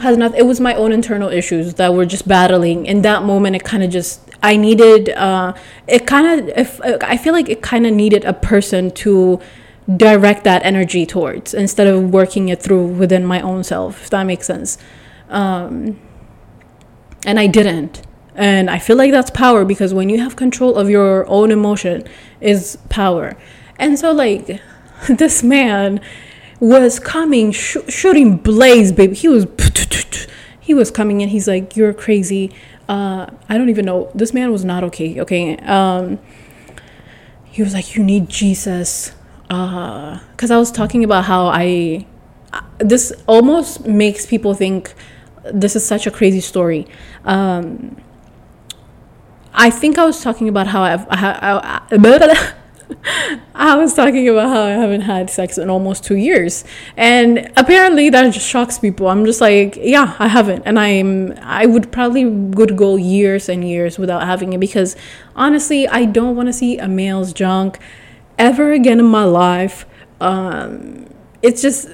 has 0.00 0.16
not 0.16 0.34
it 0.36 0.44
was 0.44 0.58
my 0.58 0.74
own 0.74 0.90
internal 0.90 1.28
issues 1.28 1.74
that 1.74 1.94
were 1.94 2.04
just 2.06 2.26
battling. 2.26 2.86
In 2.86 3.02
that 3.02 3.22
moment 3.22 3.54
it 3.54 3.64
kind 3.64 3.82
of 3.82 3.90
just 3.90 4.20
i 4.42 4.56
needed 4.56 5.08
uh 5.10 5.54
it 5.86 6.06
kind 6.06 6.50
of 6.50 6.80
i 6.84 7.16
feel 7.16 7.32
like 7.32 7.48
it 7.48 7.62
kind 7.62 7.86
of 7.86 7.92
needed 7.92 8.24
a 8.24 8.32
person 8.32 8.90
to 8.90 9.40
direct 9.96 10.44
that 10.44 10.62
energy 10.64 11.06
towards 11.06 11.54
instead 11.54 11.86
of 11.86 12.10
working 12.10 12.48
it 12.48 12.60
through 12.60 12.86
within 12.86 13.24
my 13.24 13.40
own 13.40 13.62
self 13.62 14.02
if 14.02 14.10
that 14.10 14.24
makes 14.24 14.46
sense. 14.46 14.78
Um 15.28 15.98
and 17.24 17.38
i 17.38 17.46
didn't 17.46 18.02
and 18.34 18.70
i 18.70 18.78
feel 18.78 18.96
like 18.96 19.10
that's 19.12 19.30
power 19.30 19.64
because 19.64 19.94
when 19.94 20.08
you 20.08 20.18
have 20.18 20.36
control 20.36 20.74
of 20.76 20.90
your 20.90 21.26
own 21.28 21.50
emotion 21.50 22.04
is 22.44 22.76
power. 22.88 23.36
And 23.78 23.98
so 23.98 24.12
like 24.12 24.60
this 25.08 25.42
man 25.42 26.00
was 26.60 27.00
coming 27.00 27.50
sh- 27.50 27.78
shooting 27.88 28.36
blaze 28.36 28.92
baby. 28.92 29.16
He 29.16 29.28
was 29.28 29.46
he 30.60 30.74
was 30.74 30.90
coming 30.90 31.20
in. 31.20 31.30
He's 31.30 31.48
like 31.48 31.76
you're 31.76 31.94
crazy. 31.94 32.52
Uh, 32.88 33.26
i 33.48 33.56
don't 33.56 33.70
even 33.70 33.86
know. 33.86 34.10
This 34.14 34.32
man 34.32 34.52
was 34.52 34.64
not 34.64 34.84
okay 34.84 35.20
okay? 35.22 35.56
Um, 35.58 36.18
he 37.44 37.62
was 37.62 37.72
like 37.74 37.96
you 37.96 38.04
need 38.04 38.28
jesus. 38.28 39.12
Uh 39.50 40.20
because 40.32 40.50
uh, 40.50 40.56
i 40.56 40.58
was 40.58 40.70
talking 40.70 41.04
about 41.04 41.24
how 41.24 41.46
i 41.46 42.06
this 42.78 43.12
almost 43.26 43.86
makes 43.86 44.24
people 44.26 44.54
think 44.54 44.94
this 45.52 45.76
is 45.76 45.86
such 45.86 46.06
a 46.06 46.10
crazy 46.10 46.40
story. 46.40 46.86
Um, 47.24 47.96
I 49.54 49.70
think 49.70 49.98
I 49.98 50.04
was 50.04 50.20
talking 50.20 50.48
about 50.48 50.66
how 50.66 50.82
I've, 50.82 51.06
I, 51.08 51.80
I, 51.90 52.54
I 53.54 53.76
was 53.76 53.94
talking 53.94 54.28
about 54.28 54.48
how 54.48 54.62
I 54.62 54.70
haven't 54.70 55.02
had 55.02 55.30
sex 55.30 55.58
in 55.58 55.70
almost 55.70 56.04
two 56.04 56.16
years, 56.16 56.64
and 56.96 57.50
apparently 57.56 58.10
that 58.10 58.32
just 58.32 58.46
shocks 58.46 58.78
people. 58.78 59.08
I'm 59.08 59.24
just 59.24 59.40
like, 59.40 59.76
yeah, 59.76 60.16
I 60.18 60.28
haven't, 60.28 60.62
and 60.66 60.78
I'm 60.78 61.32
I 61.38 61.66
would 61.66 61.92
probably 61.92 62.24
would 62.24 62.76
go 62.76 62.96
years 62.96 63.48
and 63.48 63.66
years 63.66 63.98
without 63.98 64.24
having 64.24 64.52
it 64.52 64.60
because 64.60 64.96
honestly, 65.36 65.86
I 65.88 66.04
don't 66.04 66.36
want 66.36 66.48
to 66.48 66.52
see 66.52 66.78
a 66.78 66.88
male's 66.88 67.32
junk 67.32 67.78
ever 68.38 68.72
again 68.72 68.98
in 68.98 69.06
my 69.06 69.24
life. 69.24 69.86
Um, 70.20 71.06
it's 71.42 71.62
just 71.62 71.88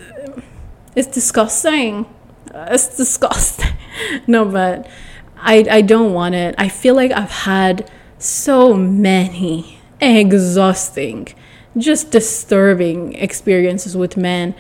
it's 0.97 1.09
disgusting. 1.09 2.07
It's 2.53 2.97
disgusting. 2.97 3.75
no, 4.27 4.45
but 4.45 4.89
I, 5.43 5.67
I 5.71 5.81
don't 5.81 6.13
want 6.13 6.35
it. 6.35 6.55
I 6.59 6.69
feel 6.69 6.95
like 6.95 7.13
I've 7.13 7.31
had 7.31 7.91
so 8.19 8.75
many 8.75 9.79
exhausting, 10.01 11.29
just 11.77 12.11
disturbing 12.11 13.15
experiences 13.15 13.97
with 13.97 14.17
men. 14.17 14.55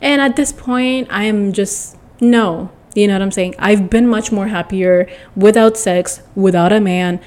And 0.00 0.20
at 0.20 0.36
this 0.36 0.52
point, 0.52 1.08
I 1.10 1.24
am 1.24 1.52
just, 1.52 1.96
no. 2.20 2.70
You 2.94 3.06
know 3.06 3.14
what 3.14 3.22
I'm 3.22 3.30
saying? 3.30 3.54
I've 3.58 3.90
been 3.90 4.08
much 4.08 4.32
more 4.32 4.48
happier 4.48 5.08
without 5.36 5.76
sex, 5.76 6.22
without 6.34 6.72
a 6.72 6.80
man 6.80 7.20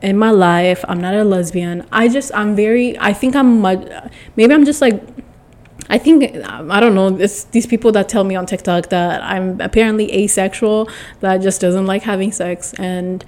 in 0.00 0.16
my 0.16 0.30
life. 0.30 0.84
I'm 0.88 1.00
not 1.00 1.14
a 1.14 1.22
lesbian. 1.22 1.86
I 1.92 2.08
just, 2.08 2.32
I'm 2.34 2.56
very, 2.56 2.98
I 2.98 3.12
think 3.12 3.36
I'm 3.36 3.62
maybe 3.62 4.52
I'm 4.52 4.64
just 4.64 4.80
like 4.80 5.00
I 5.92 5.98
think 5.98 6.24
I 6.46 6.80
don't 6.80 6.94
know. 6.94 7.14
It's 7.18 7.44
these 7.44 7.66
people 7.66 7.92
that 7.92 8.08
tell 8.08 8.24
me 8.24 8.34
on 8.34 8.46
TikTok 8.46 8.88
that 8.88 9.22
I'm 9.22 9.60
apparently 9.60 10.10
asexual, 10.10 10.88
that 11.20 11.42
just 11.42 11.60
doesn't 11.60 11.84
like 11.84 12.02
having 12.02 12.32
sex, 12.32 12.72
and 12.78 13.22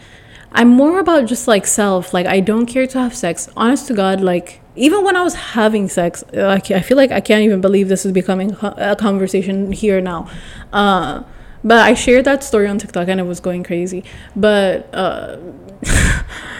I'm 0.51 0.69
more 0.69 0.99
about 0.99 1.27
just 1.27 1.47
like 1.47 1.67
self. 1.67 2.15
Like 2.15 2.25
I 2.27 2.41
don't 2.41 2.65
care 2.65 2.87
to 2.87 2.99
have 2.99 3.15
sex. 3.15 3.51
Honest 3.55 3.87
to 3.89 3.95
God, 3.95 4.23
like 4.23 4.63
even 4.77 5.05
when 5.05 5.15
I 5.15 5.23
was 5.23 5.35
having 5.35 5.91
sex, 5.91 6.25
like 6.33 6.71
I 6.71 6.81
feel 6.81 6.97
like 6.97 7.13
I 7.13 7.21
can't 7.21 7.43
even 7.43 7.61
believe 7.61 7.89
this 7.89 8.07
is 8.07 8.13
becoming 8.13 8.57
a 8.63 8.97
conversation 8.97 9.71
here 9.71 10.01
now. 10.01 10.31
Uh, 10.73 11.23
but 11.63 11.81
I 11.81 11.93
shared 11.93 12.25
that 12.25 12.43
story 12.43 12.67
on 12.67 12.79
TikTok 12.79 13.09
and 13.09 13.21
it 13.21 13.25
was 13.25 13.41
going 13.41 13.63
crazy. 13.63 14.05
But 14.35 14.89
uh, 14.95 15.37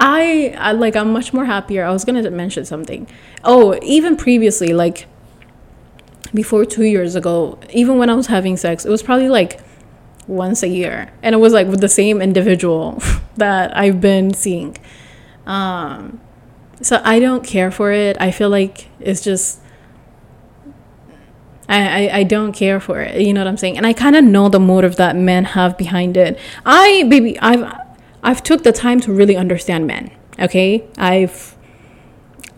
I, 0.00 0.54
I 0.58 0.72
like 0.72 0.96
I'm 0.96 1.12
much 1.12 1.32
more 1.32 1.44
happier. 1.44 1.84
I 1.84 1.90
was 1.90 2.04
gonna 2.04 2.28
mention 2.30 2.64
something. 2.64 3.06
Oh, 3.42 3.78
even 3.82 4.16
previously, 4.16 4.72
like 4.72 5.06
before 6.32 6.64
two 6.64 6.84
years 6.84 7.14
ago, 7.14 7.58
even 7.72 7.98
when 7.98 8.10
I 8.10 8.14
was 8.14 8.26
having 8.26 8.56
sex, 8.56 8.84
it 8.84 8.90
was 8.90 9.02
probably 9.02 9.28
like 9.28 9.60
once 10.26 10.62
a 10.62 10.68
year, 10.68 11.12
and 11.22 11.34
it 11.34 11.38
was 11.38 11.52
like 11.52 11.68
with 11.68 11.80
the 11.80 11.88
same 11.88 12.20
individual 12.20 13.02
that 13.36 13.76
I've 13.76 14.00
been 14.00 14.34
seeing. 14.34 14.76
Um, 15.46 16.20
so 16.80 17.00
I 17.04 17.20
don't 17.20 17.44
care 17.44 17.70
for 17.70 17.92
it. 17.92 18.16
I 18.20 18.30
feel 18.30 18.50
like 18.50 18.88
it's 19.00 19.20
just 19.20 19.60
I, 21.68 22.08
I, 22.08 22.16
I 22.18 22.22
don't 22.24 22.52
care 22.52 22.80
for 22.80 23.00
it. 23.00 23.20
You 23.20 23.32
know 23.32 23.40
what 23.40 23.48
I'm 23.48 23.56
saying? 23.56 23.76
And 23.76 23.86
I 23.86 23.92
kind 23.92 24.16
of 24.16 24.24
know 24.24 24.48
the 24.48 24.60
motive 24.60 24.96
that 24.96 25.16
men 25.16 25.44
have 25.44 25.78
behind 25.78 26.16
it. 26.16 26.38
I 26.66 27.04
baby 27.08 27.38
I've 27.40 27.83
I've 28.24 28.42
took 28.42 28.64
the 28.64 28.72
time 28.72 29.00
to 29.00 29.12
really 29.12 29.36
understand 29.36 29.86
men. 29.86 30.10
Okay, 30.40 30.84
I've 30.98 31.56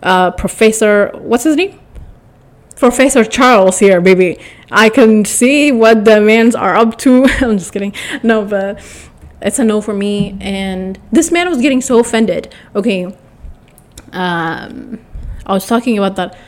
uh, 0.02 0.30
Professor 0.30 1.10
what's 1.14 1.44
his 1.44 1.56
name? 1.56 1.78
Professor 2.76 3.24
Charles 3.24 3.78
here, 3.78 4.00
baby. 4.00 4.38
I 4.70 4.88
can 4.88 5.24
see 5.24 5.72
what 5.72 6.04
the 6.04 6.20
men's 6.20 6.54
are 6.54 6.76
up 6.76 6.98
to. 6.98 7.24
I'm 7.40 7.58
just 7.58 7.72
kidding. 7.72 7.94
No, 8.22 8.44
but 8.44 8.80
it's 9.42 9.58
a 9.58 9.64
no 9.64 9.80
for 9.80 9.94
me. 9.94 10.36
And 10.40 10.98
this 11.10 11.32
man 11.32 11.48
was 11.48 11.60
getting 11.60 11.80
so 11.80 11.98
offended. 11.98 12.54
Okay, 12.74 13.04
um, 14.12 15.00
I 15.46 15.52
was 15.52 15.66
talking 15.66 15.98
about 15.98 16.16
that. 16.16 16.38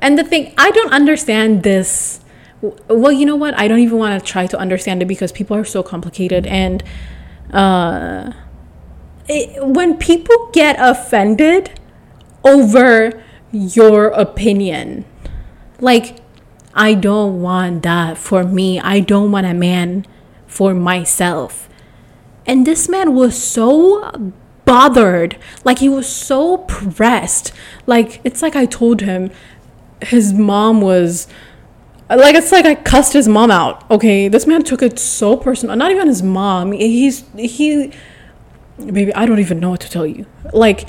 And 0.00 0.18
the 0.18 0.24
thing, 0.24 0.52
I 0.58 0.70
don't 0.72 0.92
understand 0.92 1.62
this. 1.62 2.20
Well, 2.60 3.12
you 3.12 3.24
know 3.24 3.36
what? 3.36 3.58
I 3.58 3.66
don't 3.68 3.78
even 3.78 3.98
want 3.98 4.20
to 4.20 4.26
try 4.26 4.46
to 4.48 4.58
understand 4.58 5.00
it 5.00 5.06
because 5.06 5.32
people 5.32 5.56
are 5.56 5.64
so 5.64 5.82
complicated. 5.82 6.46
And 6.46 6.82
uh, 7.52 8.32
it, 9.28 9.64
when 9.64 9.96
people 9.96 10.50
get 10.52 10.76
offended 10.78 11.78
over 12.44 13.22
your 13.52 14.08
opinion, 14.08 15.04
like, 15.80 16.18
I 16.74 16.94
don't 16.94 17.42
want 17.42 17.82
that 17.82 18.16
for 18.16 18.44
me. 18.44 18.80
I 18.80 19.00
don't 19.00 19.30
want 19.30 19.46
a 19.46 19.54
man 19.54 20.06
for 20.46 20.74
myself. 20.74 21.68
And 22.46 22.66
this 22.66 22.88
man 22.88 23.14
was 23.14 23.40
so 23.40 24.32
bothered. 24.64 25.36
Like, 25.64 25.80
he 25.80 25.88
was 25.88 26.08
so 26.08 26.58
pressed. 26.58 27.52
Like, 27.86 28.20
it's 28.24 28.42
like 28.42 28.56
I 28.56 28.66
told 28.66 29.02
him 29.02 29.30
his 30.02 30.32
mom 30.32 30.80
was 30.80 31.28
like 32.16 32.34
it's 32.34 32.52
like 32.52 32.64
I 32.64 32.74
cussed 32.74 33.12
his 33.12 33.28
mom 33.28 33.50
out. 33.50 33.88
Okay, 33.90 34.28
this 34.28 34.46
man 34.46 34.62
took 34.62 34.82
it 34.82 34.98
so 34.98 35.36
personal. 35.36 35.76
Not 35.76 35.90
even 35.90 36.08
his 36.08 36.22
mom. 36.22 36.72
He's 36.72 37.24
he, 37.36 37.92
maybe 38.78 39.14
I 39.14 39.26
don't 39.26 39.38
even 39.38 39.60
know 39.60 39.70
what 39.70 39.80
to 39.80 39.90
tell 39.90 40.06
you. 40.06 40.26
Like 40.52 40.88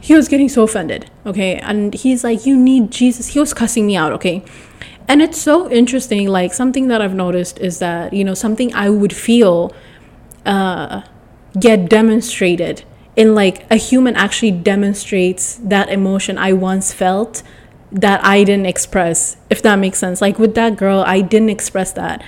he 0.00 0.14
was 0.14 0.28
getting 0.28 0.48
so 0.48 0.62
offended. 0.62 1.10
Okay, 1.26 1.56
and 1.56 1.94
he's 1.94 2.24
like, 2.24 2.46
"You 2.46 2.56
need 2.56 2.90
Jesus." 2.90 3.28
He 3.28 3.38
was 3.38 3.54
cussing 3.54 3.86
me 3.86 3.96
out. 3.96 4.12
Okay, 4.12 4.44
and 5.08 5.22
it's 5.22 5.40
so 5.40 5.70
interesting. 5.70 6.28
Like 6.28 6.52
something 6.52 6.88
that 6.88 7.00
I've 7.00 7.14
noticed 7.14 7.58
is 7.58 7.78
that 7.78 8.12
you 8.12 8.24
know 8.24 8.34
something 8.34 8.74
I 8.74 8.90
would 8.90 9.14
feel, 9.14 9.72
uh, 10.46 11.02
get 11.58 11.88
demonstrated 11.88 12.84
in 13.16 13.34
like 13.34 13.70
a 13.70 13.76
human 13.76 14.16
actually 14.16 14.52
demonstrates 14.52 15.56
that 15.56 15.90
emotion 15.90 16.38
I 16.38 16.52
once 16.52 16.92
felt 16.92 17.42
that 17.92 18.24
I 18.24 18.44
didn't 18.44 18.66
express, 18.66 19.36
if 19.48 19.62
that 19.62 19.76
makes 19.76 19.98
sense. 19.98 20.20
Like 20.20 20.38
with 20.38 20.54
that 20.54 20.76
girl, 20.76 21.02
I 21.06 21.20
didn't 21.20 21.50
express 21.50 21.92
that. 21.92 22.22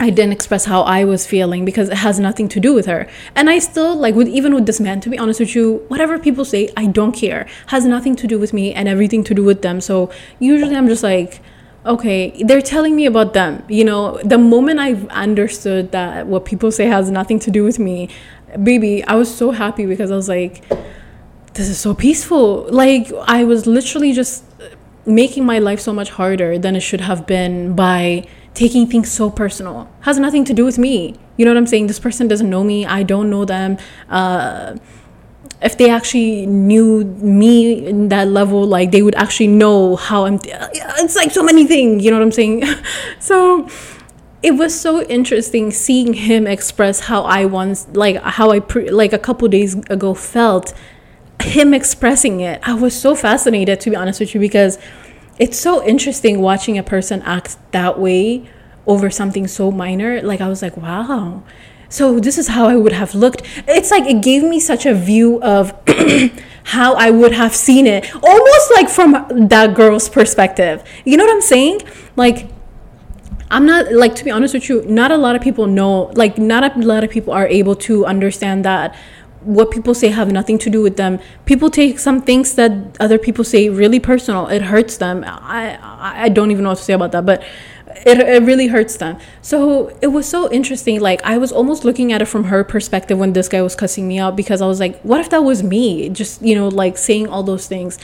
I 0.00 0.10
didn't 0.10 0.32
express 0.32 0.64
how 0.64 0.82
I 0.82 1.04
was 1.04 1.24
feeling 1.24 1.64
because 1.64 1.88
it 1.88 1.98
has 1.98 2.18
nothing 2.18 2.48
to 2.48 2.60
do 2.60 2.74
with 2.74 2.86
her. 2.86 3.08
And 3.36 3.48
I 3.48 3.60
still 3.60 3.94
like 3.94 4.16
with 4.16 4.26
even 4.26 4.52
with 4.52 4.66
this 4.66 4.80
man, 4.80 5.00
to 5.02 5.08
be 5.08 5.18
honest 5.18 5.38
with 5.38 5.54
you, 5.54 5.84
whatever 5.88 6.18
people 6.18 6.44
say, 6.44 6.70
I 6.76 6.86
don't 6.86 7.12
care. 7.12 7.46
Has 7.68 7.84
nothing 7.84 8.16
to 8.16 8.26
do 8.26 8.38
with 8.38 8.52
me 8.52 8.74
and 8.74 8.88
everything 8.88 9.22
to 9.24 9.34
do 9.34 9.44
with 9.44 9.62
them. 9.62 9.80
So 9.80 10.10
usually 10.40 10.74
I'm 10.74 10.88
just 10.88 11.04
like, 11.04 11.40
okay, 11.86 12.42
they're 12.44 12.62
telling 12.62 12.96
me 12.96 13.06
about 13.06 13.34
them. 13.34 13.62
You 13.68 13.84
know, 13.84 14.18
the 14.24 14.38
moment 14.38 14.80
I've 14.80 15.06
understood 15.08 15.92
that 15.92 16.26
what 16.26 16.44
people 16.44 16.72
say 16.72 16.86
has 16.86 17.10
nothing 17.10 17.38
to 17.40 17.50
do 17.52 17.62
with 17.62 17.78
me, 17.78 18.08
baby, 18.62 19.04
I 19.04 19.14
was 19.14 19.32
so 19.32 19.52
happy 19.52 19.86
because 19.86 20.10
I 20.10 20.16
was 20.16 20.28
like, 20.28 20.64
this 21.54 21.68
is 21.68 21.78
so 21.78 21.94
peaceful. 21.94 22.66
Like 22.70 23.12
I 23.26 23.44
was 23.44 23.66
literally 23.66 24.12
just 24.12 24.44
making 25.06 25.44
my 25.44 25.58
life 25.58 25.80
so 25.80 25.92
much 25.92 26.10
harder 26.10 26.58
than 26.58 26.76
it 26.76 26.80
should 26.80 27.00
have 27.00 27.26
been 27.26 27.74
by 27.74 28.26
taking 28.54 28.86
things 28.86 29.10
so 29.10 29.30
personal. 29.30 29.90
Has 30.00 30.18
nothing 30.18 30.44
to 30.44 30.54
do 30.54 30.64
with 30.64 30.78
me. 30.78 31.16
You 31.36 31.44
know 31.44 31.50
what 31.52 31.58
I'm 31.58 31.66
saying? 31.66 31.86
This 31.86 31.98
person 31.98 32.28
doesn't 32.28 32.48
know 32.48 32.64
me. 32.64 32.86
I 32.86 33.02
don't 33.02 33.30
know 33.30 33.44
them. 33.44 33.78
Uh, 34.08 34.76
if 35.62 35.78
they 35.78 35.90
actually 35.90 36.46
knew 36.46 37.04
me 37.04 37.86
in 37.86 38.08
that 38.08 38.28
level, 38.28 38.66
like 38.66 38.90
they 38.90 39.02
would 39.02 39.14
actually 39.14 39.46
know 39.46 39.96
how 39.96 40.26
I'm. 40.26 40.38
It's 40.44 41.16
like 41.16 41.30
so 41.30 41.42
many 41.42 41.66
things. 41.66 42.04
You 42.04 42.10
know 42.10 42.18
what 42.18 42.24
I'm 42.24 42.32
saying? 42.32 42.64
so 43.18 43.68
it 44.42 44.52
was 44.52 44.78
so 44.78 45.02
interesting 45.02 45.70
seeing 45.70 46.12
him 46.12 46.46
express 46.46 47.00
how 47.00 47.22
I 47.22 47.46
once, 47.46 47.86
like 47.92 48.20
how 48.22 48.50
I 48.50 48.60
pre- 48.60 48.90
like 48.90 49.12
a 49.12 49.18
couple 49.18 49.48
days 49.48 49.74
ago 49.88 50.14
felt 50.14 50.74
him 51.42 51.74
expressing 51.74 52.40
it, 52.40 52.60
I 52.62 52.74
was 52.74 52.98
so 52.98 53.14
fascinated 53.14 53.80
to 53.80 53.90
be 53.90 53.96
honest 53.96 54.20
with 54.20 54.34
you 54.34 54.40
because 54.40 54.78
it's 55.38 55.58
so 55.58 55.84
interesting 55.84 56.40
watching 56.40 56.78
a 56.78 56.82
person 56.82 57.22
act 57.22 57.56
that 57.72 57.98
way 57.98 58.48
over 58.86 59.10
something 59.10 59.46
so 59.46 59.70
minor. 59.70 60.22
Like 60.22 60.40
I 60.40 60.48
was 60.48 60.62
like, 60.62 60.76
wow. 60.76 61.42
So 61.88 62.18
this 62.18 62.38
is 62.38 62.48
how 62.48 62.66
I 62.66 62.76
would 62.76 62.92
have 62.92 63.14
looked. 63.14 63.42
It's 63.68 63.90
like 63.90 64.04
it 64.04 64.22
gave 64.22 64.42
me 64.42 64.58
such 64.58 64.86
a 64.86 64.94
view 64.94 65.40
of 65.42 65.72
how 66.64 66.94
I 66.94 67.10
would 67.10 67.32
have 67.32 67.54
seen 67.54 67.86
it, 67.86 68.12
almost 68.14 68.72
like 68.74 68.88
from 68.88 69.48
that 69.48 69.74
girl's 69.74 70.08
perspective. 70.08 70.82
You 71.04 71.16
know 71.16 71.24
what 71.24 71.34
I'm 71.34 71.42
saying? 71.42 71.82
Like 72.16 72.48
I'm 73.50 73.66
not 73.66 73.92
like 73.92 74.14
to 74.16 74.24
be 74.24 74.30
honest 74.30 74.54
with 74.54 74.68
you, 74.68 74.84
not 74.86 75.12
a 75.12 75.16
lot 75.16 75.36
of 75.36 75.42
people 75.42 75.66
know, 75.66 76.10
like 76.14 76.38
not 76.38 76.76
a 76.76 76.78
lot 76.80 77.04
of 77.04 77.10
people 77.10 77.32
are 77.32 77.46
able 77.46 77.76
to 77.76 78.04
understand 78.06 78.64
that 78.64 78.96
what 79.44 79.70
people 79.70 79.94
say 79.94 80.08
have 80.08 80.32
nothing 80.32 80.58
to 80.58 80.70
do 80.70 80.82
with 80.82 80.96
them. 80.96 81.20
People 81.44 81.70
take 81.70 81.98
some 81.98 82.20
things 82.22 82.54
that 82.54 82.96
other 83.00 83.18
people 83.18 83.44
say 83.44 83.68
really 83.68 84.00
personal. 84.00 84.46
It 84.48 84.62
hurts 84.62 84.96
them. 84.96 85.24
I 85.26 85.78
I 86.26 86.28
don't 86.28 86.50
even 86.50 86.64
know 86.64 86.70
what 86.70 86.78
to 86.78 86.84
say 86.84 86.94
about 86.94 87.12
that, 87.12 87.26
but 87.26 87.42
it, 88.06 88.18
it 88.18 88.42
really 88.42 88.68
hurts 88.68 88.96
them. 88.96 89.18
So 89.42 89.96
it 90.02 90.08
was 90.08 90.28
so 90.28 90.50
interesting. 90.50 91.00
Like 91.00 91.22
I 91.24 91.38
was 91.38 91.52
almost 91.52 91.84
looking 91.84 92.12
at 92.12 92.22
it 92.22 92.26
from 92.26 92.44
her 92.44 92.64
perspective 92.64 93.18
when 93.18 93.32
this 93.32 93.48
guy 93.48 93.62
was 93.62 93.74
cussing 93.74 94.08
me 94.08 94.18
out 94.18 94.36
because 94.36 94.60
I 94.60 94.66
was 94.66 94.80
like, 94.80 95.00
what 95.02 95.20
if 95.20 95.30
that 95.30 95.44
was 95.44 95.62
me? 95.62 96.08
Just 96.08 96.42
you 96.42 96.54
know, 96.54 96.68
like 96.68 96.98
saying 96.98 97.28
all 97.28 97.42
those 97.42 97.66
things. 97.66 97.98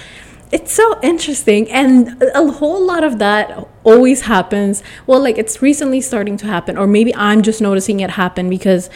It's 0.53 0.73
so 0.73 0.99
interesting, 1.01 1.71
and 1.71 2.21
a 2.35 2.51
whole 2.51 2.85
lot 2.85 3.05
of 3.05 3.21
that 3.21 3.69
always 3.85 4.23
happens. 4.23 4.83
Well, 5.07 5.21
like 5.21 5.39
it's 5.39 5.63
recently 5.63 6.01
starting 6.01 6.37
to 6.39 6.47
happen, 6.47 6.77
or 6.77 6.89
maybe 6.89 7.15
I'm 7.15 7.43
just 7.43 7.61
noticing 7.61 8.01
it 8.01 8.11
happen 8.11 8.51
because 8.51 8.91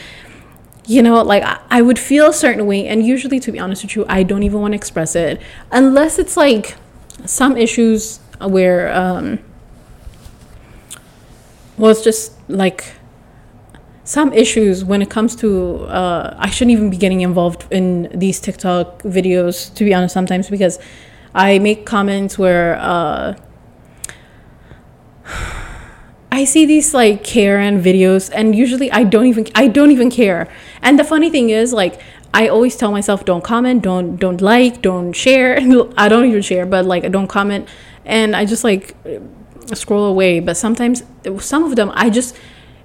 you 0.86 1.02
know 1.02 1.22
like 1.22 1.42
i 1.70 1.80
would 1.80 1.98
feel 1.98 2.28
a 2.28 2.32
certain 2.32 2.66
way 2.66 2.86
and 2.86 3.06
usually 3.06 3.40
to 3.40 3.50
be 3.50 3.58
honest 3.58 3.82
with 3.82 3.96
you 3.96 4.04
i 4.08 4.22
don't 4.22 4.42
even 4.42 4.60
want 4.60 4.72
to 4.72 4.76
express 4.76 5.16
it 5.16 5.40
unless 5.72 6.18
it's 6.18 6.36
like 6.36 6.76
some 7.24 7.56
issues 7.56 8.20
where 8.40 8.92
um 8.94 9.38
well 11.78 11.90
it's 11.90 12.02
just 12.02 12.32
like 12.48 12.92
some 14.04 14.30
issues 14.34 14.84
when 14.84 15.00
it 15.00 15.08
comes 15.08 15.34
to 15.34 15.84
uh, 15.84 16.36
i 16.38 16.50
shouldn't 16.50 16.72
even 16.72 16.90
be 16.90 16.98
getting 16.98 17.22
involved 17.22 17.64
in 17.70 18.10
these 18.14 18.38
tiktok 18.38 19.02
videos 19.02 19.74
to 19.74 19.84
be 19.84 19.94
honest 19.94 20.12
sometimes 20.12 20.50
because 20.50 20.78
i 21.34 21.58
make 21.58 21.86
comments 21.86 22.38
where 22.38 22.76
uh 22.78 23.34
I 26.34 26.42
see 26.42 26.66
these 26.66 26.92
like 26.92 27.22
Karen 27.22 27.80
videos 27.80 28.28
and 28.34 28.56
usually 28.56 28.90
I 28.90 29.04
don't 29.04 29.26
even 29.26 29.46
I 29.54 29.68
don't 29.68 29.92
even 29.92 30.10
care. 30.10 30.48
And 30.84 30.98
the 30.98 31.04
funny 31.04 31.30
thing 31.30 31.50
is 31.50 31.72
like 31.72 32.00
I 32.32 32.48
always 32.48 32.76
tell 32.76 32.92
myself 32.92 33.24
don't 33.24 33.42
comment, 33.42 33.82
don't 33.82 34.16
don't 34.16 34.40
like, 34.40 34.82
don't 34.82 35.12
share. 35.12 35.56
I 35.96 36.08
don't 36.08 36.26
even 36.26 36.42
share, 36.42 36.66
but 36.66 36.84
like 36.84 37.10
don't 37.10 37.26
comment 37.26 37.68
and 38.04 38.36
I 38.36 38.44
just 38.44 38.62
like 38.62 38.94
scroll 39.72 40.04
away, 40.04 40.40
but 40.40 40.56
sometimes 40.56 41.02
some 41.40 41.64
of 41.64 41.74
them 41.74 41.90
I 41.94 42.10
just 42.10 42.36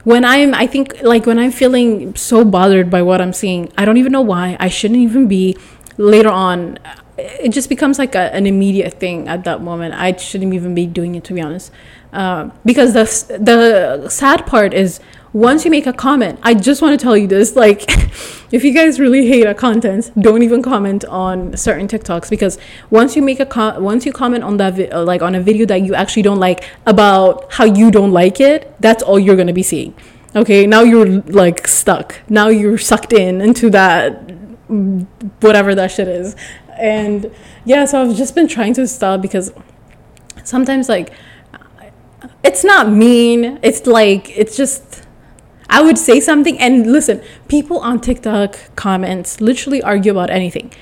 when 0.06 0.24
I'm 0.24 0.56
I 0.56 0.66
think 0.66 1.02
like 1.04 1.26
when 1.26 1.38
I'm 1.38 1.52
feeling 1.52 2.16
so 2.16 2.45
bothered 2.45 2.89
by 2.89 3.02
what 3.02 3.22
I'm 3.22 3.34
seeing, 3.34 3.72
I 3.78 3.86
don't 3.86 3.97
even 3.97 4.12
know 4.12 4.22
why. 4.22 4.56
I 4.60 4.70
shouldn't 4.70 5.00
even 5.00 5.28
be 5.28 5.58
later 5.97 6.30
on 6.30 6.80
it 7.20 7.50
just 7.50 7.70
becomes 7.70 8.00
like 8.00 8.16
a, 8.16 8.34
an 8.34 8.47
immediate 8.47 8.93
thing 8.93 9.28
at 9.28 9.43
that 9.43 9.62
moment. 9.62 9.93
I 9.93 10.16
shouldn't 10.16 10.54
even 10.54 10.74
be 10.74 10.86
doing 10.86 11.16
it 11.16 11.24
to 11.26 11.34
be 11.34 11.41
honest. 11.41 11.72
Uh, 12.14 12.50
because 12.66 12.93
the 12.93 13.04
the 13.38 14.10
sad 14.10 14.47
part 14.47 14.74
is 14.74 15.00
once 15.34 15.64
you 15.64 15.72
make 15.72 15.86
a 15.86 15.94
comment, 15.94 16.40
I 16.42 16.54
just 16.54 16.82
want 16.82 17.00
to 17.00 17.04
tell 17.04 17.16
you 17.16 17.28
this 17.28 17.56
like, 17.56 17.84
if 18.52 18.64
you 18.64 18.74
guys 18.74 19.00
really 19.00 19.28
hate 19.28 19.46
our 19.46 19.54
content, 19.54 20.12
don't 20.20 20.42
even 20.42 20.62
comment 20.62 21.06
on 21.06 21.56
certain 21.56 21.88
TikToks 21.88 22.30
because 22.30 22.58
once 22.90 23.16
you 23.16 23.22
make 23.22 23.40
a 23.40 23.46
com- 23.46 23.84
once 23.84 24.06
you 24.06 24.12
comment 24.12 24.44
on 24.44 24.58
that 24.58 24.74
vi- 24.74 24.90
uh, 24.90 25.04
like 25.04 25.22
on 25.22 25.36
a 25.36 25.42
video 25.42 25.66
that 25.68 25.82
you 25.82 25.94
actually 25.94 26.24
don't 26.24 26.40
like 26.40 26.68
about 26.86 27.52
how 27.54 27.64
you 27.66 27.92
don't 27.92 28.12
like 28.12 28.40
it, 28.40 28.74
that's 28.80 29.04
all 29.04 29.20
you're 29.20 29.36
gonna 29.36 29.54
be 29.54 29.64
seeing. 29.64 29.94
Okay, 30.36 30.66
now 30.66 30.82
you're 30.82 31.22
like 31.22 31.68
stuck. 31.68 32.16
Now 32.30 32.48
you're 32.50 32.78
sucked 32.78 33.14
in 33.14 33.42
into 33.42 33.70
that 33.72 34.28
mm, 34.68 35.06
whatever 35.42 35.76
that 35.76 35.92
shit 35.92 36.08
is, 36.08 36.36
and 36.74 37.32
yeah. 37.66 37.86
So 37.86 38.02
I've 38.02 38.16
just 38.16 38.34
been 38.34 38.48
trying 38.48 38.74
to 38.76 38.88
stop 38.88 39.22
because 39.22 39.52
sometimes 40.44 40.90
like 40.90 41.12
it's 42.44 42.64
not 42.64 42.90
mean. 42.90 43.60
It's 43.62 43.86
like 43.86 44.30
it's 44.38 44.56
just 44.58 45.04
I 45.70 45.82
would 45.82 45.98
say 45.98 46.20
something 46.20 46.58
and 46.60 46.92
listen, 46.92 47.22
people 47.48 47.80
on 47.80 48.02
TikTok 48.02 48.58
comments 48.76 49.40
literally 49.40 49.82
argue 49.84 50.12
about 50.12 50.30
anything. 50.30 50.74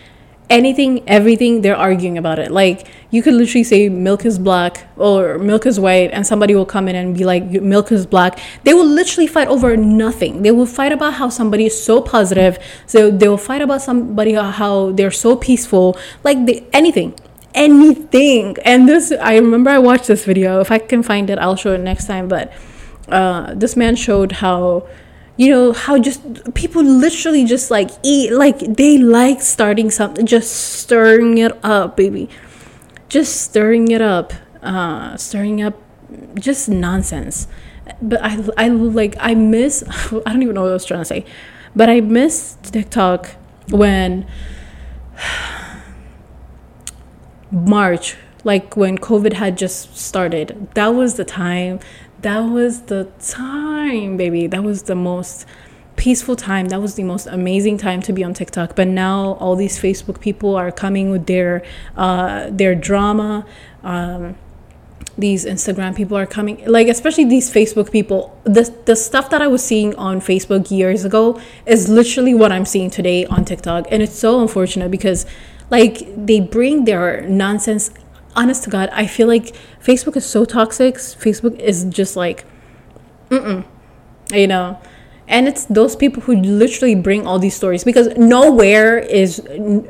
Anything, 0.50 1.04
everything, 1.10 1.62
they're 1.62 1.76
arguing 1.76 2.18
about 2.18 2.40
it. 2.40 2.52
Like 2.52 2.88
you 3.12 3.22
could 3.22 3.34
literally 3.34 3.66
say 3.66 3.90
milk 3.90 4.26
is 4.26 4.40
black 4.40 4.88
or 4.96 5.38
milk 5.40 5.66
is 5.66 5.78
white, 5.78 6.12
and 6.12 6.26
somebody 6.26 6.56
will 6.56 6.66
come 6.66 6.88
in 6.88 6.96
and 6.96 7.18
be 7.18 7.26
like, 7.26 7.44
milk 7.44 7.92
is 7.92 8.06
black. 8.06 8.40
They 8.64 8.74
will 8.74 8.86
literally 8.86 9.28
fight 9.28 9.50
over 9.50 9.76
nothing. 9.76 10.44
They 10.44 10.52
will 10.52 10.66
fight 10.66 10.94
about 10.94 11.16
how 11.16 11.28
somebody 11.28 11.66
is 11.66 11.84
so 11.84 12.02
positive. 12.02 12.58
So 12.86 13.12
they 13.12 13.28
will 13.28 13.38
fight 13.38 13.62
about 13.62 13.82
somebody 13.82 14.38
uh, 14.38 14.52
how 14.52 14.94
they're 14.94 15.12
so 15.12 15.36
peaceful. 15.36 15.98
Like 16.24 16.46
they, 16.46 16.66
anything 16.72 17.14
anything. 17.58 18.56
And 18.64 18.88
this, 18.88 19.12
I 19.12 19.36
remember 19.38 19.72
I 19.72 19.80
watched 19.80 20.08
this 20.08 20.24
video. 20.24 20.62
If 20.62 20.72
I 20.72 20.78
can 20.78 21.02
find 21.02 21.30
it, 21.30 21.40
I'll 21.40 21.56
show 21.56 21.74
it 21.74 21.80
next 21.80 22.06
time. 22.06 22.28
But 22.28 22.54
uh, 23.10 23.53
this 23.53 23.76
man 23.76 23.95
showed 23.95 24.34
how, 24.34 24.88
you 25.38 25.49
know, 25.49 25.74
how 25.74 25.97
just 25.97 26.53
people 26.53 26.84
literally 26.84 27.45
just 27.45 27.72
like 27.72 27.89
eat, 28.03 28.32
like 28.32 28.60
they 28.60 28.97
like 28.97 29.41
starting 29.41 29.91
something, 29.91 30.26
just 30.26 30.51
stirring 30.51 31.38
it 31.38 31.58
up, 31.64 31.95
baby. 31.95 32.30
Just 33.10 33.41
stirring 33.41 33.89
it 33.89 34.01
up, 34.01 34.34
uh, 34.62 35.16
stirring 35.16 35.62
up 35.62 35.82
just 36.36 36.70
nonsense. 36.70 37.47
But 38.01 38.22
I, 38.22 38.38
I 38.58 38.68
like, 38.68 39.16
I 39.20 39.34
miss, 39.34 39.84
I 40.26 40.34
don't 40.34 40.43
even 40.43 40.55
know 40.55 40.64
what 40.64 40.72
I 40.72 40.74
was 40.74 40.86
trying 40.86 41.01
to 41.01 41.05
say, 41.05 41.26
but 41.76 41.89
I 41.89 42.01
miss 42.01 42.58
TikTok 42.64 43.36
when 43.70 44.28
March, 47.51 48.18
like 48.43 48.76
when 48.76 48.97
COVID 48.97 49.34
had 49.34 49.58
just 49.58 49.97
started. 49.97 50.70
That 50.74 50.89
was 50.89 51.16
the 51.16 51.26
time. 51.26 51.80
That 52.22 52.39
was 52.39 52.84
the 52.84 53.09
time, 53.20 54.18
baby. 54.18 54.47
That 54.47 54.63
was 54.63 54.84
the 54.84 54.95
most 54.95 55.45
peaceful 55.95 56.36
time. 56.36 56.70
That 56.70 56.82
was 56.82 56.95
the 56.95 57.03
most 57.03 57.28
amazing 57.28 57.78
time 57.78 58.01
to 58.03 58.13
be 58.13 58.24
on 58.24 58.34
TikTok. 58.34 58.76
But 58.76 58.88
now 58.88 59.34
all 59.39 59.55
these 59.55 59.80
Facebook 59.80 60.20
people 60.20 60.55
are 60.55 60.72
coming 60.72 61.11
with 61.11 61.28
their 61.28 61.63
uh, 61.95 62.49
their 62.49 62.76
drama. 62.76 63.45
Um, 63.84 64.36
these 65.18 65.45
Instagram 65.45 65.95
people 65.95 66.15
are 66.15 66.28
coming, 66.28 66.63
like 66.65 66.88
especially 66.88 67.26
these 67.26 67.51
Facebook 67.51 67.91
people. 67.91 68.39
The 68.43 68.74
the 68.86 68.95
stuff 68.95 69.30
that 69.32 69.41
I 69.41 69.47
was 69.47 69.63
seeing 69.63 69.95
on 69.95 70.22
Facebook 70.22 70.72
years 70.72 71.05
ago 71.05 71.41
is 71.65 71.89
literally 71.89 72.34
what 72.34 72.51
I'm 72.51 72.65
seeing 72.65 72.89
today 72.89 73.26
on 73.26 73.45
TikTok, 73.45 73.88
and 73.91 74.03
it's 74.03 74.18
so 74.18 74.41
unfortunate 74.41 74.91
because 74.91 75.26
like 75.70 76.07
they 76.15 76.39
bring 76.39 76.86
their 76.86 77.22
nonsense 77.28 77.91
honest 78.36 78.63
to 78.63 78.70
god 78.70 78.89
i 78.91 79.07
feel 79.07 79.28
like 79.28 79.55
facebook 79.88 80.16
is 80.16 80.26
so 80.26 80.46
toxic 80.46 80.96
facebook 80.96 81.58
is 81.60 81.86
just 81.86 82.16
like 82.16 82.46
mm-mm 83.30 83.66
you 84.32 84.48
know 84.48 84.80
and 85.28 85.48
it's 85.48 85.66
those 85.66 85.96
people 85.96 86.22
who 86.24 86.36
literally 86.36 86.96
bring 86.96 87.28
all 87.28 87.40
these 87.40 87.56
stories 87.56 87.84
because 87.84 88.08
nowhere 88.18 88.98
is 88.98 89.42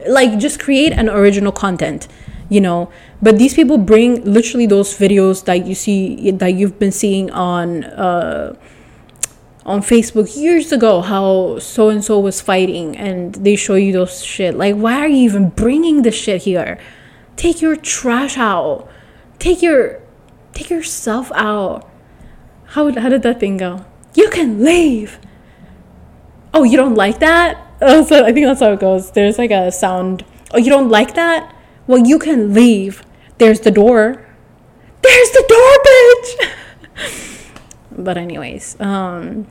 like 0.07 0.37
just 0.39 0.59
create 0.59 0.93
an 0.93 1.09
original 1.09 1.51
content 1.51 2.07
you 2.49 2.61
know 2.61 2.89
but 3.21 3.37
these 3.37 3.53
people 3.53 3.77
bring 3.77 4.23
literally 4.23 4.65
those 4.65 4.97
videos 4.97 5.43
that 5.45 5.65
you 5.65 5.75
see 5.75 6.31
that 6.31 6.53
you've 6.53 6.77
been 6.79 6.91
seeing 6.91 7.29
on 7.31 7.83
uh 7.83 8.55
on 9.67 9.81
Facebook 9.81 10.37
years 10.37 10.71
ago 10.71 11.01
how 11.01 11.59
so 11.59 11.89
and 11.89 12.03
so 12.03 12.17
was 12.17 12.39
fighting 12.39 12.95
and 12.95 13.35
they 13.35 13.57
show 13.57 13.75
you 13.75 13.91
those 13.91 14.23
shit. 14.23 14.55
Like, 14.55 14.75
why 14.75 14.97
are 14.99 15.09
you 15.09 15.17
even 15.17 15.49
bringing 15.49 16.03
this 16.03 16.15
shit 16.15 16.43
here? 16.43 16.79
Take 17.35 17.61
your 17.61 17.75
trash 17.75 18.37
out. 18.37 18.89
Take 19.39 19.61
your 19.61 20.01
take 20.53 20.69
yourself 20.69 21.31
out. 21.35 21.89
How 22.73 22.91
how 22.99 23.09
did 23.09 23.23
that 23.23 23.39
thing 23.39 23.57
go? 23.57 23.85
You 24.15 24.29
can 24.29 24.63
leave. 24.63 25.19
Oh, 26.53 26.63
you 26.63 26.77
don't 26.77 26.95
like 26.95 27.19
that? 27.19 27.63
Oh, 27.81 28.03
so 28.03 28.25
I 28.25 28.31
think 28.31 28.47
that's 28.47 28.61
how 28.61 28.71
it 28.73 28.79
goes. 28.79 29.11
There's 29.11 29.37
like 29.37 29.51
a 29.51 29.71
sound. 29.71 30.25
Oh, 30.51 30.57
you 30.57 30.69
don't 30.69 30.89
like 30.89 31.13
that? 31.13 31.53
Well, 31.85 32.05
you 32.05 32.17
can 32.17 32.53
leave. 32.53 33.03
There's 33.37 33.59
the 33.59 33.71
door. 33.71 34.25
There's 35.01 35.31
the 35.31 35.45
door, 35.47 35.71
bitch. 35.87 37.51
but 38.05 38.17
anyways, 38.17 38.79
um 38.79 39.47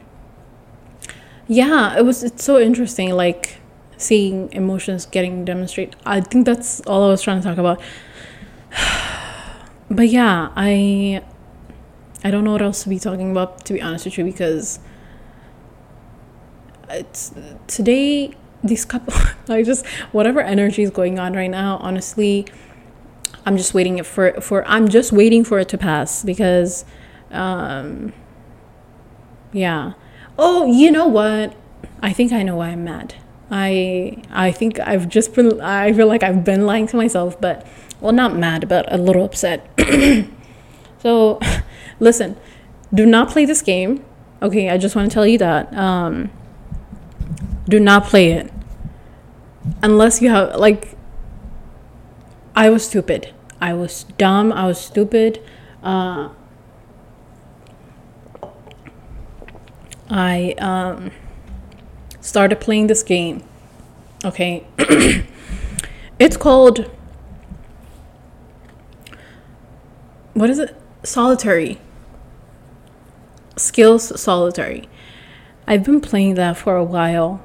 yeah 1.49 1.97
it 1.97 2.05
was 2.05 2.25
it's 2.25 2.43
so 2.43 2.59
interesting 2.59 3.11
like 3.11 3.59
seeing 3.97 4.53
emotions 4.53 5.07
getting 5.07 5.45
demonstrated 5.45 5.95
i 6.05 6.21
think 6.21 6.45
that's 6.45 6.81
all 6.83 7.05
i 7.05 7.09
was 7.09 7.23
trying 7.23 7.41
to 7.41 7.47
talk 7.47 7.57
about 7.57 7.81
but 9.91 10.09
yeah 10.09 10.51
i 10.57 11.23
i 12.25 12.31
don't 12.31 12.45
know 12.45 12.53
what 12.53 12.63
else 12.63 12.83
to 12.83 12.89
be 12.89 12.99
talking 12.99 13.31
about 13.31 13.65
to 13.65 13.73
be 13.73 13.81
honest 13.81 14.05
with 14.05 14.19
you 14.19 14.25
because 14.25 14.79
it's 16.89 17.35
today 17.67 18.33
these 18.63 18.85
couple 18.85 19.15
i 19.49 19.63
just 19.63 19.87
whatever 20.13 20.41
energy 20.41 20.83
is 20.83 20.91
going 20.91 21.19
on 21.19 21.35
right 21.35 21.51
now 21.51 21.77
honestly 21.79 22.47
i'm 23.45 23.57
just 23.57 23.75
waiting 23.75 24.03
for 24.03 24.33
for 24.41 24.67
i'm 24.67 24.89
just 24.89 25.13
waiting 25.13 25.45
for 25.45 25.59
it 25.59 25.69
to 25.69 25.79
pass 25.79 26.23
because 26.25 26.85
um 27.31 28.13
yeah 29.53 29.93
Oh, 30.39 30.67
you 30.71 30.91
know 30.91 31.07
what? 31.07 31.55
I 32.03 32.13
think 32.13 32.33
I 32.33 32.43
know 32.43 32.57
why 32.57 32.69
I'm 32.69 32.85
mad. 32.85 33.15
I 33.51 34.23
I 34.31 34.51
think 34.53 34.79
I've 34.81 35.09
just 35.09 35.35
been 35.35 35.61
I 35.61 35.93
feel 35.93 36.07
like 36.07 36.23
I've 36.23 36.45
been 36.45 36.67
lying 36.67 36.87
to 36.89 36.97
myself, 36.97 37.41
but 37.41 37.67
well 38.01 38.13
not 38.13 38.37
mad, 38.37 38.69
but 38.69 38.91
a 38.93 38.97
little 38.99 39.25
upset. 39.25 39.69
so 40.99 41.41
listen, 42.01 42.37
do 42.93 43.07
not 43.07 43.31
play 43.31 43.45
this 43.45 43.63
game. 43.63 44.05
Okay, 44.43 44.71
I 44.71 44.79
just 44.79 44.95
want 44.95 45.11
to 45.11 45.15
tell 45.15 45.27
you 45.27 45.39
that. 45.39 45.73
Um 45.75 46.31
do 47.69 47.81
not 47.81 48.05
play 48.05 48.33
it. 48.33 48.53
Unless 49.83 50.23
you 50.23 50.31
have 50.31 50.57
like 50.57 50.97
I 52.55 52.71
was 52.71 52.87
stupid. 52.87 53.35
I 53.61 53.73
was 53.73 54.05
dumb, 54.19 54.53
I 54.53 54.67
was 54.67 54.81
stupid. 54.81 55.43
Uh 55.83 56.31
I 60.09 60.55
um, 60.59 61.11
started 62.21 62.61
playing 62.61 62.87
this 62.87 63.03
game. 63.03 63.43
Okay. 64.25 64.67
it's 66.19 66.37
called. 66.37 66.91
What 70.37 70.51
is 70.51 70.59
it? 70.59 70.77
Solitary. 71.03 71.81
Skills 73.57 74.21
Solitary. 74.21 74.87
I've 75.67 75.83
been 75.83 76.03
playing 76.03 76.35
that 76.35 76.59
for 76.59 76.77
a 76.77 76.85
while. 76.85 77.43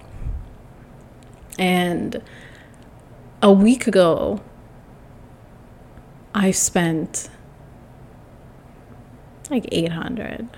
And 1.58 2.22
a 3.42 3.50
week 3.50 3.88
ago, 3.88 4.42
I 6.36 6.52
spent 6.52 7.30
like 9.50 9.70
800 9.72 10.50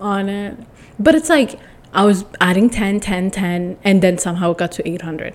on 0.00 0.28
it 0.28 0.58
but 0.98 1.14
it's 1.14 1.28
like 1.28 1.58
I 1.92 2.04
was 2.04 2.24
adding 2.42 2.68
10, 2.68 3.00
10, 3.00 3.30
10, 3.30 3.78
and 3.84 4.02
then 4.02 4.18
somehow 4.18 4.50
it 4.52 4.58
got 4.58 4.72
to 4.72 4.86
800. 4.86 5.34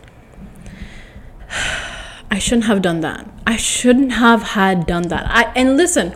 I 2.32 2.40
shouldn't 2.40 2.66
have 2.66 2.82
done 2.82 3.02
that. 3.02 3.30
I 3.46 3.58
shouldn't 3.58 4.14
have 4.14 4.42
had 4.42 4.88
done 4.88 5.10
that. 5.10 5.26
I 5.30 5.52
and 5.54 5.76
listen, 5.76 6.16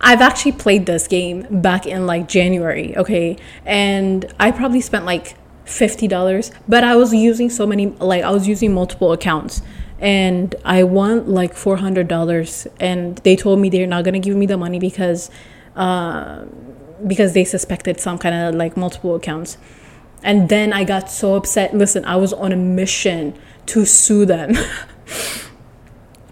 I've 0.00 0.22
actually 0.22 0.52
played 0.52 0.86
this 0.86 1.06
game 1.06 1.46
back 1.60 1.86
in 1.86 2.06
like 2.06 2.26
January, 2.26 2.96
okay? 2.96 3.36
And 3.66 4.32
I 4.40 4.50
probably 4.50 4.80
spent 4.80 5.04
like 5.04 5.36
$50, 5.66 6.52
but 6.66 6.82
I 6.82 6.96
was 6.96 7.12
using 7.12 7.50
so 7.50 7.66
many 7.66 7.86
like 7.86 8.24
I 8.24 8.30
was 8.30 8.48
using 8.48 8.72
multiple 8.72 9.12
accounts 9.12 9.60
and 9.98 10.54
I 10.64 10.82
won 10.82 11.28
like 11.28 11.54
$400 11.54 12.66
and 12.80 13.18
they 13.18 13.36
told 13.36 13.58
me 13.58 13.68
they're 13.68 13.86
not 13.86 14.04
going 14.04 14.14
to 14.14 14.20
give 14.20 14.36
me 14.36 14.46
the 14.46 14.56
money 14.56 14.78
because 14.78 15.30
uh, 15.76 16.46
because 17.06 17.34
they 17.34 17.44
suspected 17.44 18.00
some 18.00 18.16
kind 18.16 18.34
of 18.34 18.54
like 18.54 18.78
multiple 18.78 19.14
accounts. 19.14 19.58
And 20.22 20.48
then 20.48 20.72
I 20.72 20.84
got 20.84 21.10
so 21.10 21.34
upset. 21.34 21.74
Listen, 21.74 22.04
I 22.06 22.16
was 22.16 22.32
on 22.32 22.52
a 22.52 22.56
mission 22.56 23.38
to 23.66 23.84
sue 23.84 24.24
them 24.24 24.54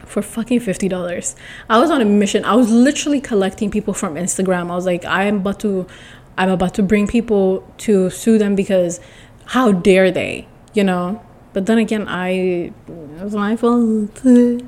for 0.09 0.23
fucking 0.23 0.61
$50. 0.61 1.35
I 1.69 1.79
was 1.79 1.91
on 1.91 2.01
a 2.01 2.05
mission. 2.05 2.45
I 2.45 2.55
was 2.55 2.71
literally 2.71 3.21
collecting 3.21 3.71
people 3.71 3.95
from 3.95 4.15
Instagram. 4.15 4.71
I 4.71 4.75
was 4.75 4.87
like, 4.87 5.05
I 5.05 5.25
am 5.25 5.37
about 5.37 5.61
to 5.61 5.87
I'm 6.39 6.51
about 6.51 6.75
to 6.75 6.85
bring 6.85 7.09
people 7.09 7.69
to 7.79 8.11
sue 8.11 8.39
them 8.39 8.55
because 8.55 9.01
how 9.47 9.73
dare 9.73 10.11
they, 10.13 10.47
you 10.73 10.85
know? 10.85 11.21
But 11.53 11.67
then 11.67 11.79
again, 11.79 12.07
I 12.07 12.29
it 12.31 13.23
was 13.23 13.35
my 13.35 13.57
fault. 13.57 14.23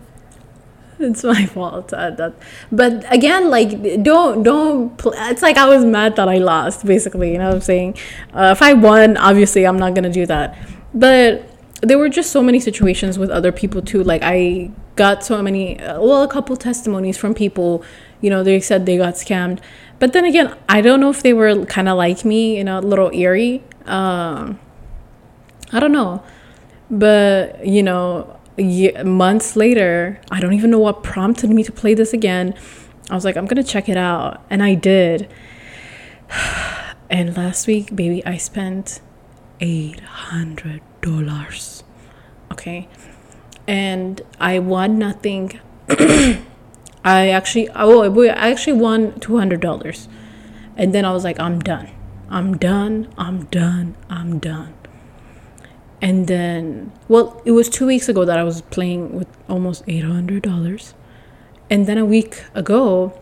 It's 1.02 1.24
my 1.24 1.46
fault. 1.46 1.94
Uh, 1.94 2.10
that, 2.10 2.34
but 2.70 3.10
again, 3.10 3.48
like 3.48 4.02
don't 4.02 4.42
don't. 4.42 4.98
Pl- 4.98 5.14
it's 5.16 5.40
like 5.40 5.56
I 5.56 5.66
was 5.66 5.82
mad 5.82 6.16
that 6.16 6.28
I 6.28 6.36
lost. 6.36 6.84
Basically, 6.84 7.32
you 7.32 7.38
know 7.38 7.46
what 7.46 7.54
I'm 7.54 7.60
saying. 7.62 7.96
Uh, 8.34 8.50
if 8.52 8.60
I 8.60 8.74
won, 8.74 9.16
obviously 9.16 9.66
I'm 9.66 9.78
not 9.78 9.94
gonna 9.94 10.12
do 10.12 10.26
that. 10.26 10.58
But 10.92 11.48
there 11.80 11.96
were 11.96 12.10
just 12.10 12.30
so 12.30 12.42
many 12.42 12.60
situations 12.60 13.18
with 13.18 13.30
other 13.30 13.50
people 13.50 13.80
too. 13.80 14.04
Like 14.04 14.20
I 14.22 14.72
got 14.96 15.24
so 15.24 15.42
many, 15.42 15.80
uh, 15.80 16.00
well, 16.00 16.22
a 16.22 16.28
couple 16.28 16.56
testimonies 16.56 17.16
from 17.16 17.34
people. 17.34 17.84
You 18.20 18.30
know, 18.30 18.42
they 18.42 18.60
said 18.60 18.86
they 18.86 18.96
got 18.96 19.14
scammed. 19.14 19.60
But 19.98 20.12
then 20.12 20.24
again, 20.24 20.56
I 20.68 20.80
don't 20.80 21.00
know 21.00 21.10
if 21.10 21.22
they 21.22 21.32
were 21.32 21.64
kind 21.66 21.88
of 21.88 21.96
like 21.96 22.24
me, 22.24 22.56
you 22.56 22.64
know, 22.64 22.78
a 22.78 22.80
little 22.80 23.10
eerie. 23.12 23.62
Um, 23.86 24.58
I 25.72 25.80
don't 25.80 25.92
know. 25.92 26.22
But, 26.90 27.66
you 27.66 27.82
know, 27.82 28.38
months 29.04 29.56
later, 29.56 30.20
I 30.30 30.40
don't 30.40 30.54
even 30.54 30.70
know 30.70 30.78
what 30.78 31.02
prompted 31.02 31.50
me 31.50 31.62
to 31.64 31.72
play 31.72 31.94
this 31.94 32.12
again. 32.12 32.54
I 33.10 33.14
was 33.14 33.24
like, 33.24 33.36
I'm 33.36 33.46
going 33.46 33.62
to 33.62 33.68
check 33.68 33.88
it 33.88 33.96
out. 33.96 34.42
And 34.50 34.62
I 34.62 34.74
did. 34.74 35.30
And 37.12 37.36
last 37.36 37.66
week, 37.66 37.96
baby, 37.96 38.24
I 38.24 38.36
spent 38.36 39.00
$800. 39.60 41.82
Okay. 42.52 42.88
And 43.70 44.20
I 44.40 44.58
won 44.58 44.98
nothing. 44.98 45.60
I 47.04 47.28
actually, 47.30 47.68
oh, 47.74 48.02
I 48.02 48.50
actually 48.50 48.72
won 48.74 49.12
$200. 49.12 50.08
And 50.76 50.94
then 50.94 51.04
I 51.04 51.12
was 51.12 51.24
like, 51.24 51.38
I'm 51.38 51.60
done. 51.60 51.88
I'm 52.28 52.56
done. 52.56 53.12
I'm 53.16 53.44
done. 53.44 53.96
I'm 54.08 54.38
done 54.38 54.74
and 56.02 56.26
then 56.26 56.92
well 57.08 57.40
it 57.44 57.52
was 57.52 57.68
two 57.68 57.86
weeks 57.86 58.08
ago 58.08 58.24
that 58.24 58.38
i 58.38 58.44
was 58.44 58.62
playing 58.62 59.14
with 59.14 59.28
almost 59.48 59.84
$800 59.86 60.94
and 61.68 61.86
then 61.86 61.98
a 61.98 62.04
week 62.04 62.44
ago 62.54 63.20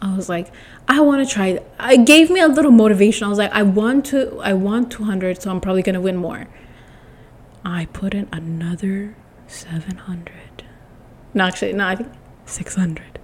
i 0.00 0.14
was 0.16 0.28
like 0.28 0.52
i 0.88 1.00
want 1.00 1.26
to 1.26 1.32
try 1.32 1.60
it 1.80 2.04
gave 2.04 2.30
me 2.30 2.40
a 2.40 2.48
little 2.48 2.72
motivation 2.72 3.26
i 3.26 3.28
was 3.28 3.38
like 3.38 3.52
i 3.52 3.62
want 3.62 4.04
to 4.06 4.40
i 4.40 4.52
want 4.52 4.90
200 4.90 5.40
so 5.40 5.50
i'm 5.50 5.60
probably 5.60 5.82
to 5.94 6.00
win 6.00 6.16
more 6.16 6.48
i 7.64 7.86
put 7.86 8.14
in 8.14 8.28
another 8.32 9.14
700 9.52 10.64
no 11.34 11.44
actually 11.44 11.72
no 11.72 11.86
i 11.86 11.94
think 11.94 12.10
600 12.46 13.18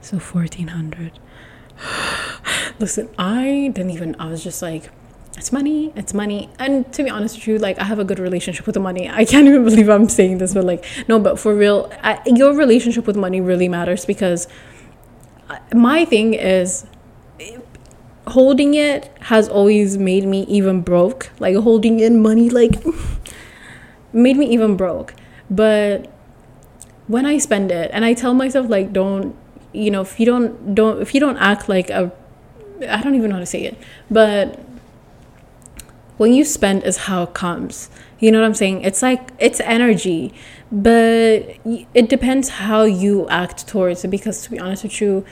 so 0.00 0.18
1400 0.18 1.18
listen 2.78 3.08
i 3.18 3.70
didn't 3.74 3.90
even 3.90 4.14
i 4.18 4.26
was 4.26 4.42
just 4.42 4.62
like 4.62 4.90
it's 5.36 5.50
money 5.50 5.92
it's 5.96 6.12
money. 6.12 6.50
And 6.58 6.92
to 6.92 7.02
be 7.02 7.10
honest 7.10 7.36
with 7.36 7.48
you 7.48 7.58
like 7.58 7.78
i 7.78 7.84
have 7.84 7.98
a 7.98 8.04
good 8.04 8.18
relationship 8.18 8.66
with 8.66 8.74
the 8.74 8.80
money. 8.80 9.08
I 9.08 9.24
can't 9.24 9.48
even 9.48 9.64
believe 9.64 9.88
i'm 9.88 10.08
saying 10.08 10.38
this 10.38 10.54
but 10.54 10.64
like 10.64 10.84
no 11.08 11.18
but 11.18 11.38
for 11.38 11.54
real 11.54 11.90
I, 12.02 12.20
your 12.26 12.54
relationship 12.54 13.06
with 13.06 13.16
money 13.16 13.40
really 13.40 13.68
matters 13.68 14.04
because 14.04 14.46
uh, 15.48 15.58
my 15.74 16.04
thing 16.04 16.34
is 16.34 16.86
holding 18.28 18.74
it 18.74 19.10
has 19.22 19.48
always 19.48 19.98
made 19.98 20.24
me 20.24 20.44
even 20.44 20.80
broke. 20.80 21.30
Like 21.40 21.56
holding 21.56 21.98
in 22.00 22.22
money 22.22 22.48
like 22.50 22.84
made 24.12 24.36
me 24.36 24.46
even 24.46 24.76
broke 24.76 25.14
but 25.54 26.10
when 27.06 27.26
i 27.26 27.38
spend 27.38 27.70
it 27.70 27.90
and 27.92 28.04
i 28.04 28.12
tell 28.14 28.34
myself 28.34 28.68
like 28.68 28.92
don't 28.92 29.36
you 29.72 29.90
know 29.90 30.00
if 30.00 30.18
you 30.18 30.26
don't 30.26 30.74
don't 30.74 31.00
if 31.00 31.14
you 31.14 31.20
don't 31.20 31.36
act 31.38 31.68
like 31.68 31.90
a 31.90 32.10
i 32.88 33.00
don't 33.02 33.14
even 33.14 33.30
know 33.30 33.36
how 33.36 33.40
to 33.40 33.46
say 33.46 33.62
it 33.62 33.76
but 34.10 34.58
when 36.22 36.32
you 36.32 36.44
spend 36.44 36.84
is 36.84 36.96
how 37.08 37.24
it 37.24 37.34
comes. 37.34 37.90
You 38.20 38.30
know 38.30 38.40
what 38.40 38.46
I'm 38.46 38.54
saying? 38.54 38.82
It's 38.82 39.02
like 39.02 39.30
it's 39.40 39.58
energy, 39.60 40.32
but 40.70 41.56
it 41.94 42.08
depends 42.08 42.48
how 42.48 42.82
you 42.84 43.28
act 43.28 43.66
towards 43.66 44.04
it. 44.04 44.08
Because 44.08 44.42
to 44.42 44.50
be 44.50 44.58
honest 44.60 44.84
with 44.84 45.00
you, 45.00 45.24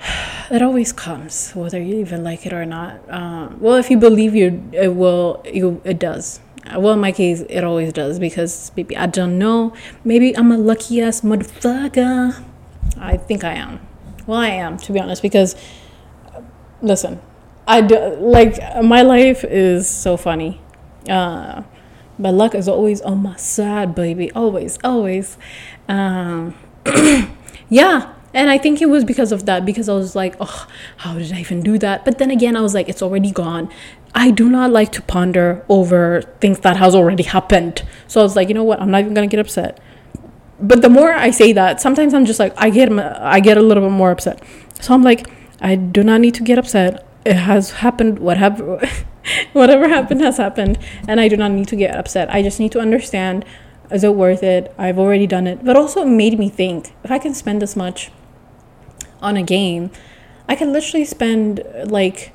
it 0.50 0.62
always 0.62 0.92
comes, 0.92 1.50
whether 1.52 1.80
you 1.80 1.96
even 1.96 2.24
like 2.24 2.46
it 2.46 2.52
or 2.54 2.64
not. 2.64 2.98
Um, 3.10 3.58
well, 3.60 3.76
if 3.76 3.90
you 3.90 3.98
believe 3.98 4.34
you, 4.34 4.70
it 4.72 4.94
will. 4.94 5.44
You 5.44 5.82
it 5.84 5.98
does. 5.98 6.40
Well, 6.76 6.94
in 6.94 7.00
my 7.00 7.12
case, 7.12 7.40
it 7.48 7.64
always 7.64 7.92
does 7.92 8.18
because 8.18 8.72
maybe 8.76 8.96
I 8.96 9.06
don't 9.06 9.38
know. 9.38 9.74
Maybe 10.04 10.36
I'm 10.36 10.52
a 10.52 10.58
lucky 10.58 11.00
ass 11.00 11.22
motherfucker. 11.22 12.44
I 12.98 13.16
think 13.16 13.44
I 13.44 13.54
am. 13.54 13.80
Well, 14.26 14.38
I 14.38 14.48
am 14.48 14.76
to 14.78 14.92
be 14.92 15.00
honest 15.00 15.22
because 15.22 15.56
listen, 16.82 17.20
I 17.66 17.80
do, 17.80 18.16
like 18.16 18.58
my 18.82 19.02
life 19.02 19.44
is 19.44 19.88
so 19.88 20.16
funny. 20.16 20.60
Uh, 21.08 21.62
but 22.18 22.34
luck 22.34 22.54
is 22.54 22.68
always 22.68 23.00
on 23.02 23.22
my 23.22 23.36
side, 23.36 23.94
baby. 23.94 24.30
Always, 24.32 24.78
always. 24.82 25.38
Um, 25.88 26.54
yeah. 27.68 28.14
And 28.34 28.50
I 28.50 28.58
think 28.58 28.82
it 28.82 28.86
was 28.86 29.04
because 29.04 29.32
of 29.32 29.46
that, 29.46 29.64
because 29.64 29.88
I 29.88 29.94
was 29.94 30.14
like, 30.14 30.36
oh, 30.38 30.66
how 30.98 31.14
did 31.14 31.32
I 31.32 31.40
even 31.40 31.62
do 31.62 31.78
that? 31.78 32.04
But 32.04 32.18
then 32.18 32.30
again, 32.30 32.56
I 32.56 32.60
was 32.60 32.74
like, 32.74 32.88
it's 32.88 33.02
already 33.02 33.30
gone. 33.30 33.70
I 34.14 34.30
do 34.30 34.48
not 34.48 34.70
like 34.70 34.92
to 34.92 35.02
ponder 35.02 35.64
over 35.68 36.22
things 36.40 36.60
that 36.60 36.76
has 36.76 36.94
already 36.94 37.22
happened. 37.22 37.82
So 38.06 38.20
I 38.20 38.22
was 38.22 38.36
like, 38.36 38.48
you 38.48 38.54
know 38.54 38.64
what? 38.64 38.80
I'm 38.80 38.90
not 38.90 39.00
even 39.00 39.14
gonna 39.14 39.26
get 39.26 39.40
upset. 39.40 39.80
But 40.60 40.82
the 40.82 40.90
more 40.90 41.12
I 41.12 41.30
say 41.30 41.52
that, 41.52 41.80
sometimes 41.80 42.14
I'm 42.14 42.24
just 42.24 42.38
like, 42.38 42.52
I 42.56 42.70
get, 42.70 42.92
I 42.92 43.40
get 43.40 43.56
a 43.56 43.62
little 43.62 43.84
bit 43.84 43.92
more 43.92 44.10
upset. 44.10 44.42
So 44.80 44.92
I'm 44.92 45.02
like, 45.02 45.28
I 45.60 45.76
do 45.76 46.02
not 46.02 46.20
need 46.20 46.34
to 46.34 46.42
get 46.42 46.58
upset 46.58 47.08
it 47.28 47.36
has 47.36 47.70
happened 47.72 48.18
whatever 48.18 48.80
whatever 49.52 49.88
happened 49.88 50.20
has 50.20 50.38
happened 50.38 50.78
and 51.06 51.20
i 51.20 51.28
do 51.28 51.36
not 51.36 51.50
need 51.50 51.68
to 51.68 51.76
get 51.76 51.94
upset 51.94 52.32
i 52.32 52.42
just 52.42 52.58
need 52.58 52.72
to 52.72 52.80
understand 52.80 53.44
is 53.90 54.04
it 54.04 54.14
worth 54.14 54.42
it? 54.42 54.74
I've 54.76 54.98
already 54.98 55.26
done 55.26 55.46
it. 55.46 55.64
But 55.64 55.76
also 55.76 56.02
it 56.02 56.06
made 56.06 56.38
me 56.38 56.48
think 56.48 56.92
if 57.04 57.10
i 57.10 57.18
can 57.18 57.34
spend 57.34 57.62
this 57.62 57.76
much 57.76 58.10
on 59.20 59.36
a 59.36 59.42
game 59.42 59.90
i 60.48 60.54
can 60.54 60.72
literally 60.72 61.04
spend 61.04 61.64
like 61.86 62.32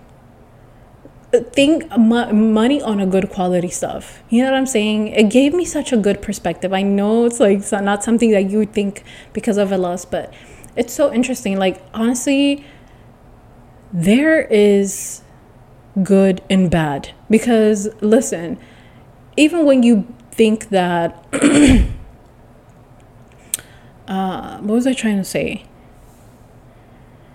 think 1.42 1.90
money 1.98 2.80
on 2.80 3.00
a 3.00 3.08
good 3.08 3.30
quality 3.32 3.70
stuff. 3.70 4.22
You 4.30 4.44
know 4.44 4.52
what 4.52 4.58
i'm 4.58 4.68
saying? 4.68 5.08
It 5.08 5.32
gave 5.32 5.54
me 5.54 5.66
such 5.66 5.92
a 5.92 5.98
good 5.98 6.22
perspective. 6.22 6.74
I 6.74 6.84
know 6.84 7.26
it's 7.26 7.40
like 7.40 7.72
not 7.72 8.04
something 8.04 8.30
that 8.32 8.52
you 8.52 8.60
would 8.60 8.74
think 8.74 9.04
because 9.34 9.58
of 9.58 9.72
a 9.72 9.78
loss 9.78 10.06
but 10.06 10.32
it's 10.76 10.94
so 10.94 11.12
interesting. 11.12 11.58
Like 11.58 11.84
honestly 11.94 12.64
there 13.92 14.42
is 14.42 15.24
good 16.04 16.42
and 16.50 16.70
bad. 16.70 17.12
Because 17.30 17.90
listen, 18.02 18.60
even 19.36 19.66
when 19.66 19.82
you 19.82 20.08
think 20.34 20.70
that, 20.70 21.26
uh, 24.08 24.58
what 24.60 24.74
was 24.74 24.88
I 24.88 24.94
trying 24.94 25.18
to 25.18 25.24
say? 25.24 25.66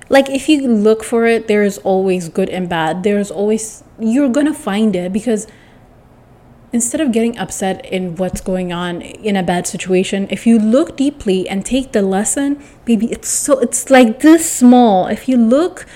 Like, 0.08 0.30
if 0.30 0.48
you 0.48 0.66
look 0.66 1.04
for 1.04 1.26
it, 1.26 1.48
there 1.48 1.62
is 1.62 1.78
always 1.78 2.28
good 2.28 2.48
and 2.48 2.68
bad. 2.68 3.02
There's 3.02 3.30
always, 3.30 3.84
you're 3.98 4.30
gonna 4.30 4.54
find 4.54 4.96
it 4.96 5.12
because 5.12 5.46
instead 6.72 7.00
of 7.00 7.12
getting 7.12 7.38
upset 7.38 7.84
in 7.86 8.16
what's 8.16 8.40
going 8.40 8.72
on 8.72 9.00
in 9.00 9.36
a 9.36 9.42
bad 9.42 9.66
situation 9.66 10.26
if 10.30 10.46
you 10.46 10.58
look 10.58 10.96
deeply 10.96 11.48
and 11.48 11.64
take 11.64 11.92
the 11.92 12.02
lesson 12.02 12.62
maybe 12.86 13.10
it's 13.10 13.28
so 13.28 13.58
it's 13.58 13.88
like 13.90 14.20
this 14.20 14.50
small 14.50 15.06
if 15.06 15.28
you 15.28 15.36
look 15.36 15.86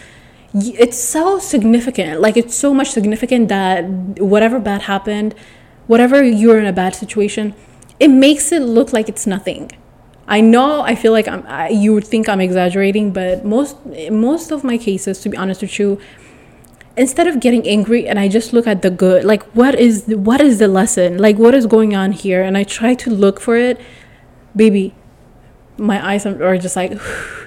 it's 0.54 0.98
so 0.98 1.38
significant 1.38 2.20
like 2.20 2.36
it's 2.36 2.54
so 2.54 2.72
much 2.72 2.90
significant 2.90 3.48
that 3.48 3.84
whatever 4.18 4.58
bad 4.58 4.82
happened 4.82 5.34
whatever 5.86 6.22
you're 6.22 6.58
in 6.58 6.66
a 6.66 6.72
bad 6.72 6.94
situation 6.94 7.54
it 8.00 8.08
makes 8.08 8.50
it 8.50 8.62
look 8.62 8.92
like 8.92 9.08
it's 9.08 9.28
nothing. 9.28 9.70
I 10.26 10.40
know 10.40 10.82
i 10.82 10.94
feel 10.94 11.12
like 11.12 11.26
i'm 11.28 11.44
I, 11.46 11.68
you 11.68 11.92
would 11.94 12.06
think 12.06 12.28
i'm 12.28 12.40
exaggerating 12.40 13.12
but 13.12 13.44
most 13.44 13.76
most 14.10 14.52
of 14.52 14.62
my 14.64 14.78
cases 14.78 15.20
to 15.22 15.28
be 15.28 15.36
honest 15.36 15.62
with 15.62 15.78
you 15.80 15.98
instead 16.96 17.26
of 17.26 17.40
getting 17.40 17.66
angry 17.66 18.06
and 18.06 18.18
i 18.18 18.28
just 18.28 18.52
look 18.52 18.66
at 18.66 18.82
the 18.82 18.90
good 18.90 19.24
like 19.24 19.42
what 19.54 19.74
is 19.78 20.04
the, 20.04 20.16
what 20.16 20.40
is 20.40 20.58
the 20.58 20.68
lesson? 20.68 21.18
Like 21.18 21.36
what 21.36 21.54
is 21.54 21.66
going 21.66 21.94
on 21.94 22.12
here? 22.12 22.42
And 22.42 22.56
i 22.56 22.64
try 22.64 22.94
to 22.94 23.10
look 23.10 23.40
for 23.40 23.56
it. 23.56 23.80
Baby 24.54 24.94
my 25.76 25.98
eyes 26.06 26.24
are 26.24 26.58
just 26.58 26.76
like 26.76 26.92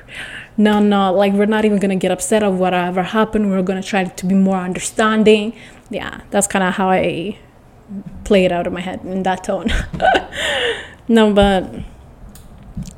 no 0.58 0.80
no 0.80 1.14
like 1.14 1.34
we're 1.34 1.46
not 1.46 1.64
even 1.66 1.80
gonna 1.80 1.96
get 1.96 2.12
upset 2.12 2.44
of 2.44 2.60
whatever 2.60 3.04
happened. 3.04 3.50
We're 3.50 3.64
gonna 3.64 3.84
try 3.84 4.04
to 4.04 4.26
be 4.26 4.36
more 4.36 4.58
understanding. 4.58 5.54
Yeah 5.90 6.22
that's 6.32 6.48
kind 6.48 6.64
of 6.64 6.74
how 6.76 6.90
i 6.90 7.38
play 8.24 8.46
it 8.46 8.52
out 8.52 8.66
of 8.68 8.74
my 8.74 8.82
head 8.82 9.00
in 9.04 9.24
that 9.24 9.44
tone 9.44 9.68
no 11.08 11.34
but 11.34 11.70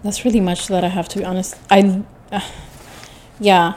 that's 0.04 0.24
really 0.24 0.40
much 0.40 0.68
that 0.68 0.84
i 0.84 0.88
have 0.88 1.08
to 1.08 1.20
be 1.20 1.26
honest 1.26 1.56
i 1.70 2.04
uh, 2.32 2.40
yeah 3.40 3.74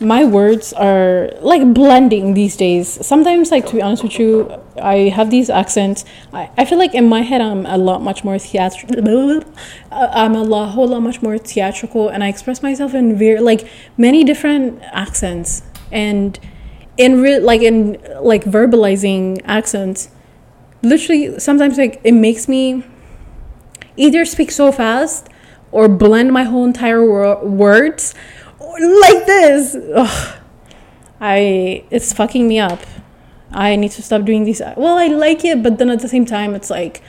my 0.00 0.24
words 0.24 0.72
are 0.74 1.30
like 1.40 1.72
blending 1.72 2.34
these 2.34 2.56
days. 2.56 3.06
Sometimes, 3.06 3.50
like 3.50 3.66
to 3.66 3.74
be 3.76 3.82
honest 3.82 4.02
with 4.02 4.18
you, 4.18 4.60
I 4.80 5.08
have 5.08 5.30
these 5.30 5.48
accents. 5.48 6.04
I, 6.32 6.50
I 6.56 6.64
feel 6.64 6.78
like 6.78 6.94
in 6.94 7.08
my 7.08 7.22
head 7.22 7.40
I'm 7.40 7.64
a 7.66 7.78
lot 7.78 8.02
much 8.02 8.22
more 8.22 8.38
theatrical. 8.38 9.42
I'm 9.90 10.34
a 10.34 10.42
lot, 10.42 10.72
whole 10.72 10.88
lot 10.88 11.00
much 11.00 11.22
more 11.22 11.38
theatrical, 11.38 12.08
and 12.08 12.22
I 12.22 12.28
express 12.28 12.62
myself 12.62 12.94
in 12.94 13.16
very 13.16 13.40
like 13.40 13.66
many 13.96 14.24
different 14.24 14.82
accents. 14.82 15.62
and 15.90 16.38
in 16.98 17.20
re- 17.20 17.38
like 17.38 17.60
in 17.60 17.98
like 18.20 18.44
verbalizing 18.44 19.40
accents 19.44 20.08
literally 20.82 21.38
sometimes 21.38 21.78
like 21.78 22.00
it 22.04 22.12
makes 22.12 22.48
me 22.48 22.84
either 23.96 24.24
speak 24.24 24.50
so 24.50 24.70
fast 24.70 25.28
or 25.72 25.88
blend 25.88 26.32
my 26.32 26.44
whole 26.44 26.64
entire 26.64 27.04
wor- 27.04 27.44
words 27.44 28.14
like 28.60 29.26
this 29.26 29.76
Ugh. 29.94 30.38
i 31.20 31.84
it's 31.90 32.12
fucking 32.12 32.46
me 32.46 32.58
up 32.58 32.80
i 33.50 33.74
need 33.74 33.90
to 33.92 34.02
stop 34.02 34.24
doing 34.24 34.44
these 34.44 34.60
well 34.76 34.98
i 34.98 35.06
like 35.06 35.44
it 35.44 35.62
but 35.62 35.78
then 35.78 35.90
at 35.90 36.00
the 36.00 36.08
same 36.08 36.26
time 36.26 36.54
it's 36.54 36.70
like 36.70 37.02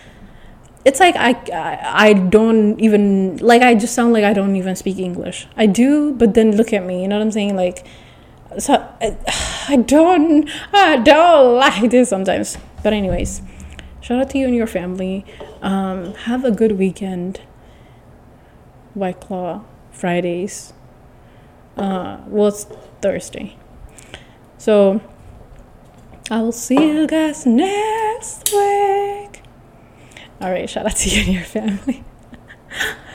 it's 0.88 1.02
like 1.02 1.18
I, 1.18 1.32
I 1.54 2.08
I 2.08 2.14
don't 2.14 2.80
even 2.80 3.38
like 3.38 3.62
I 3.62 3.76
just 3.76 3.94
sound 3.94 4.14
like 4.14 4.24
I 4.24 4.32
don't 4.32 4.56
even 4.56 4.74
speak 4.78 5.00
English. 5.00 5.46
I 5.58 5.66
do, 5.66 6.14
but 6.14 6.34
then 6.34 6.56
look 6.56 6.72
at 6.72 6.86
me, 6.86 7.02
you 7.02 7.10
know 7.10 7.18
what 7.18 7.24
I'm 7.24 7.32
saying? 7.32 7.58
Like, 7.58 7.86
so 8.58 8.74
I, 9.02 9.18
I 9.68 9.76
don't 9.76 10.50
I 10.74 10.96
don't 10.98 11.56
like 11.56 11.92
this 11.92 12.08
sometimes. 12.08 12.58
But 12.84 12.94
anyways, 12.94 13.42
shout 14.02 14.20
out 14.20 14.30
to 14.32 14.38
you 14.38 14.46
and 14.48 14.56
your 14.56 14.68
family. 14.68 15.26
Um, 15.62 16.14
have 16.14 16.44
a 16.44 16.52
good 16.52 16.74
weekend. 16.74 17.42
White 18.94 19.20
Claw 19.20 19.64
Fridays. 19.92 20.74
Uh, 21.76 22.20
well, 22.28 22.48
it's 22.48 22.66
Thursday. 23.02 23.56
So 24.58 25.02
I 26.32 26.42
will 26.42 26.52
see 26.52 26.76
you 26.76 27.08
guys 27.08 27.46
next 27.46 28.52
week. 28.52 29.44
All 30.42 30.52
right, 30.52 30.70
shout 30.70 30.86
out 30.86 30.96
to 30.98 31.10
you 31.10 31.22
and 31.22 31.34
your 31.34 31.44
family. 31.44 32.04